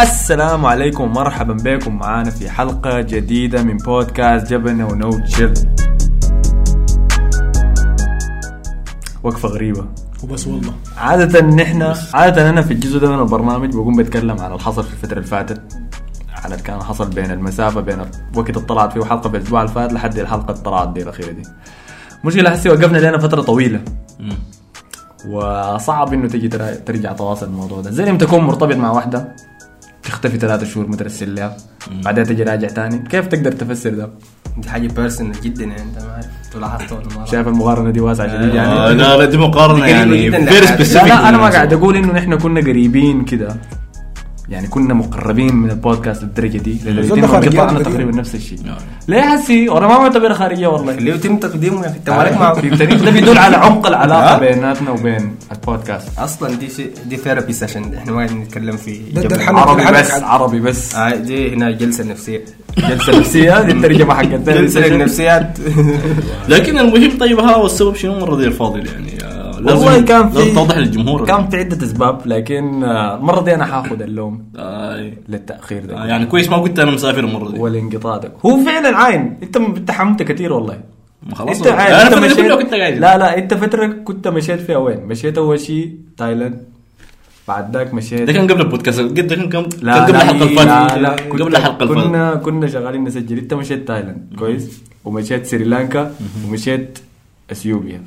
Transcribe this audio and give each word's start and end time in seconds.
السلام 0.00 0.66
عليكم 0.66 1.04
ومرحبا 1.04 1.52
بكم. 1.52 1.96
معانا 1.96 2.30
في 2.30 2.50
حلقة 2.50 3.00
جديدة 3.00 3.62
من 3.62 3.76
بودكاست 3.76 4.50
جبنة 4.50 4.86
ونوتشر 4.88 5.52
وقفة 9.22 9.48
غريبة. 9.48 9.86
وبس 10.22 10.46
والله. 10.46 10.72
عادة 10.96 11.40
نحن 11.40 11.94
عادة 12.14 12.50
أنا 12.50 12.62
في 12.62 12.72
الجزء 12.72 12.98
ده 12.98 13.10
من 13.10 13.18
البرنامج 13.18 13.74
بقوم 13.74 13.96
بتكلم 13.96 14.40
عن 14.40 14.52
الحصل 14.52 14.84
في 14.84 14.92
الفترة 14.92 15.16
اللي 15.18 15.28
فاتت. 15.28 15.62
عن 16.44 16.52
اللي 16.52 16.62
كان 16.62 16.82
حصل 16.82 17.10
بين 17.10 17.30
المسافة 17.30 17.80
بين 17.80 17.98
الوقت 18.32 18.50
اللي 18.50 18.60
طلعت 18.60 18.92
فيه 18.92 19.04
حلقة 19.04 19.30
في 19.30 19.36
الأسبوع 19.36 19.62
اللي 19.62 19.72
فات 19.72 19.92
لحد 19.92 20.18
الحلقة 20.18 20.50
اللي 20.50 20.62
طلعت 20.62 20.88
دي 20.88 21.02
الأخيرة 21.02 21.32
دي. 21.32 21.42
مشكلة 22.24 22.50
هسه 22.50 22.70
وقفنا 22.70 22.98
لنا 22.98 23.18
فترة 23.18 23.42
طويلة. 23.42 23.80
وصعب 25.28 26.12
إنه 26.12 26.28
تجي 26.28 26.48
ترجع 26.86 27.12
تواصل 27.12 27.46
الموضوع 27.46 27.80
ده. 27.80 27.90
زي 27.90 28.04
لما 28.04 28.18
تكون 28.18 28.40
مرتبط 28.40 28.76
مع 28.76 28.90
واحدة. 28.90 29.36
تختفي 30.06 30.38
ثلاثة 30.38 30.66
شهور 30.66 30.86
مترسل 30.88 31.34
لها. 31.34 31.56
بعدين 32.04 32.24
تجي 32.24 32.42
راجع 32.42 32.68
تاني. 32.68 32.98
كيف 33.10 33.26
تقدر 33.26 33.52
تفسر 33.52 33.90
ده؟ 33.90 34.10
دي 34.56 34.68
حاجة 34.68 34.88
personal 34.88 35.40
جدا 35.40 35.64
يعني 35.64 35.82
انت 35.82 36.02
ما 36.04 36.12
عارف. 36.12 36.26
انت 36.46 36.56
لاحظت 36.56 36.92
ولا 36.92 37.18
ما 37.20 37.26
شايف 37.26 37.48
المقارنة 37.48 37.90
دي 37.90 38.00
واسعة 38.00 38.28
شديد 38.28 38.50
آه 38.50 38.54
يعني 38.56 38.94
لا 38.94 39.16
لا 39.16 39.24
دي 39.24 39.36
مقارنة 39.38 39.86
يعني 39.86 40.10
very 40.30 40.44
لا، 40.44 40.60
لا 40.60 40.66
specific 40.66 41.08
لا 41.08 41.28
أنا 41.28 41.38
ما 41.38 41.48
قاعد 41.50 41.72
أقول 41.72 41.96
إنه 41.96 42.12
نحن 42.12 42.38
كنا 42.38 42.60
قريبين 42.60 43.24
كده. 43.24 43.56
يعني 44.48 44.66
كنا 44.66 44.94
مقربين 44.94 45.56
من 45.56 45.70
البودكاست 45.70 46.22
للدرجة 46.22 46.58
دي 46.58 46.78
خارجيات 47.26 47.54
قطعنا. 47.54 47.82
تقريبا 47.82 48.12
نفس 48.16 48.34
الشيء. 48.34 48.58
نعم. 48.64 48.76
ليه 49.08 49.20
حسي 49.20 49.68
وأنا 49.68 49.86
ما 49.86 49.98
معتبرها 49.98 50.34
خارجية 50.34 50.66
والله. 50.66 50.94
اللي 50.94 51.10
يتم 51.10 51.36
تقديمه 51.36 51.82
يا 51.82 51.88
أخي 51.88 51.96
انت 51.96 52.10
مالك 52.10 52.32
معه. 52.36 52.58
التاريخ 52.58 53.02
ده 53.04 53.10
بيدل 53.10 53.38
على 53.38 53.56
عمق 53.56 53.86
العلاقة؟ 53.86 54.38
بيناتنا 54.38 54.90
وبين 54.90 55.34
البودكاست. 55.52 56.18
أصلا 56.18 56.54
دي 56.54 56.68
شيء 56.70 56.90
دي 57.06 57.16
therapy 57.16 57.52
session 57.52 57.94
إحنا 57.94 58.12
ما 58.12 58.26
نتكلم 58.26 58.76
في 58.76 59.00
عربي 59.48 59.84
بس 59.92 60.10
عربي 60.10 60.60
بس. 60.60 60.94
آه، 60.94 61.14
دي 61.14 61.54
هنا 61.54 61.70
جلسة 61.70 62.04
نفسية. 62.04 62.44
جلسة 62.78 63.18
نفسية؟ 63.18 63.62
دي 63.62 63.72
الترجمة 63.72 64.14
حقت 64.14 64.26
جلسة 64.26 64.86
النفسيات 64.94 65.58
لكن 66.48 66.78
المهم 66.78 67.18
طيب 67.18 67.40
ها 67.40 67.56
والسبب 67.56 67.94
شنو 67.94 68.18
مرة 68.18 68.36
دي 68.36 68.44
الفاضل 68.44 68.86
يعني؟ 68.86 69.15
والله 69.56 70.00
كان 70.00 70.30
في 70.30 70.54
توضح 70.54 70.76
للجمهور. 70.76 71.24
كان 71.24 71.48
في 71.48 71.56
عدة 71.56 71.86
أسباب 71.86 72.20
لكن 72.26 72.84
آه، 72.84 73.16
المرة 73.16 73.40
دي 73.40 73.54
أنا 73.54 73.64
حاخذ 73.64 74.02
اللوم 74.02 74.44
آه 74.56 75.10
للتأخير 75.28 75.84
ده. 75.86 76.02
آه، 76.02 76.06
يعني 76.06 76.26
كويس 76.26 76.48
ما 76.48 76.56
قلت 76.56 76.78
أنا 76.78 76.90
مسافر 76.90 77.24
المرة 77.24 77.50
دي. 77.50 77.58
والانقطاع 77.58 78.16
ده. 78.16 78.32
هو 78.46 78.64
فعلا 78.64 78.96
عاين. 78.96 79.36
أنت 79.42 79.56
اتحمت 79.56 80.22
كثير 80.22 80.52
والله. 80.52 80.80
ما 81.22 81.34
خلاص. 81.34 81.56
أنت 81.56 81.66
عاين. 81.66 81.94
أنا 81.94 82.06
أنت 82.06 82.24
مشيت 82.24 82.52
كنت 82.52 82.74
قاعد. 82.74 82.92
لا 82.92 83.18
لا 83.18 83.38
أنت 83.38 83.54
فترة 83.54 83.86
كنت 83.86 84.28
مشيت 84.28 84.60
فيها 84.60 84.76
وين؟ 84.76 85.00
مشيت 85.06 85.38
أول 85.38 85.60
شيء 85.60 85.94
تايلاند 86.16 86.62
بعد 87.48 87.76
ذاك 87.76 87.94
مشيت 87.94 88.22
ده 88.22 88.32
كان 88.32 88.46
قبل 88.50 88.60
البودكاست. 88.60 89.00
قد 89.00 89.20
كان 89.20 89.48
كان 89.48 89.66
لا 89.82 90.06
كان 90.06 90.16
قبل 90.16 90.54
لا 90.54 90.86
الحلقة 90.86 90.96
لا 90.96 91.14
الفاتت 91.14 91.34
لا 91.34 91.42
قبل 91.44 91.56
الحلقة 91.56 91.82
الفاتت 91.82 92.00
كنا 92.04 92.34
كنا 92.34 92.66
شغالين 92.66 93.04
نسجل. 93.04 93.38
أنت 93.38 93.54
مشيت 93.54 93.88
تايلاند. 93.88 94.34
كويس. 94.38 94.82
ومشيت 95.04 95.46
سريلانكا. 95.46 96.12
ومشيت 96.46 96.98
إثيوبيا. 97.52 98.02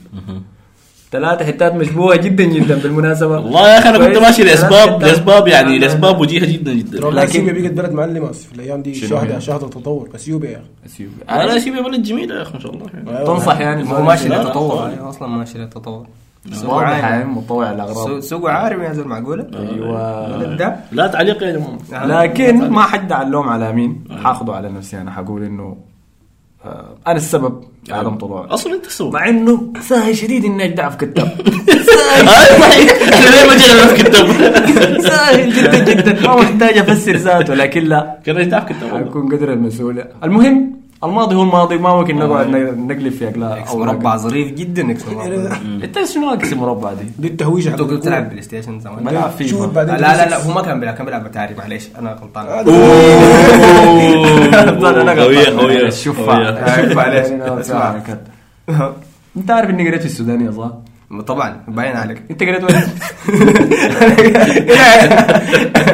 ثلاثة 1.11 1.45
حتات 1.45 1.73
مشبوهة 1.75 2.15
جدا 2.15 2.43
جدا 2.43 2.75
بالمناسبة. 2.75 3.27
والله 3.39 3.69
يا 3.69 3.79
أخي 3.79 3.89
أنا 3.89 3.97
كنت؟ 4.07 4.17
ماشي 4.17 4.43
لاسباب. 4.43 5.01
لاسباب 5.01 5.47
لا، 5.47 5.53
يعني 5.53 5.77
لا، 5.79 5.85
لاسباب 5.85 6.19
وجيهة 6.21 6.45
جدا 6.45 6.73
جدا. 6.73 6.99
لكن- 6.99 7.17
اثيوبيا 7.17 7.53
بقت 7.61 7.71
بلد 7.71 7.91
معلمه 7.91 8.31
في 8.31 8.55
الأيام 8.55 8.81
دي 8.81 8.93
شاهده 8.95 9.35
هي؟ 9.35 9.41
شاهده 9.41 9.67
تطور. 9.67 10.09
اثيوبيا 10.15 10.49
يا 10.49 10.55
أخي 10.57 10.65
اثيوبيا 10.85 11.45
لا 11.53 11.59
سيبي 11.59 11.81
بلد 11.81 12.03
جميلة 12.03 12.35
يا 12.35 12.41
أخي 12.41 12.53
ما 12.53 12.59
شاء 12.59 12.73
الله. 12.73 12.85
يعني. 12.93 13.25
تنصح 13.25 13.59
يعني 13.59 13.91
هو 13.93 14.01
ماشي 14.03 14.29
للتطور. 14.29 14.89
يعني 14.89 15.01
أصلا 15.09 15.27
ماشي 15.27 15.57
للتطور. 15.57 16.05
سوق 16.51 16.73
واضح 16.73 16.87
عارم 16.87 16.99
يعني 17.05 17.25
متعدد 17.25 17.71
الأغراض. 17.71 18.07
سوق- 18.07 18.19
سوق 18.19 18.49
عارم 18.49 18.81
يا 18.83 18.93
زول 18.93 19.07
معقولة؟ 19.07 19.45
أيوه. 19.59 20.55
ده. 20.55 20.75
لا 20.91 21.07
تعليق 21.07 21.43
يا 21.43 21.51
جماعة 21.51 22.05
لكن 22.23 22.69
ما 22.69 22.81
حد 22.81 23.11
اللوم 23.13 23.49
على 23.49 23.71
مين. 23.73 24.03
حاخذه 24.23 24.51
على 24.51 24.69
نفسي. 24.69 25.01
أنا 25.01 25.11
حقول 25.11 25.43
إنه 25.43 25.77
أنا 27.07 27.15
السبب 27.17 27.63
في 27.85 27.93
عدم 27.93 28.15
طلوع 28.15 28.53
أصلا 28.53 28.73
أنت 28.73 28.85
السبب. 28.85 29.13
مع 29.13 29.29
إنه 29.29 29.73
سهل 29.81 30.17
شديد 30.17 30.45
إني 30.45 30.63
أجدع 30.65 30.89
في 30.89 30.97
كتاب. 30.97 31.27
آه، 31.27 32.59
صحيح. 32.59 32.91
إحنا 33.13 33.25
ليه 33.29 33.47
ما 33.47 33.57
جينا 33.57 33.87
في 33.87 34.03
كتاب؟ 34.03 34.27
سهل 35.11 35.53
جدا 35.53 35.93
جدا. 35.93 36.27
ما 36.27 36.35
محتاج 36.35 36.77
أفسر 36.77 37.15
ذاته 37.15 37.53
لكن 37.53 37.83
لا. 37.83 38.19
كان 38.25 38.37
يتعب 38.37 38.61
كتاب 38.65 38.93
والله. 38.93 39.09
حكون 39.09 39.35
قدر 39.35 39.53
المسؤولية 39.53 40.09
المهم 40.23 40.78
الماضي 41.03 41.35
هو 41.35 41.41
الماضي 41.41 41.77
ما 41.77 41.95
ممكن 41.95 42.15
نقعد 42.15 42.47
نقلب 42.47 43.13
في 43.13 43.29
اقلاع 43.29 43.57
X 43.57 43.73
مربع 43.73 44.17
ظريف 44.17 44.53
جدا 44.53 44.91
X 44.91 45.07
مربع 45.07 45.57
انت 45.83 46.03
شنو 46.05 46.33
X 46.33 46.53
مربع 46.53 46.93
دي؟ 46.93 47.03
دي 47.19 47.27
التهويشة 47.27 47.69
أنت 47.69 47.81
كنت 47.81 48.03
تلعب. 48.03 48.29
PlayStation 48.29 48.79
زمان. 48.79 49.03
ما 49.03 49.09
لعب 49.09 49.29
شوف 49.29 49.37
فيفا 49.37 49.65
بعدين 49.65 49.95
لا 49.95 50.17
لا 50.17 50.29
لا 50.29 50.43
هو 50.43 50.53
ما 50.53 50.61
كان 50.61 50.79
بيلعب 50.79 50.95
كان 50.95 51.05
بيلعب 51.05 51.25
اتاري 51.25 51.55
معلش 51.55 51.87
أنا 51.99 52.11
غلطان. 52.21 52.47
أنا 55.01 55.15
خويه 55.55 55.89
شوف. 55.89 56.19
اسمع. 56.29 58.01
أنت 59.37 59.51
عارف 59.51 59.69
إني 59.69 59.87
قريت 59.87 59.99
في 59.99 60.05
السودانية 60.05 60.51
صح؟ 60.51 60.71
طبعا 61.27 61.61
باين 61.67 61.95
عليك 61.97 62.21
انت 62.31 62.43
قريت 62.43 62.63
وين؟ 62.63 62.75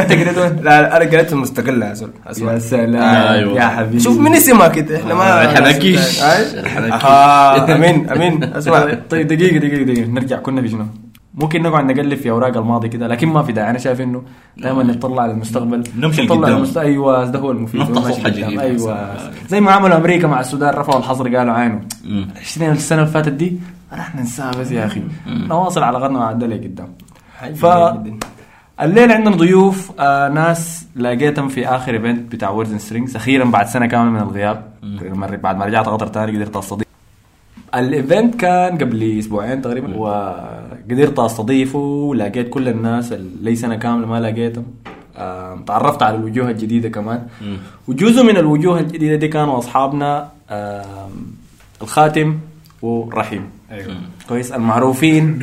انت 0.01 0.11
قريت 0.11 0.37
وين؟ 0.37 0.55
لا 0.63 0.97
أنا 0.97 1.05
قريت 1.11 1.33
المستقلة 1.33 1.85
يا 1.85 1.93
زول 1.93 2.09
أسمع 2.27 2.53
يا 2.53 2.59
سلام 2.59 2.95
أيوة. 3.27 3.55
يا 3.55 3.67
حبيبي 3.67 3.99
شوف 3.99 4.19
من 4.19 4.33
اسمها 4.33 4.67
كده 4.67 4.97
إحنا 4.97 5.13
ما 5.13 5.43
الحنكيش. 5.51 6.21
أي؟ 6.23 6.59
الحنكيش. 6.59 7.03
آه، 7.05 7.75
آمين 7.75 8.09
آمين 8.09 8.43
أسمع 8.43 8.93
طيب 9.09 9.27
دقيقة 9.27 9.57
دقيقة 9.57 9.83
دقيقة 9.83 10.09
نرجع 10.09 10.37
كنا 10.37 10.61
في 10.61 10.69
شنو؟ 10.69 10.85
ممكن 11.33 11.61
نقعد 11.61 11.85
نقلب 11.91 12.17
في 12.17 12.29
أوراق 12.29 12.57
الماضي 12.57 12.89
كده 12.89 13.07
لكن 13.07 13.27
ما 13.27 13.43
في 13.43 13.51
داعي 13.51 13.69
أنا 13.69 13.77
شايف 13.79 14.01
إنه 14.01 14.23
دائما 14.57 14.83
نطلع 14.83 15.23
على 15.23 15.31
المستقبل 15.31 15.83
نمشي 15.99 16.21
نطلع. 16.21 16.47
المست... 16.47 16.77
أيوه 16.77 17.25
ده 17.25 17.39
هو 17.39 17.51
المفيد 17.51 17.81
نفتح. 17.81 18.27
جديدة. 18.27 18.61
أيوه 18.61 19.15
زي 19.49 19.61
ما 19.61 19.71
عملوا 19.71 19.97
أمريكا 19.97 20.27
مع 20.27 20.39
السودان 20.39 20.73
رفعوا 20.73 20.99
الحظر 20.99 21.35
قالوا 21.35 21.53
عينه 21.53 21.81
مم. 22.05 22.27
20 22.41 22.71
السنة 22.71 22.99
اللي 23.01 23.11
فاتت 23.11 23.31
دي 23.31 23.59
راح 23.95 24.15
ننساها 24.15 24.51
بس 24.51 24.71
يا 24.71 24.85
أخي. 24.85 25.03
نواصل 25.27 25.83
علاقتنا 25.83 26.19
مع 26.19 26.31
الدولة 26.31 26.55
قدام. 26.55 26.89
ف 27.55 27.65
الليلة 28.81 29.13
عندنا 29.13 29.35
ضيوف 29.35 29.91
آه 29.99 30.29
ناس 30.29 30.85
لقيتهم 30.95 31.47
في 31.47 31.67
آخر 31.67 31.93
event 31.93 32.31
بتاع 32.31 32.49
Word 32.49 32.75
Strings 32.75 33.15
أخيرا 33.15 33.45
بعد 33.45 33.67
سنة 33.67 33.85
كاملة 33.85 34.11
من 34.11 34.19
الغياب. 34.19 34.73
بعد 35.43 35.57
ما 35.57 35.65
رجعت 35.65 35.85
قطر 35.85 36.07
تاني 36.07 36.37
قدرت 36.37 36.55
أستضيف. 36.55 36.87
الايفنت 37.75 38.35
كان 38.35 38.77
قبل 38.77 39.19
أسبوعين 39.19 39.61
تقريبا 39.61 39.95
وقدرت 39.95 41.19
أستضيفه 41.19 42.11
لقيت 42.15 42.49
كل 42.49 42.67
الناس 42.67 43.11
اللي 43.13 43.29
لي 43.41 43.55
سنة 43.55 43.75
كاملة 43.75 44.07
ما 44.07 44.19
لقيتهم. 44.19 44.65
آه، 45.17 45.59
تعرفت 45.67 46.03
على 46.03 46.15
الوجوه 46.15 46.49
الجديدة 46.49 46.89
كمان. 46.89 47.27
وجزء 47.87 48.23
من 48.23 48.37
الوجوه 48.37 48.79
الجديدة 48.79 49.15
دي 49.15 49.27
كانوا 49.27 49.57
أصحابنا 49.57 50.29
آه، 50.49 51.09
الخاتم 51.81 52.37
ورحيم. 52.81 53.49
أيوه. 53.71 53.95
كويس. 54.29 54.51
المعروفين 54.51 55.39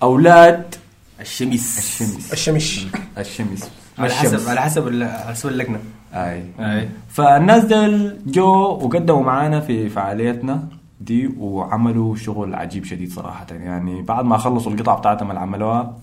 باولاد 0.00 0.74
الشمس. 1.20 1.78
الشمس. 1.78 2.32
الشمش 2.32 2.86
الشمس. 3.18 3.70
على 3.98 4.06
الشمس. 4.08 4.34
حسب 4.34 4.48
على 4.48 4.60
حسب 4.60 4.88
ال- 4.88 5.02
على 5.02 5.18
حسب 5.34 5.48
اللجنة. 5.48 5.78
أي. 6.14 6.42
أي. 6.60 6.88
فالناس 7.08 7.64
دول 7.64 8.16
جو 8.26 8.48
وقدموا 8.82 9.22
معانا 9.22 9.60
في 9.60 9.88
فعاليتنا 9.88 10.62
دي 11.00 11.30
وعملوا 11.38 12.16
شغل 12.16 12.54
عجيب 12.54 12.84
شديد 12.84 13.12
صراحة. 13.12 13.46
يعني 13.50 14.02
بعد 14.02 14.24
ما 14.24 14.36
خلصوا 14.38 14.72
القطعة 14.72 14.98
بتاعتهم 14.98 15.28
اللي 15.30 15.40
عملوها 15.40 15.96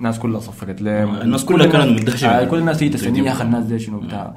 الناس 0.00 0.18
كلها 0.18 0.40
صفقت 0.40 0.82
لهم. 0.82 1.14
الناس 1.14 1.44
كلها 1.44 1.66
كانت 1.66 1.98
مندهشة. 2.00 2.28
آه. 2.28 2.44
كل 2.44 2.58
الناس 2.58 2.78
تيجي 2.78 2.96
تسألني 2.98 3.18
يا 3.26 3.32
أخي 3.32 3.44
الناس 3.44 3.64
دي 3.64 3.78
شنو 3.78 4.00
بتاع؟ 4.00 4.32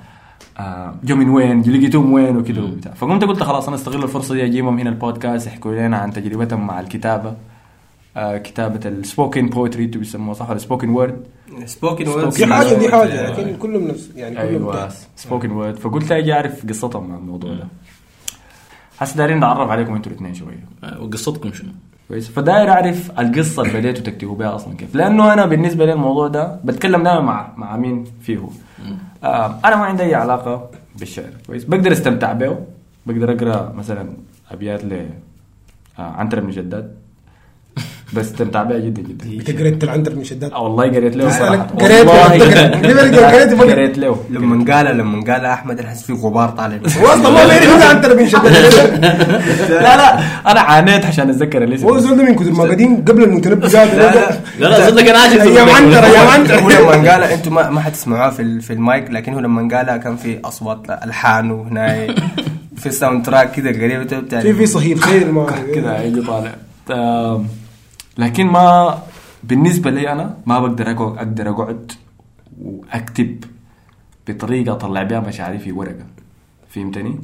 جو 1.04 1.16
من 1.16 1.30
وين 1.30 1.62
لقيتهم 1.62 2.14
وين 2.14 2.38
وكذا 2.38 2.62
وبتاع. 2.62 2.94
فقمت 2.94 3.24
قلت 3.24 3.44
خلاص 3.44 3.68
أنا 3.68 3.76
أستغل 3.76 4.04
الفرصة 4.04 4.36
دي 4.36 4.46
أجيبهم 4.46 4.80
هنا 4.80 4.90
البودكاست 4.90 5.48
يحكوا 5.48 5.76
لنا 5.76 5.98
عن 5.98 6.14
تجربتهم 6.14 6.68
مع 6.68 6.80
الكتابة. 6.80 7.36
آه 8.18 8.38
كتابة 8.38 8.90
ال 8.90 8.98
spoken 8.98 9.50
poetry 9.50 9.86
بيسموها 9.88 10.34
صح؟ 10.34 10.50
ولا 10.50 10.60
spoken 10.60 10.90
word 10.90 11.26
سبوكن 11.66 12.06
Spoken 12.06 12.38
دي 12.38 12.46
حاجة 12.46 12.74
دي 12.74 12.88
word. 12.88 12.92
حاجة 12.92 13.32
لكن 13.32 13.58
كلهم 13.58 13.88
نفس 13.88 14.10
يعني 14.16 14.36
كلهم 14.36 14.48
أيوه. 14.48 14.90
سبوكن 15.16 15.52
وورد 15.52 15.76
فقلت 15.76 16.12
أجي 16.12 16.34
أعرف 16.34 16.66
قصتهم 16.70 17.12
عن 17.12 17.18
الموضوع 17.18 17.54
ده. 17.54 17.68
هسه 19.00 19.18
دايرين 19.18 19.38
نتعرف 19.38 19.70
عليكم 19.70 19.94
أنتوا 19.96 20.12
الاثنين 20.12 20.34
شوية. 20.34 20.66
آه، 20.84 21.02
وقصتكم 21.02 21.54
شنو؟ 21.54 21.70
كويس. 22.08 22.30
فداير 22.30 22.70
أعرف 22.70 23.20
القصة 23.20 23.62
اللي 23.62 23.74
بديتوا 23.80 24.04
تكتبوا 24.04 24.36
بها 24.36 24.56
أصلا 24.56 24.76
كيف. 24.76 24.96
لأنه 24.96 25.34
أنا 25.34 25.46
بالنسبة 25.46 25.86
لي 25.86 25.94
الموضوع 25.94 26.28
ده 26.28 26.60
بتكلم 26.64 27.04
دائما 27.04 27.22
مع 27.22 27.54
مع 27.58 27.78
مين 27.78 28.04
فيه. 28.22 28.38
آه 28.38 28.48
أنا 29.24 29.76
ما 29.76 29.86
عندي 29.86 30.04
أي 30.04 30.16
علاقة 30.16 30.70
بالشعر 31.00 31.30
كويس. 31.48 31.64
بقدر 31.66 31.92
أستمتع 31.92 32.34
به. 32.34 32.66
بقدر 33.06 33.32
أقرأ 33.34 33.74
مثلا 33.74 34.14
أبيات 34.52 34.86
ل 34.86 35.10
آه 36.00 36.02
عنتر 36.02 36.40
بن 36.40 36.50
جداد. 36.50 36.96
بس 38.14 38.26
استمتع 38.26 38.64
بها 38.64 38.78
جدا 38.80 39.02
جدا. 39.02 39.26
انت 39.40 39.60
قريت 39.60 39.84
لعنتر 39.84 40.16
بن 40.16 40.24
شداد 40.24 40.52
آه، 40.52 40.62
والله 40.64 40.84
قريت 40.84 41.16
له. 41.16 41.30
صراحة 41.30 41.68
قريت 41.80 42.10
قريت 42.10 43.54
قريت 43.62 43.98
له. 43.98 44.18
لما 44.30 44.74
قال 44.74 44.98
لما 44.98 45.24
قال 45.34 45.46
أحمد 45.46 45.80
احس 45.80 46.04
في 46.04 46.14
غبار 46.14 46.50
طالع. 46.50 46.78
هو 47.02 47.08
أصلا 47.08 47.30
ما 47.30 47.46
بيعرف 47.46 47.78
العنتر 47.84 48.18
من 48.18 48.28
شداد 48.30 48.46
لا 49.70 49.98
لا 49.98 50.20
أنا 50.52 50.60
عانيت 50.60 51.06
عشان 51.06 51.30
أتذكر 51.30 51.64
الاسم 51.64 51.86
هو 51.88 51.98
زول 51.98 52.18
من 52.18 52.36
كثر 52.36 52.52
ما 52.52 52.64
قاعدين 52.64 53.06
قبل 53.08 53.24
المتنبي 53.24 53.68
لا 53.68 53.86
لا. 53.96 54.40
لا 54.60 54.90
صدق 54.90 55.10
أنا 55.10 55.20
عاجز. 55.20 55.40
أيام 55.42 55.70
عنتر 55.70 56.04
أيام 56.06 56.28
عنتر 56.28 56.60
هو 56.60 56.70
لما 56.70 57.12
قال 57.12 57.24
أنتم 57.24 57.54
ما, 57.54 57.70
ما 57.70 57.82
حتسمعوها 57.82 58.30
في 58.30 58.42
ال- 58.42 58.62
في 58.62 58.74
المايك 58.74 59.12
لكن 59.12 59.34
هو 59.34 59.40
لما 59.40 59.78
قالها 59.78 59.98
كان 59.98 60.16
في 60.16 60.40
أصوات 60.46 60.80
الحان 61.04 61.52
وهنا 61.52 62.08
في 62.78 62.92
soundtrack 62.92 63.52
كده 63.52 63.70
قريب 63.70 64.08
في 64.42 64.54
في 64.54 64.66
صهيل 64.66 65.00
خير 65.04 65.32
ما 65.32 65.46
كده 65.76 66.00
هيجي 66.00 66.22
طالع. 66.22 66.52
لكن 68.22 68.46
ما 68.48 68.98
بالنسبة 69.44 69.90
لي 69.92 70.12
أنا 70.12 70.38
ما 70.46 70.60
بقدر 70.60 70.92
أقعد 70.92 71.18
أقدر 71.18 71.50
أقعد 71.50 71.92
وأكتب 72.62 73.44
بطريقة 74.28 74.72
أطلع 74.74 75.04
بها 75.04 75.20
مشاعري 75.20 75.60
في 75.60 75.72
ورقة 75.72 76.06
فهمتني؟ 76.70 77.20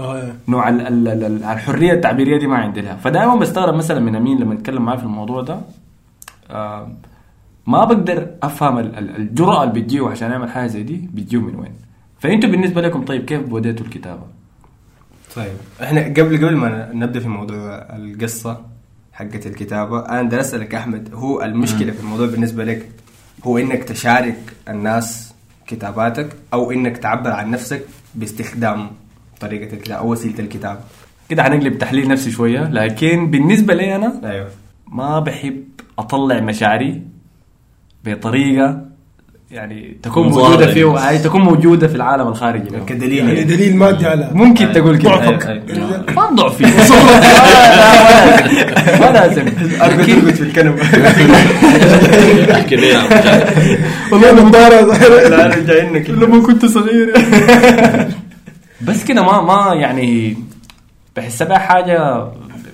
آه 0.00 0.32
نوع 0.48 0.68
ال 0.68 0.80
ال 0.80 1.08
ال 1.08 1.24
ال- 1.24 1.44
الحرية 1.44 1.92
التعبيرية 1.92 2.38
دي 2.38 2.46
ما 2.46 2.56
عندي 2.56 2.80
لها 2.80 2.96
فدائما 2.96 3.34
بستغرب 3.36 3.74
مثلا 3.74 4.00
من 4.00 4.14
أمين 4.16 4.38
لما 4.38 4.54
نتكلم 4.54 4.82
معاه 4.84 4.96
في 4.96 5.02
الموضوع 5.04 5.42
ده 5.42 5.60
آم، 6.50 6.94
ما 7.66 7.84
بقدر 7.84 8.26
أفهم 8.42 8.78
ال- 8.78 8.98
ال- 8.98 9.16
الجرأة 9.16 9.62
اللي 9.64 9.74
بتجيه 9.80 10.08
عشان 10.08 10.30
يعمل 10.30 10.50
حاجة 10.50 10.66
زي 10.66 10.82
دي 10.82 10.96
بتجيه 11.14 11.38
من 11.40 11.54
وين؟ 11.54 11.72
فأنتوا 12.20 12.50
بالنسبة 12.50 12.80
لكم 12.80 13.04
طيب 13.04 13.24
كيف 13.24 13.40
بديتوا 13.54 13.86
الكتابة؟ 13.86 14.22
طيب 15.36 15.52
إحنا 15.82 16.00
قبل 16.04 16.36
قبل 16.36 16.56
ما 16.56 16.90
نبدأ 16.92 17.20
في 17.20 17.28
موضوع 17.28 17.58
القصة 17.96 18.60
حقت 19.18 19.46
الكتابة. 19.46 20.08
أنا 20.08 20.22
بدي 20.22 20.40
أسألك 20.40 20.74
أحمد 20.74 21.14
هو 21.14 21.42
المشكلة 21.42 21.92
في 21.92 22.00
الموضوع 22.00 22.26
بالنسبة 22.26 22.64
لك 22.64 22.88
هو 23.44 23.58
إنك 23.58 23.84
تشارك 23.84 24.38
الناس 24.68 25.34
كتاباتك 25.66 26.28
أو 26.52 26.70
إنك 26.70 26.98
تعبر 26.98 27.30
عن 27.30 27.50
نفسك 27.50 27.86
باستخدام 28.14 28.90
طريقة 29.40 29.74
الكتابة 29.74 29.98
أو 30.00 30.12
وسيلة 30.12 30.38
الكتابة؟ 30.38 30.80
كده 31.28 31.42
حنقلب 31.42 31.78
تحليل 31.78 32.08
نفسي 32.08 32.30
شوية 32.30 32.60
لكن 32.60 33.30
بالنسبة 33.30 33.74
لي 33.74 33.96
أنا 33.96 34.20
أيوه. 34.24 34.48
ما 34.88 35.20
بحب 35.20 35.64
أطلع 35.98 36.40
مشاعري 36.40 37.02
بطريقة 38.04 38.87
يعني 39.50 39.96
تكون 40.02 40.28
موجودة 40.28 40.60
يعني. 40.60 40.72
فيه 40.72 40.84
هاي 40.86 41.18
تكون 41.18 41.40
موجودة 41.40 41.88
في 41.88 41.94
العالم 41.94 42.28
الخارجي. 42.28 42.68
له. 42.70 42.84
كدليل. 42.84 43.12
يعني 43.18 43.32
يعني 43.32 43.44
دليل 43.44 43.76
مادي 43.76 44.06
على 44.06 44.30
ممكن 44.32 44.72
تقول 44.72 44.96
كده. 44.98 45.10
ضعفك. 45.10 45.46
أيوة، 45.46 45.62
أيوة. 45.70 46.04
ما 46.16 46.30
ضعفي 46.30 46.64
ما 49.00 49.10
لازم. 49.12 49.46
ارجو 49.82 50.04
ترقد 50.04 50.34
في 50.34 50.42
الكنبه. 50.42 50.82
والله 54.12 54.32
نظاره 54.32 54.80
لا 55.28 55.46
أنا 55.46 55.56
جاي 55.58 56.04
لما 56.08 56.42
كنت 56.42 56.66
صغير. 56.66 57.12
بس 58.86 59.04
كده 59.04 59.22
ما 59.22 59.40
ما 59.40 59.74
يعني 59.74 60.36
بحسها 61.16 61.48
بقى 61.48 61.60
حاجة 61.60 62.24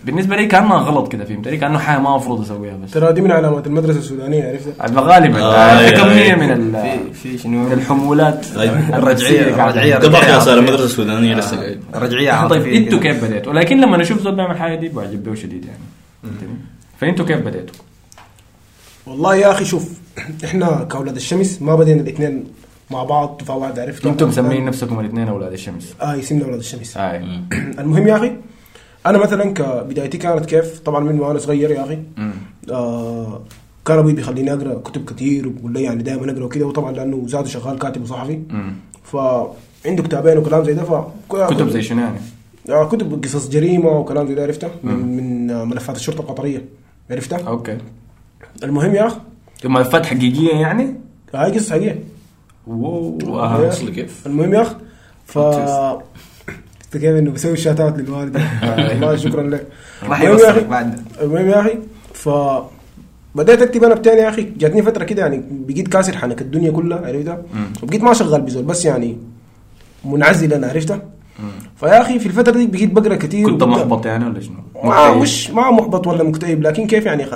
بالنسبة 0.04 0.36
لي 0.36 0.46
كانها 0.46 0.76
غلط 0.78 1.12
كده 1.12 1.24
فهمتني 1.24 1.56
كأنه 1.56 1.78
حاجة 1.78 1.98
ما 1.98 2.10
المفروض 2.10 2.40
أسويها 2.40 2.76
بس. 2.76 2.90
ترى 2.90 3.12
دي 3.12 3.20
من 3.20 3.30
علامات 3.30 3.66
المدرسة 3.66 3.98
السودانية 3.98 4.44
عرفتها 4.80 5.00
غالبا. 5.00 5.42
آه، 5.42 5.90
كمية 5.90 6.22
أيوة. 6.22 6.38
من 6.38 6.50
ال- 6.50 7.14
في 7.14 7.32
في 7.32 7.38
شنو؟ 7.38 7.58
من 7.66 7.72
الحمولات. 7.72 8.46
الرجعية. 8.56 9.96
انت 9.96 10.06
بقى 10.06 10.40
صار 10.40 10.58
المدرسة 10.58 10.84
السودانيه 10.84 11.34
لسه 11.34 11.56
قاعد 11.56 11.80
رجعية 11.94 12.48
طيب 12.48 12.66
إنتوا. 12.66 12.98
كيف 12.98 13.24
بديتوا؟ 13.24 13.52
لكن 13.52 13.80
لما 13.80 14.02
أشوف 14.02 14.20
زول 14.22 14.34
بيعمل 14.36 14.58
حاجة 14.58 14.74
دي 14.74 14.88
بعجب 14.88 15.24
به 15.24 15.34
شديد 15.34 15.64
يعني. 15.64 15.78
فهمتني؟ 16.22 16.56
فإنتوا 17.00 17.26
كيف 17.26 17.38
بديتوا؟ 17.40 17.74
والله 19.06 19.34
يا 19.36 19.50
أخي 19.50 19.64
شوف 19.64 19.88
إحنا 20.44 20.86
كأولاد 20.90 21.16
الشمس 21.16 21.62
ما 21.62 21.76
بدينا 21.76 22.00
الاثنين 22.00 22.44
مع 22.90 23.04
بعض 23.04 23.42
واحدة 23.48 23.82
عرفتها 23.82 24.10
أنتم 24.10 24.28
مسمين 24.28 24.64
نفسكم 24.64 25.00
الاثنين 25.00 25.28
أولاد 25.28 25.52
الشمس. 25.52 25.94
آه 26.02 26.14
يسمنا 26.14 26.44
أولاد 26.44 26.58
الشمس. 26.58 26.96
هاي 26.98 27.24
المهم 27.78 28.08
يا 28.08 28.16
أخي 28.16 28.32
أنا 29.06 29.18
مثلا 29.18 29.44
كبدايتي 29.52 30.18
كانت 30.18 30.46
كيف؟ 30.46 30.80
طبعا 30.80 31.00
من 31.00 31.20
وأنا 31.20 31.38
صغير 31.38 31.70
يا 31.70 31.84
أخي. 31.84 31.98
آه 32.70 33.40
كان 33.86 33.98
أبوي 33.98 34.12
بيخليني 34.12 34.52
أقرأ 34.52 34.74
كتب 34.80 35.04
كثير 35.04 35.48
وبيقول 35.48 35.72
لي 35.72 35.82
يعني 35.82 36.02
دائما 36.02 36.32
أقرأ 36.32 36.44
وكذا 36.44 36.64
وطبعا 36.64 36.92
لأنه 36.92 37.22
ذاته 37.26 37.46
شغال 37.46 37.78
كاتب 37.78 38.02
وصحفي. 38.02 38.40
فعنده 39.04 40.02
كتابين 40.02 40.38
وكلام 40.38 40.64
زي 40.64 40.74
ده 40.74 40.84
ف 40.84 41.04
كتب 41.28 41.68
زي 41.68 41.82
شنو 41.82 42.00
يعني؟ 42.00 42.18
آه 42.70 42.88
كتب 42.88 43.24
قصص 43.24 43.48
جريمة 43.48 43.88
وكلام 43.90 44.26
زي 44.26 44.34
ده 44.34 44.42
عرفتها؟ 44.42 44.70
من, 44.84 45.16
من 45.16 45.50
آه، 45.50 45.64
ملفات 45.64 45.96
الشرطة 45.96 46.20
القطرية 46.20 46.64
عرفتها؟ 47.10 47.48
okay. 47.49 47.78
المهم 48.64 48.94
يا 48.94 49.06
أخي 49.06 49.20
ملفات 49.64 50.06
حقيقية 50.06 50.54
يعني؟ 50.54 50.94
هاي 51.34 51.52
قصص 51.52 51.70
حقيقية. 51.70 52.04
wow 52.66 53.19
آه. 53.26 53.70
كيف؟ 53.70 54.26
المهم 54.26 54.54
يا 54.54 54.62
أخي 54.62 54.74
ف 55.26 55.38
انت 56.94 57.05
كيف 57.05 57.17
إنه 57.17 57.31
بسوي 57.31 57.56
شاتات 57.56 57.99
للوالدة. 57.99 58.41
والله 58.91 59.17
شكرا 59.17 59.43
لك. 59.43 59.67
راح 60.02 60.23
يوصلك 60.23 60.67
بعد. 60.67 61.00
المهم 61.23 61.49
يا 61.49 61.61
أخي 61.61 61.79
ف 62.14 62.29
بديت 63.35 63.62
أكتب 63.62 63.85
أنا 63.85 63.94
بتاني 63.94 64.20
يا 64.20 64.29
أخي. 64.29 64.43
جاتني 64.43 64.82
فترة 64.82 65.05
كده 65.05 65.23
يعني 65.23 65.43
بقيت 65.50 65.88
كاسر 65.88 66.17
حنك 66.17 66.41
الدنيا 66.43 66.70
كلها 66.70 67.06
عرفتها؟ 67.06 67.43
وبقيت 67.82 68.02
ما 68.02 68.12
شغال 68.12 68.41
بزول 68.41 68.62
بس 68.62 68.85
يعني 68.85 69.19
منعزل 70.05 70.52
أنا 70.52 70.67
عرفتها؟ 70.67 71.02
فيا 71.76 72.00
أخي 72.00 72.19
في 72.19 72.26
الفترة 72.26 72.52
دي 72.52 72.67
بقيت 72.67 72.93
بقرأ 72.93 73.17
كثير 73.17 73.50
كنت 73.50 73.62
محبط 73.62 74.06
يعني 74.06 74.25
ولا 74.26 74.40
شنو؟ 74.40 74.56
ما 74.85 75.14
مش 75.14 75.50
ما 75.50 75.70
محبط 75.70 76.06
ولا 76.06 76.25
مكتئب 76.25 76.62
لكن 76.62 76.87
كيف 76.87 77.06
يعني 77.06 77.25
خ... 77.26 77.35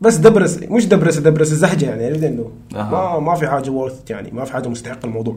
بس 0.00 0.16
دبرس 0.16 0.58
مش 0.70 0.86
دبرس 0.86 1.18
دبرس 1.18 1.52
الزحجة 1.52 1.86
يعني 1.86 2.06
عرفت 2.06 2.22
إنه. 2.22 2.50
ما 2.74 3.18
ما 3.18 3.34
في 3.34 3.48
حاجة 3.48 3.70
ورث 3.70 4.10
يعني 4.10 4.30
ما 4.30 4.44
في 4.44 4.52
حاجة 4.52 4.68
مستحق 4.68 5.04
الموضوع. 5.04 5.36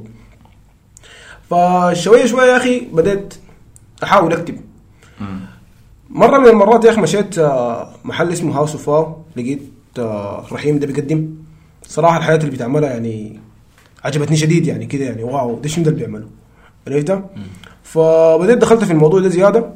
فشوية 1.50 2.26
شوية 2.26 2.52
يا 2.52 2.58
أخي 2.58 2.80
بديت 2.80 3.34
أحاول 4.04 4.34
أكتب. 4.34 4.56
مرة 6.10 6.38
من 6.38 6.48
المرات 6.48 6.86
يا 6.86 6.90
أخي 6.92 7.02
مشيت 7.02 7.38
آه، 7.40 7.90
محل 8.04 8.32
اسمه 8.32 8.58
House 8.58 8.72
of 8.72 8.90
Wow 8.90 9.16
لقيت 9.36 9.62
آه، 10.00 10.46
رحيم 10.52 10.80
ده 10.80 10.88
بيقدم. 10.88 11.30
صراحة 11.88 12.18
الحاجات 12.18 12.36
اللي 12.38 12.52
بتعملها 12.52 12.90
يعني 12.90 13.40
عجبتني 14.04 14.38
شديد 14.38 14.68
يعني 14.68 14.86
كده 14.86 15.06
يعني 15.06 15.24
wow 15.24 15.60
ده 15.60 15.70
شنو 15.70 15.84
ده 15.86 15.92
اللي 15.92 16.00
بيعمله؟ 16.06 16.28
عرفتها 16.88 17.30
فبديت 17.84 18.58
دخلت 18.58 18.84
في 18.84 18.92
الموضوع 18.94 19.20
ده 19.20 19.30
زيادة 19.30 19.70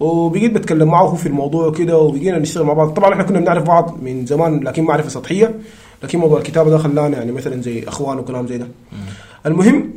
وبقيت 0.00 0.52
بتكلم 0.52 0.88
معه 0.88 1.14
في 1.14 1.26
الموضوع 1.26 1.66
وكده 1.66 1.98
وبقينا 1.98 2.38
نشتغل 2.38 2.64
مع 2.64 2.72
بعض. 2.72 2.90
طبعا 2.94 3.12
إحنا 3.12 3.22
كنا 3.22 3.40
بنعرف 3.40 3.62
بعض 3.64 3.98
من 4.02 4.26
زمان 4.26 4.60
لكن 4.64 4.82
معرفة 4.84 5.08
سطحية 5.08 5.54
لكن 6.02 6.18
موضوع 6.18 6.38
الكتابة 6.38 6.70
ده 6.70 6.78
خلانا 6.78 7.16
يعني 7.18 7.32
مثلا 7.32 7.62
زي 7.62 7.88
إخوان 7.88 8.18
وكلام 8.18 8.46
زي 8.46 8.58
ده. 8.58 8.68
المهم 9.46 9.90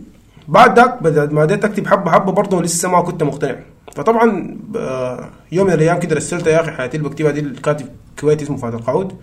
بعد 0.47 0.79
ذاك 0.79 1.33
ما 1.33 1.45
بديت 1.45 1.65
اكتب 1.65 1.87
حبة 1.87 2.11
حبة 2.11 2.31
برضه 2.31 2.61
لسه 2.61 2.89
ما 2.89 3.01
كنت 3.01 3.23
مقتنع. 3.23 3.55
فطبعا 3.95 4.57
آه، 4.75 5.29
يوم 5.51 5.67
من 5.67 5.73
الأيام 5.73 5.99
كده 5.99 6.15
رسلت 6.15 6.47
يا 6.47 6.61
أخي 6.61 6.71
حاجاتي 6.71 6.97
اللي 6.97 7.09
بكتبها 7.09 7.31
دي 7.31 7.39
لكاتب 7.39 7.85
كويتي 8.19 8.43
اسمه 8.43 8.57
فهد 8.57 8.73
القعود. 8.73 9.13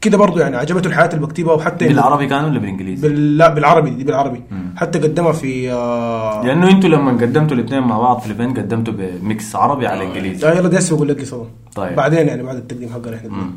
كده 0.00 0.18
برضه 0.18 0.40
يعني 0.40 0.56
عجبته 0.56 0.88
الحاجات 0.88 1.08
اللي 1.08 1.26
بكتبها 1.26 1.54
وحتى 1.54 1.88
بالعربي 1.88 2.26
كان 2.26 2.44
ولا 2.44 2.58
بالإنجليزي؟ 2.58 3.08
بال... 3.08 3.38
لا 3.38 3.54
بالعربي 3.54 3.90
دي 3.90 4.04
بالعربي. 4.04 4.42
حتى 4.76 4.98
قدمها 4.98 5.32
في 5.32 5.72
آه... 5.72 6.46
لأنه 6.46 6.70
أنتوا 6.70 6.90
لما 6.90 7.10
قدمتوا 7.12 7.56
الاثنين 7.56 7.82
مع 7.82 7.98
بعض 7.98 8.20
في 8.20 8.26
ال 8.26 8.31
event 8.31 8.58
قدمتوا 8.58 8.94
ب 8.94 9.10
mix 9.10 9.56
عربي 9.56 9.86
على 9.86 10.04
إنجليزي. 10.04 10.48
آه 10.48 10.54
يلا 10.54 10.68
دي 10.68 10.78
أقول 10.92 11.08
لك 11.08 11.20
قصه 11.20 11.46
طيب. 11.74 11.96
بعدين 11.96 12.28
يعني 12.28 12.42
بعد 12.42 12.56
التقديم 12.56 12.88
حقنا 12.88 13.16
إحنا 13.16 13.50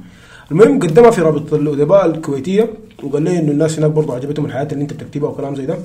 المهم 0.52 0.80
قدمها 0.80 1.12
في 1.12 1.22
رابطه 1.22 1.56
الأدباء 1.56 2.06
الكويتية 2.06 2.70
وقال 3.04 3.24
لي 3.24 3.40
إنه 3.40 3.52
الناس 3.52 3.80
هناك 3.80 3.92
برضه 3.92 4.16
عجبتهم 4.16 4.46
الحاجات 4.46 4.68
اللي 4.72 4.82
أنت 4.82 4.94
بتكتبها 4.94 5.30
وكلام 5.30 5.56
زي 5.56 5.66
ده. 5.66 5.78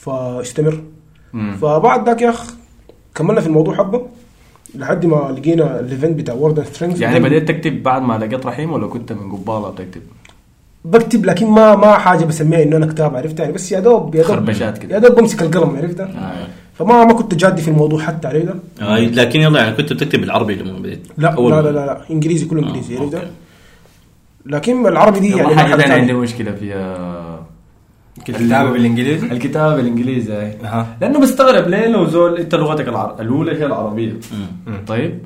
فاستمر 0.00 0.80
فبعد 1.62 2.06
ذاك 2.08 2.22
يا 2.22 2.30
أخ 2.30 2.44
كملنا 3.14 3.40
في 3.40 3.46
الموضوع 3.46 3.74
حبة 3.76 4.06
لحد 4.74 5.06
ما 5.06 5.34
لقينا 5.38 5.80
ال 5.80 5.86
event 5.86 6.18
بتاع 6.18 6.34
Word 6.34 6.64
Strings 6.64 7.02
يعني 7.02 7.20
بديت 7.20 7.48
تكتب 7.48 7.82
بعد 7.82 8.02
ما 8.02 8.18
لقيت 8.18 8.46
رحيم 8.46 8.72
ولا 8.72 8.86
كنت 8.86 9.12
من 9.12 9.32
قباله 9.32 9.70
بتكتب؟ 9.70 10.00
بكتب 10.84 11.26
لكن 11.26 11.46
ما 11.46 11.76
ما 11.76 11.92
حاجة 11.98 12.24
بسميها 12.24 12.62
إنه 12.62 12.76
أنا 12.76 12.86
كاتب 12.86 13.16
عرفت 13.16 13.40
يعني 13.40 13.52
بس 13.52 13.72
يا 13.72 13.80
دوب 13.80 14.14
يا 14.14 14.20
دوب 14.22 14.30
خربشات 14.30 14.78
كده. 14.78 14.94
يا 14.94 14.98
دوب 15.00 15.14
بمسك 15.20 15.42
القلم 15.42 15.76
عرفت 15.76 16.08
فما 16.74 17.04
ما 17.04 17.12
كنت 17.12 17.34
جادي 17.34 17.62
في 17.62 17.68
الموضوع 17.68 18.02
حتى 18.02 18.28
عرفت 18.28 18.54
آه، 18.82 18.98
لكن 18.98 19.40
يلا 19.40 19.60
يعني 19.60 19.76
كنت 19.76 19.92
بتكتب 19.92 20.20
بالعربي 20.20 20.54
لما 20.54 20.78
بديت 20.78 21.06
لا 21.18 21.28
أول 21.28 21.52
لا 21.52 21.62
لا 21.62 21.68
لا, 21.70 21.86
لا. 21.86 22.00
إنجليزي 22.10 22.46
كله 22.46 22.62
إنجليزي 22.62 22.96
آه، 22.96 23.00
عرفت. 23.00 23.22
لكن 24.46 24.86
العربي 24.86 25.20
دي 25.20 25.28
يعني 25.36 25.56
حاجة 25.56 25.76
تاني. 25.82 25.92
عندي 25.94 26.12
مشكلة 26.12 26.52
فيها 26.52 27.29
كتابه 28.24 28.70
بالإنجليزي؟ 28.70 29.26
الكتابة 29.26 29.76
بالإنجليزي 29.76 30.32
أها. 30.64 30.86
لأنه 31.00 31.20
بستغرب 31.20 31.68
ليه 31.68 31.86
لو 31.86 32.06
زول 32.06 32.38
أنت 32.38 32.54
لغتك 32.54 32.88
العر... 32.88 33.16
الأولى 33.20 33.52
هي 33.58 33.66
العربية. 33.66 34.12
طيب. 34.86 35.18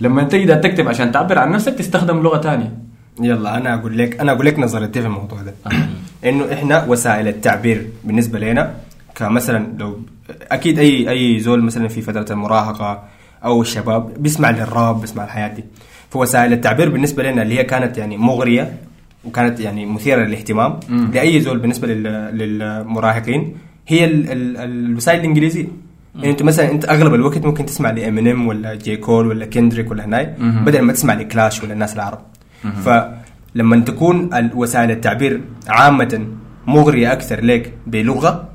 لما 0.00 0.22
انت 0.22 0.32
تقدر 0.32 0.54
تكتب 0.54 0.88
عشان 0.88 1.12
تعبر 1.12 1.38
عن 1.38 1.52
نفسك 1.52 1.74
تستخدم 1.74 2.22
لغة 2.22 2.40
ثانية 2.40 2.72
يلا 3.20 3.56
أنا 3.56 3.74
أقول 3.74 3.98
لك 3.98 4.20
أنا 4.20 4.32
أقول 4.32 4.46
لك 4.46 4.58
نظرتي 4.58 5.00
في 5.00 5.06
الموضوع 5.06 5.38
ده. 5.42 5.54
إنه 6.24 6.52
إحنا 6.52 6.84
وسائل 6.88 7.28
التعبير 7.28 7.86
بالنسبة 8.04 8.38
لنا 8.38 8.74
كمثلا 9.14 9.66
لو 9.78 9.98
أكيد 10.52 10.78
أي 10.78 11.10
أي 11.10 11.40
زول 11.40 11.62
مثلا 11.62 11.88
في 11.88 12.00
فترة 12.02 12.26
المراهقة 12.32 13.02
أو 13.44 13.62
الشباب 13.62 14.22
بيسمع 14.22 14.50
للراب 14.50 15.00
بيسمع 15.00 15.24
الحاجات 15.24 15.48
دي. 15.54 15.64
فوسائل 16.10 16.52
التعبير 16.52 16.88
بالنسبة 16.88 17.22
لنا 17.22 17.42
اللي 17.42 17.58
هي 17.58 17.64
كانت 17.64 17.98
يعني 17.98 18.16
مغرية 18.16 18.72
وكانت 19.24 19.60
يعني 19.60 19.86
مثيرة 19.86 20.24
للاهتمام. 20.24 20.80
لأي 21.14 21.40
زول 21.40 21.58
بالنسبة 21.58 21.88
لل- 21.88 22.38
للمراهقين. 22.38 23.54
هي 23.88 24.04
ال- 24.04 24.30
ال- 24.32 24.56
الوسائل 24.56 25.20
الإنجليزية. 25.20 25.66
يعني 26.14 26.30
انت 26.30 26.42
مثلا 26.42 26.70
انت 26.70 26.84
أغلب 26.88 27.14
الوقت 27.14 27.44
ممكن 27.46 27.66
تسمع 27.66 27.90
لإمينيم 27.90 28.46
ولا 28.46 28.74
J. 28.74 28.96
Cole 28.96 29.26
ولا 29.26 29.46
Kendrick 29.46 29.90
ولا 29.90 30.04
هناي 30.04 30.34
بدل 30.64 30.80
ما 30.82 30.92
تسمع 30.92 31.14
لكلاش 31.14 31.62
ولا 31.62 31.72
الناس 31.72 31.94
العرب. 31.94 32.18
فلما 32.84 33.80
تكون 33.80 34.30
وسائل 34.54 34.90
التعبير 34.90 35.40
عامة 35.68 36.26
مغرية 36.66 37.12
أكثر 37.12 37.44
لك 37.44 37.72
بلغة 37.86 38.48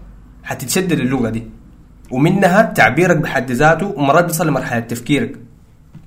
حتتشدد 0.44 0.92
اللغة 1.00 1.30
دي. 1.30 1.44
ومنها 2.12 2.62
تعبيرك 2.62 3.18
بحد 3.18 3.52
ذاته 3.52 3.94
ومرات 3.98 4.26
بيصل 4.26 4.48
لمرحلة 4.48 4.80
تفكيرك. 4.80 5.36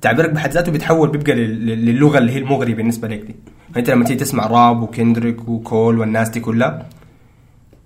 تعبيرك 0.00 0.30
بحد 0.30 0.50
ذاته 0.50 0.72
بيتحول 0.72 1.08
بيبقى 1.10 1.32
لل- 1.34 1.66
لل- 1.66 1.84
للغة 1.86 2.18
اللي 2.18 2.32
هي 2.32 2.38
المغري 2.38 2.74
بالنسبة 2.74 3.08
لك 3.08 3.20
دي. 3.20 3.36
فانت 3.74 3.90
لما 3.90 4.04
تيجي 4.04 4.18
تسمع 4.18 4.46
راب 4.46 4.82
وكندريك 4.82 5.48
وكول 5.48 5.98
والناس 5.98 6.28
دي 6.28 6.40
كلها 6.40 6.86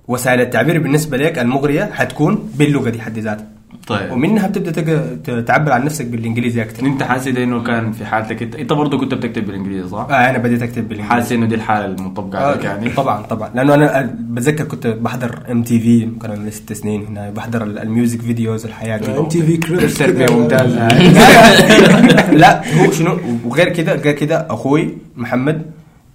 وسائل 0.09 0.41
التعبير 0.41 0.79
بالنسبة 0.83 1.17
لك 1.17 1.39
المغرية 1.39 1.85
حتكون 1.93 2.51
باللغة 2.59 2.91
دي 2.91 3.01
حد 3.01 3.19
ذاتها. 3.19 3.47
طيب. 3.87 4.13
ومنها 4.13 4.47
بتبدأ 4.47 5.41
تعبر 5.41 5.73
عن 5.73 5.85
نفسك 5.85 6.07
بالإنجليزي 6.07 6.63
أكثر 6.63 6.87
أنت 6.87 7.03
حاسس 7.03 7.27
إنه 7.29 7.63
كان 7.63 7.93
في 7.93 8.05
حالتك 8.07 8.43
انت 8.43 8.55
إنت 8.57 8.73
برضه 8.73 8.99
كنت 8.99 9.15
بتكتب 9.15 9.47
بالإنجليزي 9.47 9.89
صح؟ 9.89 10.07
آه 10.11 10.31
أنا 10.31 10.39
بديت 10.39 10.63
أكتب 10.63 10.89
بالإنجليزي. 10.89 11.03
حاسس 11.15 11.33
إنه 11.33 11.47
دي 11.47 11.55
الحالة 11.55 11.85
المطبقة 11.85 12.39
عليك 12.47 12.65
يعني؟ 12.65 12.91
آه 12.91 12.95
طبعا 12.95 13.23
طبعا. 13.23 13.51
لأنه 13.55 13.75
أنا 13.75 14.15
بتذكر 14.21 14.65
كنت 14.65 14.87
بحضر 14.87 15.39
MTV 15.51 16.09
كان 16.23 16.31
عمري 16.31 16.51
ست 16.51 16.73
سنين 16.73 17.07
هنا 17.07 17.31
بحضر 17.31 17.63
ال- 17.65 17.79
ال 17.79 17.86
music 17.86 18.21
videos 18.21 18.65
الحياة 18.67 18.97
دي. 18.99 19.19
MTV 19.19 19.57
created 19.57 19.91
تربية 19.97 20.27
ممتازة. 20.37 20.89
لا 22.43 22.63
هو 22.87 22.91
شنو؟ 22.91 23.19
وغير 23.45 23.69
كده 23.69 23.95
غير 23.95 24.13
كده 24.15 24.47
أخوي 24.51 24.95
محمد 25.17 25.63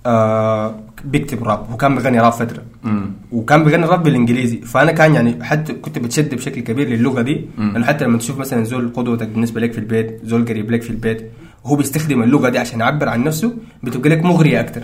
آه 0.05 0.75
بيكتب 1.05 1.43
راب 1.43 1.73
وكان 1.73 1.95
بيغني 1.95 2.19
راب 2.19 2.31
فترة. 2.31 2.63
مم. 2.83 3.11
وكان 3.31 3.63
بيغني 3.63 3.85
راب 3.85 4.03
بالإنجليزي. 4.03 4.61
فأنا 4.61 4.91
كان 4.91 5.15
يعني 5.15 5.43
حتى 5.43 5.73
كنت 5.73 5.99
بتشد 5.99 6.35
بشكل 6.35 6.61
كبير 6.61 6.89
للغة 6.89 7.21
دي. 7.21 7.45
لأنه 7.57 7.85
حتى 7.85 8.05
لما 8.05 8.17
تشوف 8.17 8.37
مثلا 8.37 8.63
زول 8.63 8.93
قدوتك 8.93 9.27
بالنسبة 9.27 9.61
لك 9.61 9.71
في 9.71 9.77
البيت 9.77 10.19
زول 10.23 10.45
قريب 10.45 10.71
لك 10.71 10.81
في 10.81 10.89
البيت 10.89 11.31
وهو 11.63 11.75
بيستخدم 11.75 12.23
اللغة 12.23 12.49
دي 12.49 12.59
عشان 12.59 12.79
يعبر 12.79 13.09
عن 13.09 13.23
نفسه 13.23 13.53
بتبقى 13.83 14.09
لك 14.09 14.25
مغرية 14.25 14.59
أكثر 14.59 14.83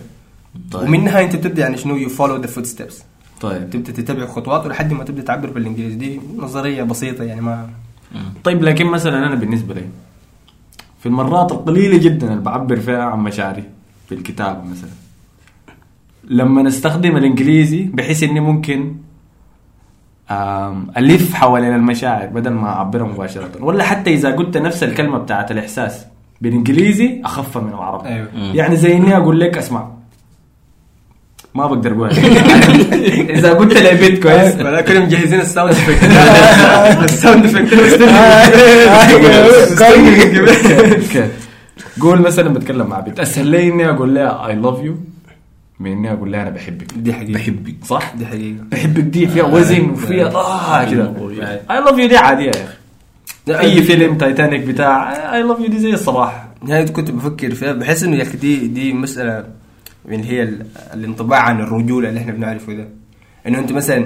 طيب. 0.72 0.88
ومنها 0.88 1.22
أنت 1.22 1.36
بتبدأ 1.36 1.62
يعني 1.62 1.78
شنو 1.78 1.96
you 1.96 2.10
follow 2.10 2.36
the 2.36 2.48
footsteps 2.48 3.04
طيب. 3.42 3.70
تبدأ 3.70 3.92
تتبع 3.92 4.26
خطوات 4.26 4.68
لحد 4.68 4.94
ما 4.94 5.04
تبدأ 5.04 5.22
تعبر 5.22 5.50
بالإنجليزي. 5.50 5.96
دي 5.96 6.20
نظرية 6.38 6.84
بسيطة 6.84 7.24
يعني 7.24 7.42
ما 7.42 7.70
طيب 8.44 8.64
لكن 8.64 8.86
مثلا 8.86 9.28
أنا 9.28 9.36
بالنسبة 9.36 9.74
لي 9.74 9.84
في 11.00 11.06
المرات 11.06 11.52
القليله 11.52 11.98
جدا 11.98 12.32
اللي 12.32 12.42
بعبر 12.42 12.80
فيها 12.80 13.04
عن 13.04 13.20
مشاعري 13.20 13.64
في 14.10 14.16
الكتابة 14.16 14.62
مثلا. 14.64 14.90
لما 16.30 16.62
نستخدم 16.62 17.18
الإنجليزي 17.18 17.84
بحيث 17.84 18.24
إني 18.24 18.40
ممكن 18.40 18.96
ألف 20.98 21.34
حوالين 21.34 21.76
المشاعر 21.76 22.26
بدل 22.26 22.50
ما 22.50 22.68
أعبرها 22.68 23.08
مباشرة. 23.08 23.50
ولا 23.60 23.84
حتى 23.84 24.14
إذا 24.14 24.32
قلت 24.36 24.58
نفس 24.58 24.84
الكلمة 24.84 25.18
بتاعت 25.18 25.52
الإحساس 25.52 26.06
بالإنجليزي 26.42 27.22
اخفها 27.26 27.62
من 27.62 27.70
العربي. 27.70 28.08
أيوة. 28.10 28.28
يعني 28.36 28.76
زي 28.76 28.98
إني 28.98 29.18
أقول 29.18 29.40
لك 29.40 29.58
أسمع. 29.58 29.88
ما 31.56 31.68
بقدر 31.68 31.92
أقول 31.92 32.10
إذا 33.38 33.54
قلت 33.54 33.78
لي 33.82 33.96
بيت 33.96 34.24
كويس. 34.24 34.56
ولا 34.66 34.82
كنا 34.82 35.00
مجهزين 35.00 35.40
ال 35.40 35.45
sound 35.45 35.74
effect 35.78 36.04
ال 37.04 37.11
sound 37.11 37.46
effect 37.46 37.74
قول 42.02 42.22
مثلا 42.22 42.54
بتكلم 42.54 42.88
مع 42.88 43.00
بنت. 43.00 43.20
أسهل 43.20 43.48
لي 43.48 43.68
إني 43.68 43.90
أقول 43.90 44.16
لها 44.16 44.48
I 44.48 44.56
love 44.56 44.80
you 44.84 44.96
من 45.84 45.92
إني 45.92 46.12
أقول 46.12 46.32
لها 46.32 46.42
أنا 46.42 46.50
بحبك. 46.50 46.94
دي 46.98 47.14
حقيقة. 47.14 47.34
بحبك. 47.34 47.76
صح؟ 47.86 48.14
دي 48.16 48.26
حقيقة. 48.26 48.64
بحبك. 48.72 49.00
دي 49.04 49.28
فيها 49.28 49.44
وزن 49.44 49.90
وفيها 49.90 50.28
آه 50.36 50.92
كده 50.92 51.14
I 51.72 51.80
love 51.80 51.98
you 52.00 52.08
دي 52.08 52.18
عاديه 52.18 52.52
يا 53.48 53.56
أخي. 53.56 53.66
أي 53.68 53.84
فيلم 53.84 54.18
تايتانيك 54.18 54.62
بتاع 54.62 55.12
I 55.36 55.44
love 55.44 55.60
you 55.60 55.68
دي 55.68 55.80
زي 55.80 55.94
الصباح. 55.94 56.48
يعني 56.68 56.86
كنت 56.92 57.12
بفكر 57.12 57.56
فيها. 57.56 57.72
بحس 57.74 58.04
إنه 58.04 58.16
يا 58.16 58.24
أخي 58.24 58.38
دي 58.38 58.68
دي 58.68 58.94
مسألة 58.94 59.46
اللي 60.08 60.26
هي 60.32 60.44
ال- 60.44 60.66
الانطباع 60.94 61.40
عن 61.40 61.62
الرجولة 61.62 62.10
اللي 62.10 62.20
إحنا 62.20 62.32
بنعرفه 62.32 62.74
ده. 62.74 62.88
إنه 63.48 63.60
أنت 63.60 63.72
مثلا 63.72 64.06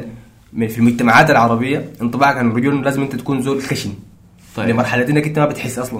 من- 0.53 0.67
في 0.67 0.77
المجتمعات 0.77 1.29
العربية 1.31 1.85
انطباعك 2.01 2.37
عن 2.37 2.47
الرجولة 2.51 2.81
لازم 2.81 3.01
أنت 3.01 3.15
تكون 3.15 3.41
زول 3.41 3.61
خشن. 3.61 3.89
طيب. 4.55 4.69
لمرحلة 4.69 5.09
إنك 5.09 5.27
أنت 5.27 5.39
ما 5.39 5.45
بتحس 5.45 5.79
أصلا. 5.79 5.99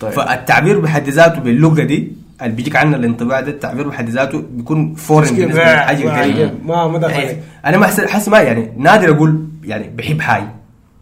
طيب. 0.00 0.10
طيب. 0.12 0.26
فالتعبير 0.26 0.80
بحد 0.80 1.08
ذاته 1.08 1.40
باللغة 1.40 1.82
دي 1.82 2.12
اللي 2.44 2.56
بيجيك 2.56 2.76
عنها 2.76 2.98
الانطباع 2.98 3.40
ده 3.40 3.50
التعبير 3.50 3.88
بحد 3.88 4.08
ذاته 4.08 4.44
بيكون 4.52 4.94
foreign 4.94 5.36
بالنسبة 5.36 5.62
لحاجه 5.62 6.20
غريبة. 6.20 6.52
ما 6.64 6.88
ما 6.88 6.98
دخل 6.98 7.12
يعني. 7.12 7.38
أنا 7.66 7.76
ما 7.76 7.84
احس 7.84 8.00
حاسس 8.00 8.28
ما 8.28 8.38
يعني 8.38 8.72
نادر 8.76 9.10
أقول 9.10 9.46
يعني 9.64 9.90
بحب 9.96 10.20
حاجة 10.20 10.48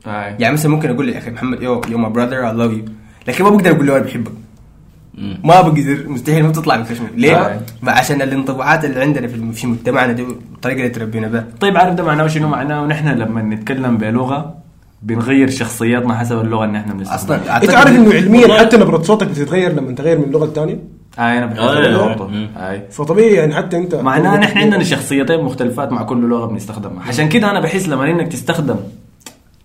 آه. 0.07 0.37
يعني 0.39 0.55
مثلا 0.55 0.71
ممكن 0.71 0.91
أقول 0.91 1.09
يا 1.09 1.19
أخي 1.19 1.31
محمد 1.31 1.63
you 1.63 1.81
you 1.89 1.99
my 1.99 2.11
brother 2.11 2.37
I 2.37 2.53
love 2.53 2.73
you 2.73 2.85
لكن 3.29 3.45
ما 3.45 3.51
بقدر 3.51 3.71
أقول 3.71 3.87
له 3.87 3.97
أنا 3.97 4.05
بحبك. 4.05 4.33
ما 5.45 5.61
بقدر 5.61 6.05
مستحيل 6.09 6.43
ما 6.43 6.53
تطلع 6.53 6.77
من 6.77 6.85
خشمي 6.85 7.09
ليه؟ 7.17 7.37
آه. 7.37 7.61
ما 7.83 7.93
عشان 7.93 8.23
الانطباعات 8.23 8.85
اللي 8.85 9.01
عندنا 9.01 9.27
في 9.29 9.53
في 9.53 9.67
مجتمعنا 9.67 10.13
دي 10.13 10.23
الطريقة 10.23 10.77
اللي 10.79 10.89
تربينا 10.89 11.29
بها. 11.29 11.47
طيب 11.61 11.77
عارف 11.77 11.95
ده 11.95 12.05
معناه 12.05 12.27
شنو؟ 12.27 12.49
معناه 12.49 12.87
نحن 12.87 13.09
لما 13.09 13.43
نتكلم 13.43 13.97
بلغة 13.99 14.55
بنغير 15.03 15.51
شخصياتنا 15.51 16.15
حسب 16.19 16.41
اللغة 16.41 16.65
اللي 16.65 16.79
إحنا 16.79 16.95
بنستخدمها. 16.95 17.41
أصلا 17.41 17.63
أنت 17.63 17.75
عارف 17.75 17.97
إنه 17.97 18.15
علميا 18.15 18.59
حتى 18.59 18.77
نبرة 18.77 19.03
صوتك 19.03 19.27
بتتغير 19.27 19.73
لما 19.73 19.93
تغير 19.93 20.19
من 20.19 20.25
اللغة 20.25 20.45
الثانية 20.45 20.79
اي 21.19 21.39
أنا 21.39 21.47
بحس 21.47 21.59
آه،. 21.59 22.49
اي 22.57 22.83
فطبيعي 22.91 23.35
يعني 23.35 23.55
حتى 23.55 23.77
أنت. 23.77 23.95
معناها 23.95 24.39
نحن 24.39 24.59
عندنا 24.59 24.85
شخصيتين 24.85 25.45
مختلفات 25.45 25.93
مع 25.93 26.03
كل 26.03 26.29
لغة 26.29 26.47
بنستخدمها. 26.47 27.09
عشان 27.09 27.29
كده 27.29 27.51
أنا 27.51 27.61
بحس 27.61 27.89
لما 27.89 28.11
إنك 28.11 28.29
تستخدم 28.29 28.77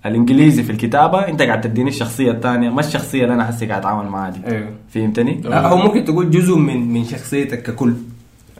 الإنجليزي 0.05 0.63
في 0.63 0.71
الكتابة 0.71 1.27
أنت 1.27 1.41
قاعد 1.41 1.61
تديني 1.61 1.89
الشخصية 1.89 2.31
الثانية 2.31 2.69
ما 2.69 2.79
الشخصية 2.79 3.23
اللي 3.23 3.33
أنا 3.33 3.45
حسي 3.45 3.65
قاعد 3.65 3.81
أتعامل 3.81 4.09
معاها 4.09 4.31
دي. 4.31 4.47
أيوه 4.47 4.69
فهمتني؟ 4.89 5.41
لا، 5.41 5.67
هو 5.67 5.77
ممكن 5.77 6.05
تقول 6.05 6.31
جزء 6.31 6.55
من 6.55 6.93
من 6.93 7.05
شخصيتك 7.05 7.63
ككل. 7.63 7.93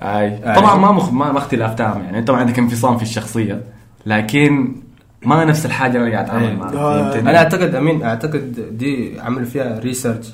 اي. 0.02 0.38
طبعا 0.56 0.76
ما 0.76 0.92
مخ... 0.92 1.12
ما 1.12 1.38
اختلاف 1.38 1.76
تام 1.76 2.02
يعني. 2.02 2.20
أنت 2.20 2.32
ما 2.32 2.38
عندك 2.38 2.60
انفصام 2.60 2.98
في 2.98 3.04
الشخصية 3.04 3.62
لكن 4.06 4.76
ما 5.26 5.46
نفس 5.46 5.66
الحاجة 5.66 5.98
اللي 5.98 6.08
أنا 6.08 6.16
قاعد 6.16 6.26
أتعامل 6.26 6.48
أي. 6.48 6.56
معاها 6.56 6.74
آه. 6.74 7.12
فهمتني؟ 7.12 7.30
أنا 7.30 7.38
اعتقد 7.38 7.76
أمين 7.76 8.04
أعتقد 8.04 8.78
دي 8.78 9.20
عملوا 9.20 9.46
فيها 9.46 9.80
ريسيرش 9.80 10.28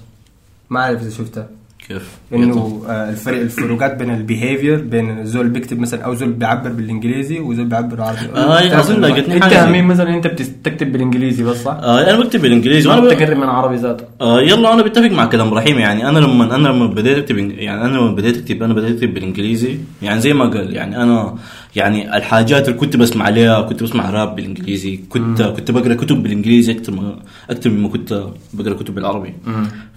ما 0.70 0.80
أعرف 0.80 1.02
إذا 1.02 1.10
شفتها. 1.10 1.48
كيف؟ 1.94 2.10
إنه 2.34 2.84
آه، 2.90 3.10
الفرق 3.10 3.40
الفروقات 3.42 3.96
بين 4.00 4.10
ال 4.14 4.21
behavior 4.21 4.82
بين 4.82 5.26
زول 5.26 5.50
بيكتب 5.50 5.80
مثلا 5.80 6.02
أو 6.02 6.14
زول 6.14 6.32
بيعبر 6.32 6.70
بالإنجليزي 6.70 7.40
وزول 7.40 7.66
بيعبر 7.66 8.02
عربي 8.02 8.20
آه، 8.36 8.80
أظن 8.80 9.02
لقيتني 9.02 9.36
إنت 9.36 9.44
حاجة. 9.44 9.68
I 9.70 9.73
mean 9.73 9.86
مثلا 9.86 10.16
إنت 10.16 10.28
بتكتب 10.28 10.92
بالإنجليزي 10.92 11.44
بس 11.44 11.64
صح؟ 11.64 11.72
آه 11.84 12.10
أنا 12.14 12.20
بكتب 12.20 12.42
بالإنجليزي 12.42 12.90
وأنا. 12.90 13.02
بتقرب 13.02 13.38
من 13.38 13.44
عربي 13.50 13.76
ذاته 13.76 14.06
آه 14.22 14.42
يلا 14.42 14.74
أنا 14.74 14.82
بتفق 14.82 15.12
مع 15.12 15.26
كلام 15.26 15.54
رحيم 15.54 15.80
يعني 15.80 16.10
أنا 16.10 16.20
لما 16.20 16.56
أنا 16.56 16.68
لما 16.68 16.86
بديت 16.88 17.18
أكتب 17.18 17.38
يعني 17.38 17.86
أنا 17.86 17.98
لما 17.98 18.12
بديت 18.12 18.38
أكتب 18.38 18.64
أنا 18.64 18.74
بديت 18.74 18.96
أكتب 18.96 19.14
بالإنجليزي 19.14 19.78
يعني 20.02 20.22
زي 20.22 20.34
ما 20.34 20.46
قال 20.46 20.76
يعني 20.76 21.04
أنا 21.04 21.36
يعني 21.76 22.18
الحاجات 22.18 22.68
اللي 22.68 22.80
كنت 22.80 22.98
بسمع 22.98 23.26
عليها 23.26 23.62
كنت 23.62 23.84
بسمع 23.84 24.10
راب 24.10 24.36
بالإنجليزي 24.36 24.98
كنت 25.10 25.42
كنت 25.42 25.72
بقرأ 25.72 25.94
كتب 25.96 26.24
بالإنجليزي 26.24 26.72
أكثر 26.72 26.92
ما 26.92 27.20
أكثر 27.50 27.70
مما 27.70 27.88
كنت 27.90 28.24
بقرأ 28.54 28.74
كتب 28.74 28.96
بالعربي. 28.96 29.34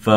ف... 0.00 0.11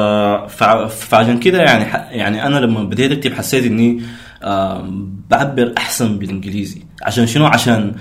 فع- 0.58 0.88
فعشان 0.88 1.40
كده 1.40 1.62
يعني 1.62 1.86
ح... 1.86 1.96
يعني 2.12 2.48
أنا 2.48 2.58
لما 2.60 2.84
بديت 2.84 3.12
أكتب 3.12 3.34
حسيت 3.34 3.64
إني 3.66 4.02
آه 4.44 4.94
بعبر 5.30 5.74
أحسن 5.78 6.18
بالإنجليزي. 6.18 6.82
عشان 7.04 7.28
شنو؟ 7.28 7.46
عشان 7.46 7.94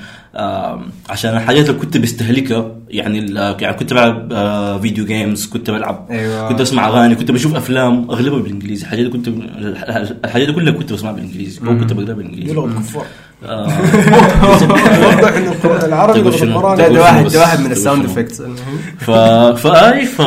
عشان 1.08 1.36
الحاجات 1.36 1.68
اللي 1.70 1.80
كنت 1.80 1.96
بستهلكها 1.96 2.72
يعني 2.88 3.18
ال- 3.18 3.56
يعني 3.60 3.76
كنت 3.76 3.92
بلعب 3.92 4.32
آه 4.32 4.78
فيديو 4.78 5.04
جيمز 5.06 5.46
كنت 5.46 5.70
بلعب 5.70 6.06
أيوة. 6.10 6.48
كنت 6.48 6.60
اسمع 6.60 6.88
أغاني 6.88 7.14
كنت 7.14 7.30
بشوف 7.30 7.54
أفلام 7.54 8.10
أغلبها 8.10 8.38
بالإنجليزي. 8.38 8.82
الحاجات 8.84 9.06
كنت 9.06 9.28
الحاجات 10.24 10.46
دي 10.46 10.52
كلها 10.52 10.72
كنت 10.72 10.92
بسمعها 10.92 11.12
بالإنجليزي. 11.14 11.60
أو 11.66 11.78
كنت 11.78 11.92
بقراها 11.92 12.06
دي 12.06 12.14
بالانجليزي 12.14 12.54
لغه 12.54 12.72
كفار. 12.78 13.04
آه، 13.44 13.66
واضح 15.06 15.36
إنه 15.36 15.84
العربي 15.84 16.20
ده, 16.20 17.00
واحد 17.00 17.26
ده 17.26 17.40
واحد 17.40 17.60
من 17.60 17.70
ال 17.72 17.77
sound؟ 17.77 18.04
effects 18.04 18.42
ف 18.98 19.10
فاي 19.10 20.06
ف 20.06 20.22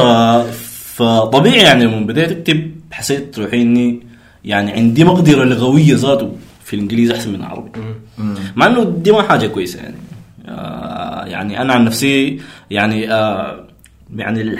فطبيعي 0.95 1.59
يعني 1.59 1.85
لما 1.85 2.05
بديت 2.05 2.31
اكتب 2.31 2.71
حسيت 2.91 3.39
روحي 3.39 3.61
إني 3.61 4.03
يعني 4.45 4.71
عندي 4.71 5.03
مقدرة 5.03 5.43
لغوية 5.43 5.95
ذاته. 5.95 6.31
في 6.69 6.75
الانجليزي 6.75 7.13
أحسن 7.13 7.29
من 7.29 7.35
العربي 7.35 7.71
مع 8.55 8.67
إنه 8.67 8.83
دي 8.83 9.11
ما 9.11 9.21
حاجة 9.21 9.47
كويسة 9.47 9.79
يعني 9.79 9.95
آه 10.45 11.25
يعني 11.25 11.61
أنا 11.61 11.73
عن 11.73 11.85
نفسي 11.85 12.41
يعني 12.71 13.13
آه 13.13 13.67
يعني 14.15 14.55